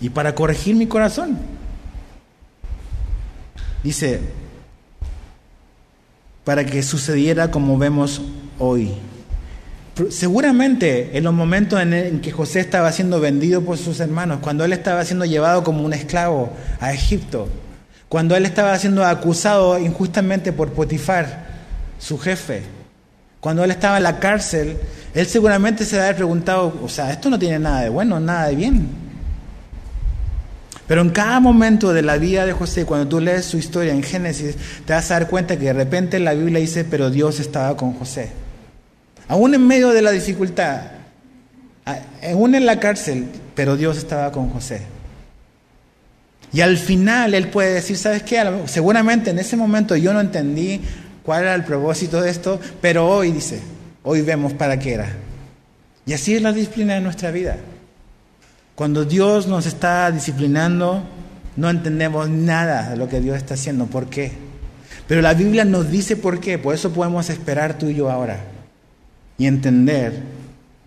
y 0.00 0.08
para 0.08 0.34
corregir 0.34 0.76
mi 0.76 0.86
corazón. 0.86 1.36
Dice, 3.84 4.18
para 6.42 6.64
que 6.64 6.82
sucediera 6.82 7.50
como 7.50 7.76
vemos 7.76 8.22
hoy. 8.58 8.92
Seguramente 10.08 11.18
en 11.18 11.22
los 11.22 11.34
momentos 11.34 11.78
en, 11.80 12.20
que 12.20 12.32
José 12.32 12.60
estaba 12.60 12.90
siendo 12.92 13.20
vendido 13.20 13.60
por 13.62 13.76
sus 13.76 14.00
hermanos, 14.00 14.38
cuando 14.40 14.64
él 14.64 14.72
estaba 14.72 15.04
siendo 15.04 15.26
llevado 15.26 15.62
como 15.62 15.84
un 15.84 15.92
esclavo 15.92 16.50
a 16.80 16.94
Egipto, 16.94 17.46
cuando 18.08 18.34
él 18.34 18.46
estaba 18.46 18.76
siendo 18.78 19.04
acusado 19.04 19.78
injustamente 19.78 20.50
por 20.50 20.72
Potifar, 20.72 21.44
su 21.98 22.18
jefe, 22.18 22.62
cuando 23.38 23.62
él 23.64 23.70
estaba 23.70 23.98
en 23.98 24.04
la 24.04 24.18
cárcel, 24.18 24.78
él 25.12 25.26
seguramente 25.26 25.84
se 25.84 26.00
había 26.00 26.16
preguntado, 26.16 26.80
o 26.82 26.88
sea, 26.88 27.12
esto 27.12 27.28
no 27.28 27.38
tiene 27.38 27.58
nada 27.58 27.82
de 27.82 27.90
bueno, 27.90 28.18
nada 28.18 28.48
de 28.48 28.56
bien. 28.56 29.03
Pero 30.86 31.00
en 31.00 31.10
cada 31.10 31.40
momento 31.40 31.92
de 31.92 32.02
la 32.02 32.18
vida 32.18 32.44
de 32.44 32.52
José, 32.52 32.84
cuando 32.84 33.08
tú 33.08 33.20
lees 33.20 33.46
su 33.46 33.56
historia 33.56 33.92
en 33.92 34.02
Génesis, 34.02 34.56
te 34.84 34.92
vas 34.92 35.10
a 35.10 35.14
dar 35.14 35.28
cuenta 35.28 35.56
que 35.56 35.66
de 35.66 35.72
repente 35.72 36.18
la 36.18 36.34
Biblia 36.34 36.60
dice, 36.60 36.84
pero 36.84 37.10
Dios 37.10 37.40
estaba 37.40 37.76
con 37.76 37.94
José. 37.94 38.30
Aún 39.28 39.54
en 39.54 39.66
medio 39.66 39.90
de 39.90 40.02
la 40.02 40.10
dificultad, 40.10 40.82
aún 42.30 42.54
en 42.54 42.66
la 42.66 42.78
cárcel, 42.78 43.26
pero 43.54 43.76
Dios 43.76 43.96
estaba 43.96 44.30
con 44.30 44.50
José. 44.50 44.82
Y 46.52 46.60
al 46.60 46.76
final 46.76 47.34
él 47.34 47.48
puede 47.48 47.74
decir, 47.74 47.96
¿sabes 47.96 48.22
qué? 48.22 48.44
Seguramente 48.66 49.30
en 49.30 49.38
ese 49.38 49.56
momento 49.56 49.96
yo 49.96 50.12
no 50.12 50.20
entendí 50.20 50.80
cuál 51.24 51.42
era 51.42 51.54
el 51.54 51.64
propósito 51.64 52.20
de 52.20 52.30
esto, 52.30 52.60
pero 52.80 53.08
hoy 53.08 53.32
dice, 53.32 53.60
hoy 54.02 54.20
vemos 54.20 54.52
para 54.52 54.78
qué 54.78 54.92
era. 54.92 55.08
Y 56.06 56.12
así 56.12 56.34
es 56.34 56.42
la 56.42 56.52
disciplina 56.52 56.94
de 56.94 57.00
nuestra 57.00 57.30
vida. 57.30 57.56
Cuando 58.74 59.04
Dios 59.04 59.46
nos 59.46 59.66
está 59.66 60.10
disciplinando, 60.10 61.02
no 61.56 61.70
entendemos 61.70 62.28
nada 62.28 62.90
de 62.90 62.96
lo 62.96 63.08
que 63.08 63.20
Dios 63.20 63.36
está 63.36 63.54
haciendo. 63.54 63.86
¿Por 63.86 64.06
qué? 64.06 64.32
Pero 65.06 65.22
la 65.22 65.34
Biblia 65.34 65.64
nos 65.64 65.90
dice 65.90 66.16
por 66.16 66.40
qué. 66.40 66.58
Por 66.58 66.74
eso 66.74 66.92
podemos 66.92 67.30
esperar 67.30 67.78
tú 67.78 67.86
y 67.86 67.94
yo 67.94 68.10
ahora 68.10 68.40
y 69.38 69.46
entender 69.46 70.22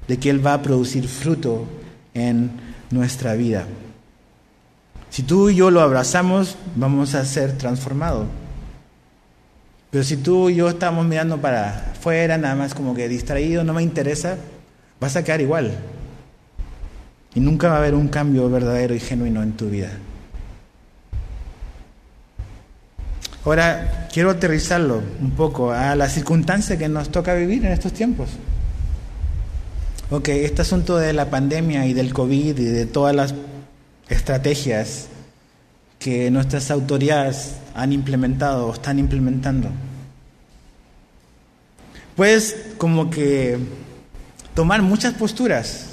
de 0.08 0.18
que 0.18 0.30
Él 0.30 0.46
va 0.46 0.54
a 0.54 0.62
producir 0.62 1.08
fruto 1.08 1.66
en 2.14 2.52
nuestra 2.92 3.36
vida. 3.36 3.66
Si 5.10 5.24
tú 5.24 5.50
y 5.50 5.56
yo 5.56 5.72
lo 5.72 5.82
abrazamos, 5.82 6.58
vamos 6.76 7.16
a 7.16 7.24
ser 7.24 7.58
transformados. 7.58 8.28
Pero 9.90 10.04
si 10.04 10.18
tú 10.18 10.50
y 10.50 10.56
yo 10.56 10.68
estamos 10.68 11.06
mirando 11.06 11.40
para 11.40 11.92
afuera, 11.92 12.38
nada 12.38 12.56
más 12.56 12.74
como 12.74 12.94
que 12.94 13.08
distraído, 13.08 13.64
no 13.64 13.74
me 13.74 13.84
interesa, 13.84 14.38
vas 15.00 15.16
a 15.16 15.24
quedar 15.24 15.40
igual. 15.40 15.72
Y 17.38 17.40
nunca 17.40 17.68
va 17.68 17.76
a 17.76 17.78
haber 17.78 17.94
un 17.94 18.08
cambio 18.08 18.50
verdadero 18.50 18.96
y 18.96 19.00
genuino 19.00 19.44
en 19.44 19.52
tu 19.52 19.70
vida. 19.70 19.92
Ahora, 23.46 24.08
quiero 24.12 24.32
aterrizarlo 24.32 25.04
un 25.22 25.30
poco 25.30 25.72
a 25.72 25.96
la 25.96 26.10
circunstancia 26.10 26.80
que 26.80 26.90
nos 26.90 27.12
toca 27.12 27.36
vivir 27.36 27.64
en 27.64 27.74
estos 27.74 27.94
tiempos. 27.94 28.30
Ok, 30.10 30.30
este 30.30 30.64
asunto 30.64 30.98
de 30.98 31.14
la 31.14 31.30
pandemia 31.30 31.86
y 31.86 31.94
del 31.94 32.12
COVID 32.12 32.58
y 32.58 32.66
de 32.66 32.88
todas 32.88 33.16
las 33.16 33.36
estrategias 34.10 35.06
que 36.00 36.32
nuestras 36.32 36.72
autoridades 36.72 37.58
han 37.76 37.94
implementado 37.94 38.66
o 38.66 38.74
están 38.74 38.98
implementando. 38.98 39.70
Puedes 42.16 42.74
como 42.80 43.12
que 43.12 43.60
tomar 44.56 44.82
muchas 44.82 45.14
posturas, 45.14 45.90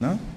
¿no? 0.00 0.35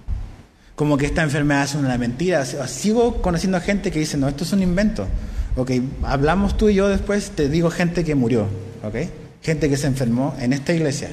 Como 0.79 0.97
que 0.97 1.07
esta 1.07 1.23
enfermedad 1.23 1.65
es 1.65 1.75
una 1.75 1.97
mentira. 1.97 2.45
Sigo 2.45 3.21
conociendo 3.21 3.59
gente 3.59 3.91
que 3.91 3.99
dice, 3.99 4.15
no, 4.15 4.29
esto 4.29 4.45
es 4.45 4.53
un 4.53 4.63
invento. 4.63 5.09
Ok, 5.57 5.71
hablamos 6.03 6.55
tú 6.55 6.69
y 6.69 6.75
yo 6.75 6.87
después, 6.87 7.31
te 7.31 7.49
digo 7.49 7.69
gente 7.69 8.05
que 8.05 8.15
murió, 8.15 8.47
ok, 8.81 8.95
gente 9.43 9.69
que 9.69 9.75
se 9.75 9.87
enfermó 9.87 10.37
en 10.39 10.53
esta 10.53 10.71
iglesia. 10.71 11.09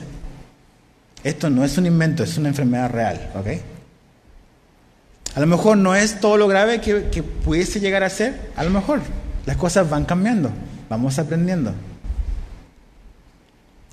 Esto 1.24 1.50
no 1.50 1.64
es 1.64 1.76
un 1.78 1.86
invento, 1.86 2.22
es 2.22 2.38
una 2.38 2.50
enfermedad 2.50 2.90
real, 2.92 3.32
ok. 3.34 3.46
A 5.34 5.40
lo 5.40 5.48
mejor 5.48 5.78
no 5.78 5.96
es 5.96 6.20
todo 6.20 6.36
lo 6.36 6.46
grave 6.46 6.80
que, 6.80 7.08
que 7.10 7.24
pudiese 7.24 7.80
llegar 7.80 8.04
a 8.04 8.08
ser, 8.08 8.52
a 8.54 8.62
lo 8.62 8.70
mejor 8.70 9.00
las 9.46 9.56
cosas 9.56 9.90
van 9.90 10.04
cambiando, 10.04 10.52
vamos 10.88 11.18
aprendiendo. 11.18 11.74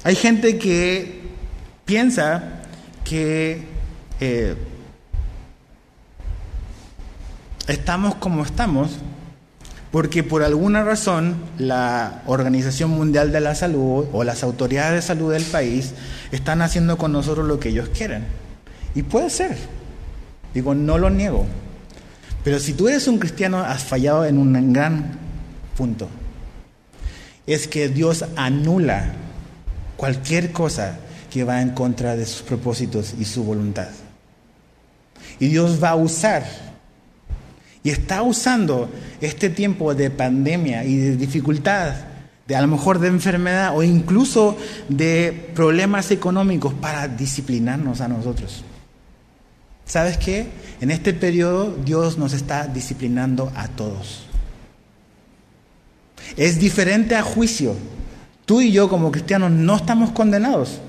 Hay 0.04 0.14
gente 0.14 0.60
que 0.60 1.20
piensa 1.84 2.62
que 3.04 3.64
eh, 4.20 4.56
estamos 7.68 8.16
como 8.16 8.44
estamos 8.44 9.00
porque 9.94 10.24
por 10.24 10.42
alguna 10.42 10.84
razón 10.84 11.36
la 11.60 12.24
Organización 12.26 12.90
Mundial 12.90 13.32
de 13.32 13.40
la 13.40 13.54
Salud 13.54 14.08
o 14.12 14.24
las 14.24 14.42
autoridades 14.42 14.96
de 14.96 15.02
salud 15.04 15.32
del 15.32 15.44
país 15.44 15.94
están 16.32 16.64
haciendo 16.64 16.98
con 16.98 17.12
nosotros 17.12 17.48
lo 17.48 17.60
que 17.60 17.70
ellos 17.70 17.90
quieren. 17.90 18.26
Y 18.96 19.04
puede 19.04 19.30
ser. 19.30 19.56
Digo, 20.52 20.74
no 20.74 20.98
lo 20.98 21.12
niego. 21.12 21.46
Pero 22.44 22.60
si 22.60 22.74
tú 22.74 22.88
eres 22.88 23.08
un 23.08 23.20
cristiano, 23.20 23.60
has 23.60 23.84
fallado 23.84 24.26
en 24.26 24.40
un 24.40 24.74
gran 24.74 25.12
punto. 25.78 26.10
Es 27.46 27.68
que 27.68 27.88
Dios 27.88 28.26
anula 28.36 29.14
cualquier 29.96 30.52
cosa 30.52 30.98
que 31.30 31.44
va 31.44 31.62
en 31.62 31.70
contra 31.70 32.16
de 32.16 32.26
sus 32.26 32.42
propósitos 32.42 33.14
y 33.20 33.26
su 33.26 33.44
voluntad. 33.44 33.90
Y 35.40 35.50
Dios 35.50 35.84
va 35.84 35.92
a 35.92 35.96
usar 35.96 36.73
y 37.84 37.90
está 37.90 38.22
usando 38.22 38.90
este 39.20 39.50
tiempo 39.50 39.94
de 39.94 40.10
pandemia 40.10 40.86
y 40.86 40.96
de 40.98 41.18
dificultad, 41.18 41.94
de 42.48 42.56
a 42.56 42.62
lo 42.62 42.68
mejor 42.68 43.00
de 43.00 43.08
enfermedad 43.10 43.76
o 43.76 43.84
incluso 43.84 44.58
de 44.90 45.52
problemas 45.54 46.12
económicos 46.12 46.74
para 46.74 47.08
disciplinarnos 47.08 48.02
a 48.02 48.08
nosotros. 48.08 48.64
¿Sabes 49.86 50.18
qué? 50.18 50.48
En 50.82 50.92
este 50.92 51.14
periodo 51.14 51.76
Dios 51.84 52.18
nos 52.18 52.34
está 52.34 52.68
disciplinando 52.68 53.52
a 53.56 53.68
todos. 53.68 54.26
Es 56.38 56.60
diferente 56.60 57.16
a 57.16 57.22
juicio. 57.22 57.76
Tú 58.46 58.62
y 58.62 58.72
yo 58.72 58.90
como 58.90 59.12
cristianos 59.12 59.52
no 59.52 59.76
estamos 59.76 60.12
condenados. 60.12 60.80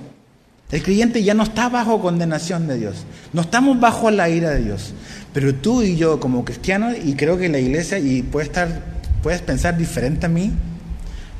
El 0.71 0.83
creyente 0.83 1.23
ya 1.23 1.35
no 1.35 1.45
está 1.45 1.69
bajo 1.69 2.01
condenación 2.01 2.67
de 2.67 2.79
Dios. 2.79 3.05
No 3.33 3.43
estamos 3.43 3.79
bajo 3.79 4.11
la 4.11 4.29
ira 4.29 4.51
de 4.51 4.65
Dios. 4.65 4.93
Pero 5.35 5.55
tú 5.55 5.83
y 5.83 5.97
yo 5.97 6.21
como 6.21 6.45
cristianos, 6.45 6.97
y 7.05 7.15
creo 7.15 7.37
que 7.37 7.51
la 7.51 7.59
iglesia, 7.59 7.99
y 7.99 8.23
puedes, 8.23 8.49
estar, 8.49 8.83
puedes 9.23 9.43
pensar 9.43 9.77
diferente 9.77 10.27
a 10.27 10.29
mí, 10.31 10.53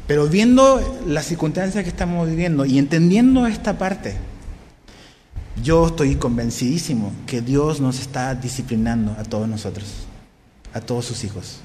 pero 0.07 0.27
viendo 0.27 1.01
las 1.07 1.25
circunstancias 1.27 1.83
que 1.85 1.89
estamos 1.89 2.29
viviendo 2.29 2.67
y 2.67 2.79
entendiendo 2.79 3.47
esta 3.47 3.79
parte, 3.79 4.17
yo 5.63 5.87
estoy 5.87 6.17
convencidísimo 6.17 7.13
que 7.27 7.41
Dios 7.41 7.81
nos 7.81 8.01
está 8.01 8.35
disciplinando 8.35 9.17
a 9.19 9.23
todos 9.23 9.49
nosotros, 9.49 9.87
a 10.75 10.81
todos 10.81 11.07
sus 11.07 11.23
hijos. 11.25 11.61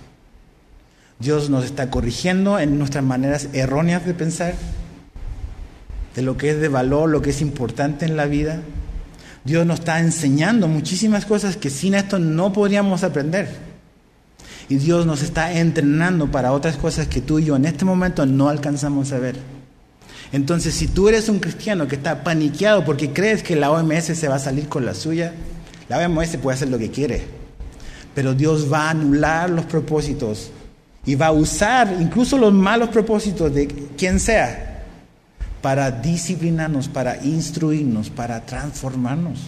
Dios 1.20 1.50
nos 1.50 1.66
está 1.66 1.90
corrigiendo 1.90 2.60
en 2.60 2.78
nuestras 2.78 3.04
maneras 3.04 3.50
erróneas 3.54 4.06
de 4.06 4.14
pensar, 4.14 4.54
de 6.16 6.22
lo 6.22 6.38
que 6.38 6.52
es 6.52 6.62
de 6.62 6.70
valor, 6.70 7.10
lo 7.10 7.22
que 7.22 7.32
es 7.32 7.42
importante 7.42 8.06
en 8.06 8.16
la 8.16 8.26
vida. 8.26 8.62
Dios 9.50 9.66
nos 9.66 9.80
está 9.80 10.00
enseñando 10.00 10.68
muchísimas 10.68 11.26
cosas 11.26 11.58
que 11.58 11.72
sin 11.72 11.96
esto 11.96 12.20
no 12.20 12.54
podríamos 12.54 13.04
aprender. 13.04 13.50
Y 14.70 14.76
Dios 14.76 15.08
nos 15.08 15.24
está 15.24 15.52
entrenando 15.54 16.30
para 16.30 16.52
otras 16.52 16.78
cosas 16.78 17.08
que 17.08 17.20
tú 17.20 17.40
y 17.40 17.46
yo 17.46 17.56
en 17.56 17.66
este 17.66 17.84
momento 17.84 18.28
no 18.28 18.48
alcanzamos 18.48 19.12
a 19.12 19.18
ver. 19.18 19.38
Entonces, 20.32 20.76
si 20.76 20.86
tú 20.86 21.10
eres 21.10 21.30
un 21.30 21.40
cristiano 21.40 21.88
que 21.88 21.96
está 21.96 22.24
paniqueado 22.24 22.86
porque 22.86 23.12
crees 23.12 23.42
que 23.42 23.56
la 23.56 23.72
OMS 23.72 24.04
se 24.04 24.28
va 24.28 24.36
a 24.36 24.40
salir 24.40 24.70
con 24.70 24.86
la 24.86 24.94
suya, 24.94 25.34
la 25.88 25.98
OMS 25.98 26.38
puede 26.38 26.56
hacer 26.56 26.70
lo 26.70 26.78
que 26.78 26.92
quiere. 26.92 27.24
Pero 28.14 28.36
Dios 28.36 28.72
va 28.72 28.84
a 28.84 28.90
anular 28.92 29.50
los 29.50 29.66
propósitos 29.66 30.52
y 31.08 31.16
va 31.16 31.28
a 31.28 31.32
usar 31.32 31.98
incluso 32.00 32.38
los 32.38 32.54
malos 32.54 32.90
propósitos 32.90 33.52
de 33.52 33.68
quien 33.98 34.20
sea 34.20 34.69
para 35.62 35.92
disciplinarnos, 35.92 36.88
para 36.88 37.24
instruirnos, 37.24 38.10
para 38.10 38.46
transformarnos. 38.46 39.40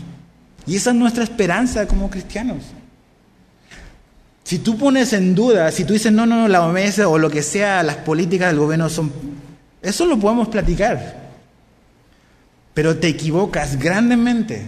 Y 0.65 0.75
esa 0.75 0.91
es 0.91 0.95
nuestra 0.95 1.23
esperanza 1.23 1.87
como 1.87 2.09
cristianos. 2.09 2.63
Si 4.43 4.59
tú 4.59 4.77
pones 4.77 5.13
en 5.13 5.33
duda, 5.33 5.71
si 5.71 5.85
tú 5.85 5.93
dices, 5.93 6.11
no, 6.11 6.25
no, 6.25 6.47
la 6.47 6.65
OMS 6.65 6.99
o 6.99 7.17
lo 7.17 7.29
que 7.29 7.41
sea, 7.41 7.83
las 7.83 7.97
políticas 7.97 8.49
del 8.49 8.59
gobierno 8.59 8.89
son... 8.89 9.11
Eso 9.81 10.05
lo 10.05 10.19
podemos 10.19 10.49
platicar. 10.49 11.21
Pero 12.73 12.97
te 12.97 13.07
equivocas 13.07 13.77
grandemente 13.79 14.65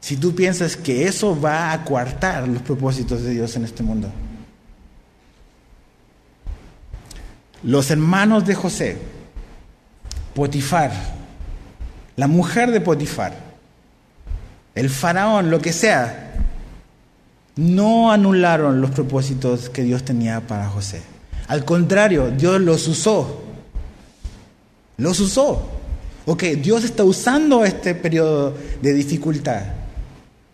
si 0.00 0.16
tú 0.16 0.34
piensas 0.34 0.76
que 0.76 1.06
eso 1.08 1.38
va 1.38 1.72
a 1.72 1.84
coartar 1.84 2.46
los 2.46 2.62
propósitos 2.62 3.22
de 3.22 3.30
Dios 3.30 3.56
en 3.56 3.64
este 3.64 3.82
mundo. 3.82 4.10
Los 7.62 7.90
hermanos 7.90 8.46
de 8.46 8.54
José 8.54 9.15
Potifar, 10.36 10.92
la 12.14 12.26
mujer 12.26 12.70
de 12.70 12.82
Potifar, 12.82 13.32
el 14.74 14.90
faraón, 14.90 15.50
lo 15.50 15.60
que 15.60 15.72
sea, 15.72 16.34
no 17.56 18.12
anularon 18.12 18.82
los 18.82 18.90
propósitos 18.90 19.70
que 19.70 19.82
Dios 19.82 20.04
tenía 20.04 20.46
para 20.46 20.68
José. 20.68 21.00
Al 21.48 21.64
contrario, 21.64 22.30
Dios 22.30 22.60
los 22.60 22.86
usó. 22.86 23.44
Los 24.98 25.20
usó. 25.20 25.70
Ok, 26.26 26.42
Dios 26.60 26.84
está 26.84 27.02
usando 27.04 27.64
este 27.64 27.94
periodo 27.94 28.54
de 28.82 28.92
dificultad 28.92 29.62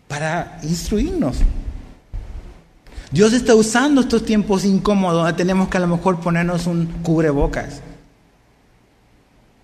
para 0.07 0.59
instruirnos. 0.63 1.39
Dios 3.11 3.33
está 3.33 3.53
usando 3.53 3.99
estos 3.99 4.23
tiempos 4.23 4.63
incómodos 4.63 5.35
tenemos 5.35 5.67
que 5.67 5.75
a 5.75 5.81
lo 5.81 5.87
mejor 5.87 6.21
ponernos 6.21 6.67
un 6.67 6.85
cubrebocas 7.03 7.81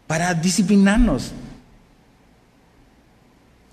para 0.09 0.33
disciplinarnos. 0.33 1.33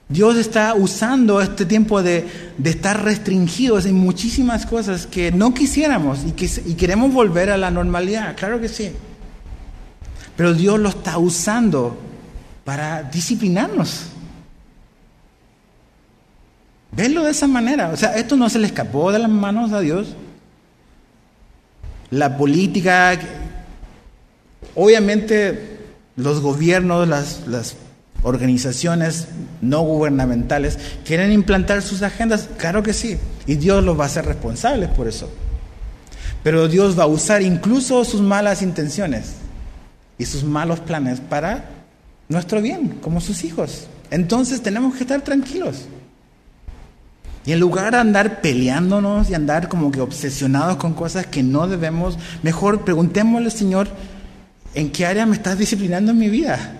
Dios 0.06 0.36
está 0.36 0.74
usando 0.74 1.40
este 1.40 1.64
tiempo 1.64 2.02
de, 2.02 2.26
estar 2.62 3.02
restringidos 3.02 3.86
en 3.86 3.94
muchísimas 3.94 4.66
cosas 4.66 5.06
que 5.06 5.32
no 5.32 5.54
quisiéramos 5.54 6.26
y, 6.26 6.32
que, 6.32 6.44
y 6.66 6.74
queremos 6.74 7.10
volver 7.10 7.48
a 7.48 7.56
la 7.56 7.70
normalidad, 7.70 8.36
claro 8.36 8.60
que 8.60 8.68
sí. 8.68 8.92
Pero 10.36 10.52
Dios 10.52 10.78
lo 10.78 10.90
está 10.90 11.16
usando 11.16 11.96
para 12.66 13.02
disciplinarnos. 13.04 14.08
Verlo 16.92 17.24
de 17.24 17.30
esa 17.30 17.46
manera. 17.46 17.88
O 17.88 17.96
sea, 17.96 18.14
esto 18.14 18.36
no 18.36 18.50
se 18.50 18.58
le 18.58 18.66
escapó 18.66 19.10
de 19.10 19.20
las 19.20 19.30
manos 19.30 19.72
a 19.72 19.80
Dios. 19.80 20.14
La 22.10 22.36
política, 22.36 23.18
obviamente 24.74 25.75
los 26.16 26.40
gobiernos, 26.40 27.06
las, 27.08 27.76
organizaciones 28.22 29.28
no 29.60 29.82
gubernamentales 29.82 30.78
quieren 31.04 31.30
implantar 31.30 31.80
sus 31.82 32.02
agendas, 32.02 32.48
claro 32.56 32.82
que 32.82 32.92
sí, 32.92 33.18
y 33.46 33.54
Dios 33.54 33.84
los 33.84 33.96
va 33.96 34.04
a 34.04 34.06
hacer 34.06 34.24
responsables 34.24 34.88
por 34.88 35.06
eso. 35.06 35.30
Pero 36.42 36.66
Dios 36.66 36.98
va 36.98 37.04
a 37.04 37.08
usar 37.08 37.42
incluso 37.42 38.04
sus 38.04 38.20
malas 38.20 38.62
intenciones 38.62 39.34
y 40.18 40.24
sus 40.24 40.42
malos 40.42 40.80
planes 40.80 41.20
para 41.20 41.66
nuestro 42.28 42.60
bien, 42.60 42.98
como 43.00 43.20
sus 43.20 43.44
hijos. 43.44 43.86
Entonces 44.10 44.62
tenemos 44.62 44.94
que 44.94 45.04
estar 45.04 45.20
tranquilos. 45.22 45.86
Y 47.44 47.52
en 47.52 47.60
lugar 47.60 47.92
de 47.92 47.98
andar 47.98 48.40
peleándonos 48.40 49.30
y 49.30 49.34
andar 49.34 49.68
como 49.68 49.92
que 49.92 50.00
obsesionados 50.00 50.78
con 50.78 50.94
cosas 50.94 51.26
que 51.26 51.44
no 51.44 51.68
debemos, 51.68 52.18
mejor 52.42 52.84
preguntémosle, 52.84 53.50
Señor, 53.50 53.88
¿en 54.76 54.90
qué 54.90 55.06
área 55.06 55.26
me 55.26 55.34
estás 55.34 55.58
disciplinando 55.58 56.12
en 56.12 56.18
mi 56.18 56.28
vida? 56.28 56.74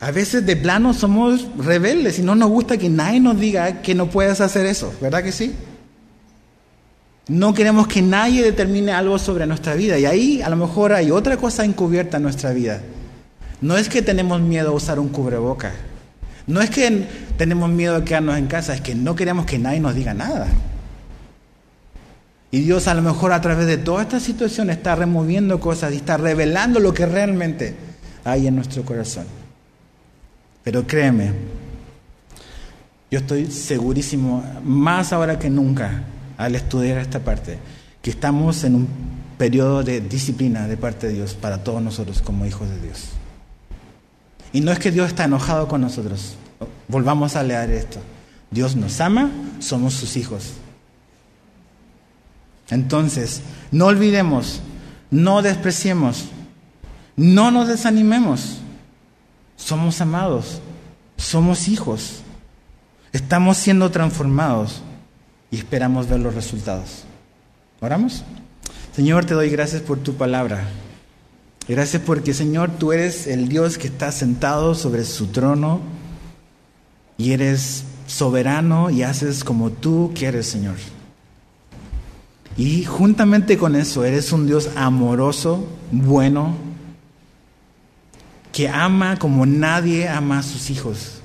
A 0.00 0.10
veces 0.10 0.46
de 0.46 0.56
plano 0.56 0.94
somos 0.94 1.46
rebeldes 1.58 2.18
y 2.18 2.22
no 2.22 2.34
nos 2.34 2.48
gusta 2.48 2.78
que 2.78 2.88
nadie 2.88 3.20
nos 3.20 3.38
diga 3.38 3.82
que 3.82 3.94
no 3.94 4.08
puedes 4.08 4.40
hacer 4.40 4.64
eso, 4.64 4.92
¿verdad 5.02 5.22
que 5.22 5.30
sí? 5.30 5.54
No 7.28 7.52
queremos 7.52 7.86
que 7.86 8.00
nadie 8.00 8.42
determine 8.42 8.92
algo 8.92 9.18
sobre 9.18 9.46
nuestra 9.46 9.74
vida 9.74 9.98
y 9.98 10.06
ahí 10.06 10.42
a 10.42 10.48
lo 10.48 10.56
mejor 10.56 10.94
hay 10.94 11.10
otra 11.10 11.36
cosa 11.36 11.66
encubierta 11.66 12.16
en 12.16 12.22
nuestra 12.22 12.52
vida. 12.52 12.80
No 13.60 13.76
es 13.76 13.90
que 13.90 14.00
tenemos 14.00 14.40
miedo 14.40 14.70
a 14.70 14.72
usar 14.72 14.98
un 14.98 15.10
cubreboca, 15.10 15.72
no 16.46 16.62
es 16.62 16.70
que 16.70 17.06
tenemos 17.36 17.68
miedo 17.68 17.96
a 17.96 18.04
quedarnos 18.04 18.38
en 18.38 18.46
casa, 18.46 18.74
es 18.74 18.80
que 18.80 18.94
no 18.94 19.14
queremos 19.14 19.44
que 19.44 19.58
nadie 19.58 19.80
nos 19.80 19.94
diga 19.94 20.14
nada. 20.14 20.48
Y 22.50 22.60
Dios 22.60 22.88
a 22.88 22.94
lo 22.94 23.02
mejor 23.02 23.32
a 23.32 23.40
través 23.40 23.66
de 23.66 23.78
toda 23.78 24.02
esta 24.02 24.18
situación 24.18 24.70
está 24.70 24.96
removiendo 24.96 25.60
cosas 25.60 25.92
y 25.92 25.96
está 25.96 26.16
revelando 26.16 26.80
lo 26.80 26.92
que 26.92 27.06
realmente 27.06 27.74
hay 28.24 28.46
en 28.46 28.56
nuestro 28.56 28.82
corazón. 28.84 29.26
Pero 30.64 30.86
créeme, 30.86 31.32
yo 33.10 33.20
estoy 33.20 33.50
segurísimo, 33.50 34.44
más 34.64 35.12
ahora 35.12 35.38
que 35.38 35.48
nunca, 35.48 36.02
al 36.36 36.54
estudiar 36.54 36.98
esta 36.98 37.20
parte, 37.20 37.58
que 38.02 38.10
estamos 38.10 38.64
en 38.64 38.74
un 38.74 38.88
periodo 39.38 39.82
de 39.82 40.00
disciplina 40.00 40.66
de 40.68 40.76
parte 40.76 41.06
de 41.06 41.14
Dios 41.14 41.34
para 41.34 41.62
todos 41.62 41.80
nosotros 41.80 42.20
como 42.20 42.46
hijos 42.46 42.68
de 42.68 42.80
Dios. 42.80 43.10
Y 44.52 44.60
no 44.60 44.72
es 44.72 44.78
que 44.78 44.90
Dios 44.90 45.08
está 45.08 45.24
enojado 45.24 45.68
con 45.68 45.80
nosotros. 45.80 46.36
Volvamos 46.88 47.36
a 47.36 47.42
leer 47.42 47.70
esto. 47.70 48.00
Dios 48.50 48.74
nos 48.74 49.00
ama, 49.00 49.30
somos 49.60 49.94
sus 49.94 50.16
hijos. 50.16 50.54
Entonces, 52.70 53.42
no 53.72 53.86
olvidemos, 53.86 54.60
no 55.10 55.42
despreciemos, 55.42 56.26
no 57.16 57.50
nos 57.50 57.68
desanimemos. 57.68 58.58
Somos 59.56 60.00
amados, 60.00 60.60
somos 61.16 61.68
hijos, 61.68 62.22
estamos 63.12 63.58
siendo 63.58 63.90
transformados 63.90 64.82
y 65.50 65.58
esperamos 65.58 66.08
ver 66.08 66.20
los 66.20 66.34
resultados. 66.34 67.04
¿Oramos? 67.80 68.24
Señor, 68.94 69.24
te 69.24 69.34
doy 69.34 69.50
gracias 69.50 69.82
por 69.82 69.98
tu 69.98 70.14
palabra. 70.14 70.68
Gracias 71.68 72.02
porque, 72.04 72.34
Señor, 72.34 72.70
tú 72.78 72.92
eres 72.92 73.26
el 73.26 73.48
Dios 73.48 73.78
que 73.78 73.88
está 73.88 74.12
sentado 74.12 74.74
sobre 74.74 75.04
su 75.04 75.28
trono 75.28 75.80
y 77.16 77.32
eres 77.32 77.84
soberano 78.06 78.90
y 78.90 79.02
haces 79.02 79.44
como 79.44 79.70
tú 79.70 80.12
quieres, 80.14 80.46
Señor. 80.46 80.76
Y 82.56 82.84
juntamente 82.84 83.56
con 83.56 83.76
eso, 83.76 84.04
eres 84.04 84.32
un 84.32 84.46
Dios 84.46 84.70
amoroso, 84.76 85.66
bueno, 85.92 86.54
que 88.52 88.68
ama 88.68 89.18
como 89.18 89.46
nadie 89.46 90.08
ama 90.08 90.40
a 90.40 90.42
sus 90.42 90.70
hijos. 90.70 91.20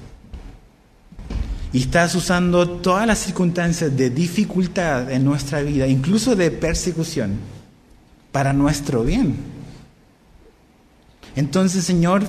Y 1.73 1.81
estás 1.81 2.15
usando 2.15 2.69
todas 2.69 3.05
las 3.05 3.19
circunstancias 3.19 3.95
de 3.97 4.09
dificultad 4.09 5.11
en 5.11 5.25
nuestra 5.25 5.61
vida, 5.61 5.87
incluso 5.87 6.35
de 6.35 6.51
persecución, 6.51 7.37
para 8.31 8.53
nuestro 8.53 9.03
bien. 9.03 9.35
Entonces, 11.35 11.83
Señor, 11.83 12.23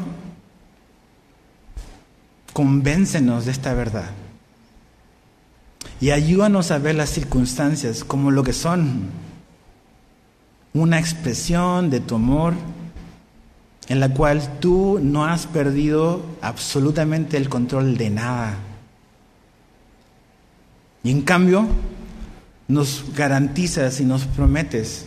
convéncenos 2.53 3.45
de 3.45 3.53
esta 3.53 3.73
verdad. 3.75 4.11
Y 6.01 6.11
ayúdanos 6.11 6.71
a 6.71 6.79
ver 6.79 6.95
las 6.95 7.11
circunstancias 7.11 8.05
como 8.05 8.31
lo 8.31 8.43
que 8.43 8.53
son. 8.53 9.11
Una 10.75 10.99
expresión 10.99 11.89
de 11.89 12.01
tu 12.01 12.17
amor 12.17 12.55
en 13.89 14.01
la 14.01 14.13
cual 14.13 14.59
tú 14.61 14.99
no 15.03 15.25
has 15.25 15.47
perdido 15.47 16.23
absolutamente 16.43 17.37
el 17.37 17.49
control 17.49 17.97
de 17.97 18.11
nada. 18.11 18.59
Y 21.03 21.11
en 21.11 21.23
cambio, 21.23 21.67
nos 22.69 23.05
garantizas 23.15 24.01
y 24.01 24.05
nos 24.05 24.25
prometes 24.25 25.07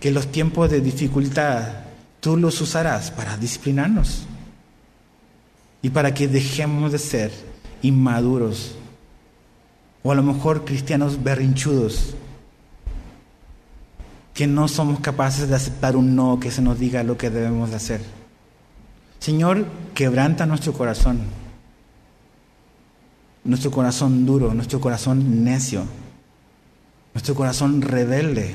que 0.00 0.10
los 0.10 0.26
tiempos 0.32 0.70
de 0.70 0.80
dificultad 0.80 1.84
tú 2.20 2.36
los 2.36 2.60
usarás 2.60 3.10
para 3.10 3.36
disciplinarnos 3.36 4.24
y 5.82 5.90
para 5.90 6.12
que 6.12 6.28
dejemos 6.28 6.92
de 6.92 6.98
ser 6.98 7.32
inmaduros 7.82 8.74
o 10.02 10.12
a 10.12 10.14
lo 10.14 10.22
mejor 10.22 10.64
cristianos 10.64 11.22
berrinchudos 11.22 12.14
que 14.34 14.46
no 14.46 14.68
somos 14.68 15.00
capaces 15.00 15.48
de 15.48 15.54
aceptar 15.54 15.96
un 15.96 16.16
no 16.16 16.40
que 16.40 16.50
se 16.50 16.62
nos 16.62 16.78
diga 16.78 17.02
lo 17.02 17.18
que 17.18 17.30
debemos 17.30 17.70
de 17.70 17.76
hacer. 17.76 18.00
Señor, 19.18 19.66
quebranta 19.94 20.46
nuestro 20.46 20.72
corazón, 20.72 21.20
nuestro 23.44 23.70
corazón 23.70 24.24
duro, 24.24 24.54
nuestro 24.54 24.80
corazón 24.80 25.44
necio, 25.44 25.84
nuestro 27.12 27.34
corazón 27.34 27.82
rebelde. 27.82 28.54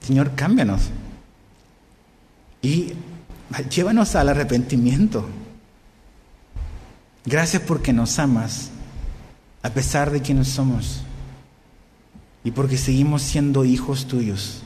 Señor, 0.00 0.34
cámbianos 0.34 0.90
y 2.62 2.94
llévanos 3.70 4.16
al 4.16 4.30
arrepentimiento. 4.30 5.24
Gracias 7.24 7.62
porque 7.62 7.92
nos 7.92 8.18
amas, 8.18 8.70
a 9.62 9.70
pesar 9.70 10.10
de 10.10 10.22
quienes 10.22 10.48
somos, 10.48 11.02
y 12.44 12.50
porque 12.50 12.76
seguimos 12.76 13.22
siendo 13.22 13.64
hijos 13.64 14.06
tuyos 14.06 14.62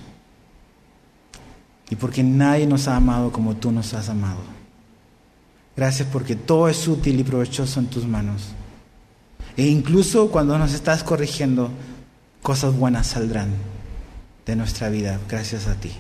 y 1.91 1.97
porque 1.97 2.23
nadie 2.23 2.67
nos 2.67 2.89
ha 2.89 2.97
amado 2.97 3.33
como 3.33 3.57
tú 3.57 3.73
nos 3.73 3.95
has 3.95 4.09
amado. 4.09 4.41
Gracias 5.77 6.09
porque 6.11 6.37
todo 6.37 6.69
es 6.69 6.87
útil 6.87 7.19
y 7.19 7.25
provechoso 7.25 7.81
en 7.81 7.87
tus 7.87 8.07
manos. 8.07 8.49
E 9.57 9.67
incluso 9.67 10.31
cuando 10.31 10.57
nos 10.57 10.73
estás 10.73 11.03
corrigiendo, 11.03 11.71
cosas 12.43 12.75
buenas 12.77 13.09
saldrán 13.09 13.51
de 14.47 14.57
nuestra 14.57 14.89
vida 14.89 15.21
gracias 15.29 15.67
a 15.67 15.75
ti. 15.75 15.93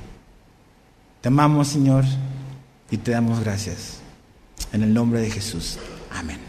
Te 1.20 1.28
amamos, 1.28 1.68
Señor, 1.68 2.04
y 2.90 2.98
te 2.98 3.12
damos 3.12 3.40
gracias. 3.40 4.00
En 4.72 4.82
el 4.82 4.92
nombre 4.92 5.20
de 5.20 5.30
Jesús. 5.30 5.78
Amén. 6.12 6.44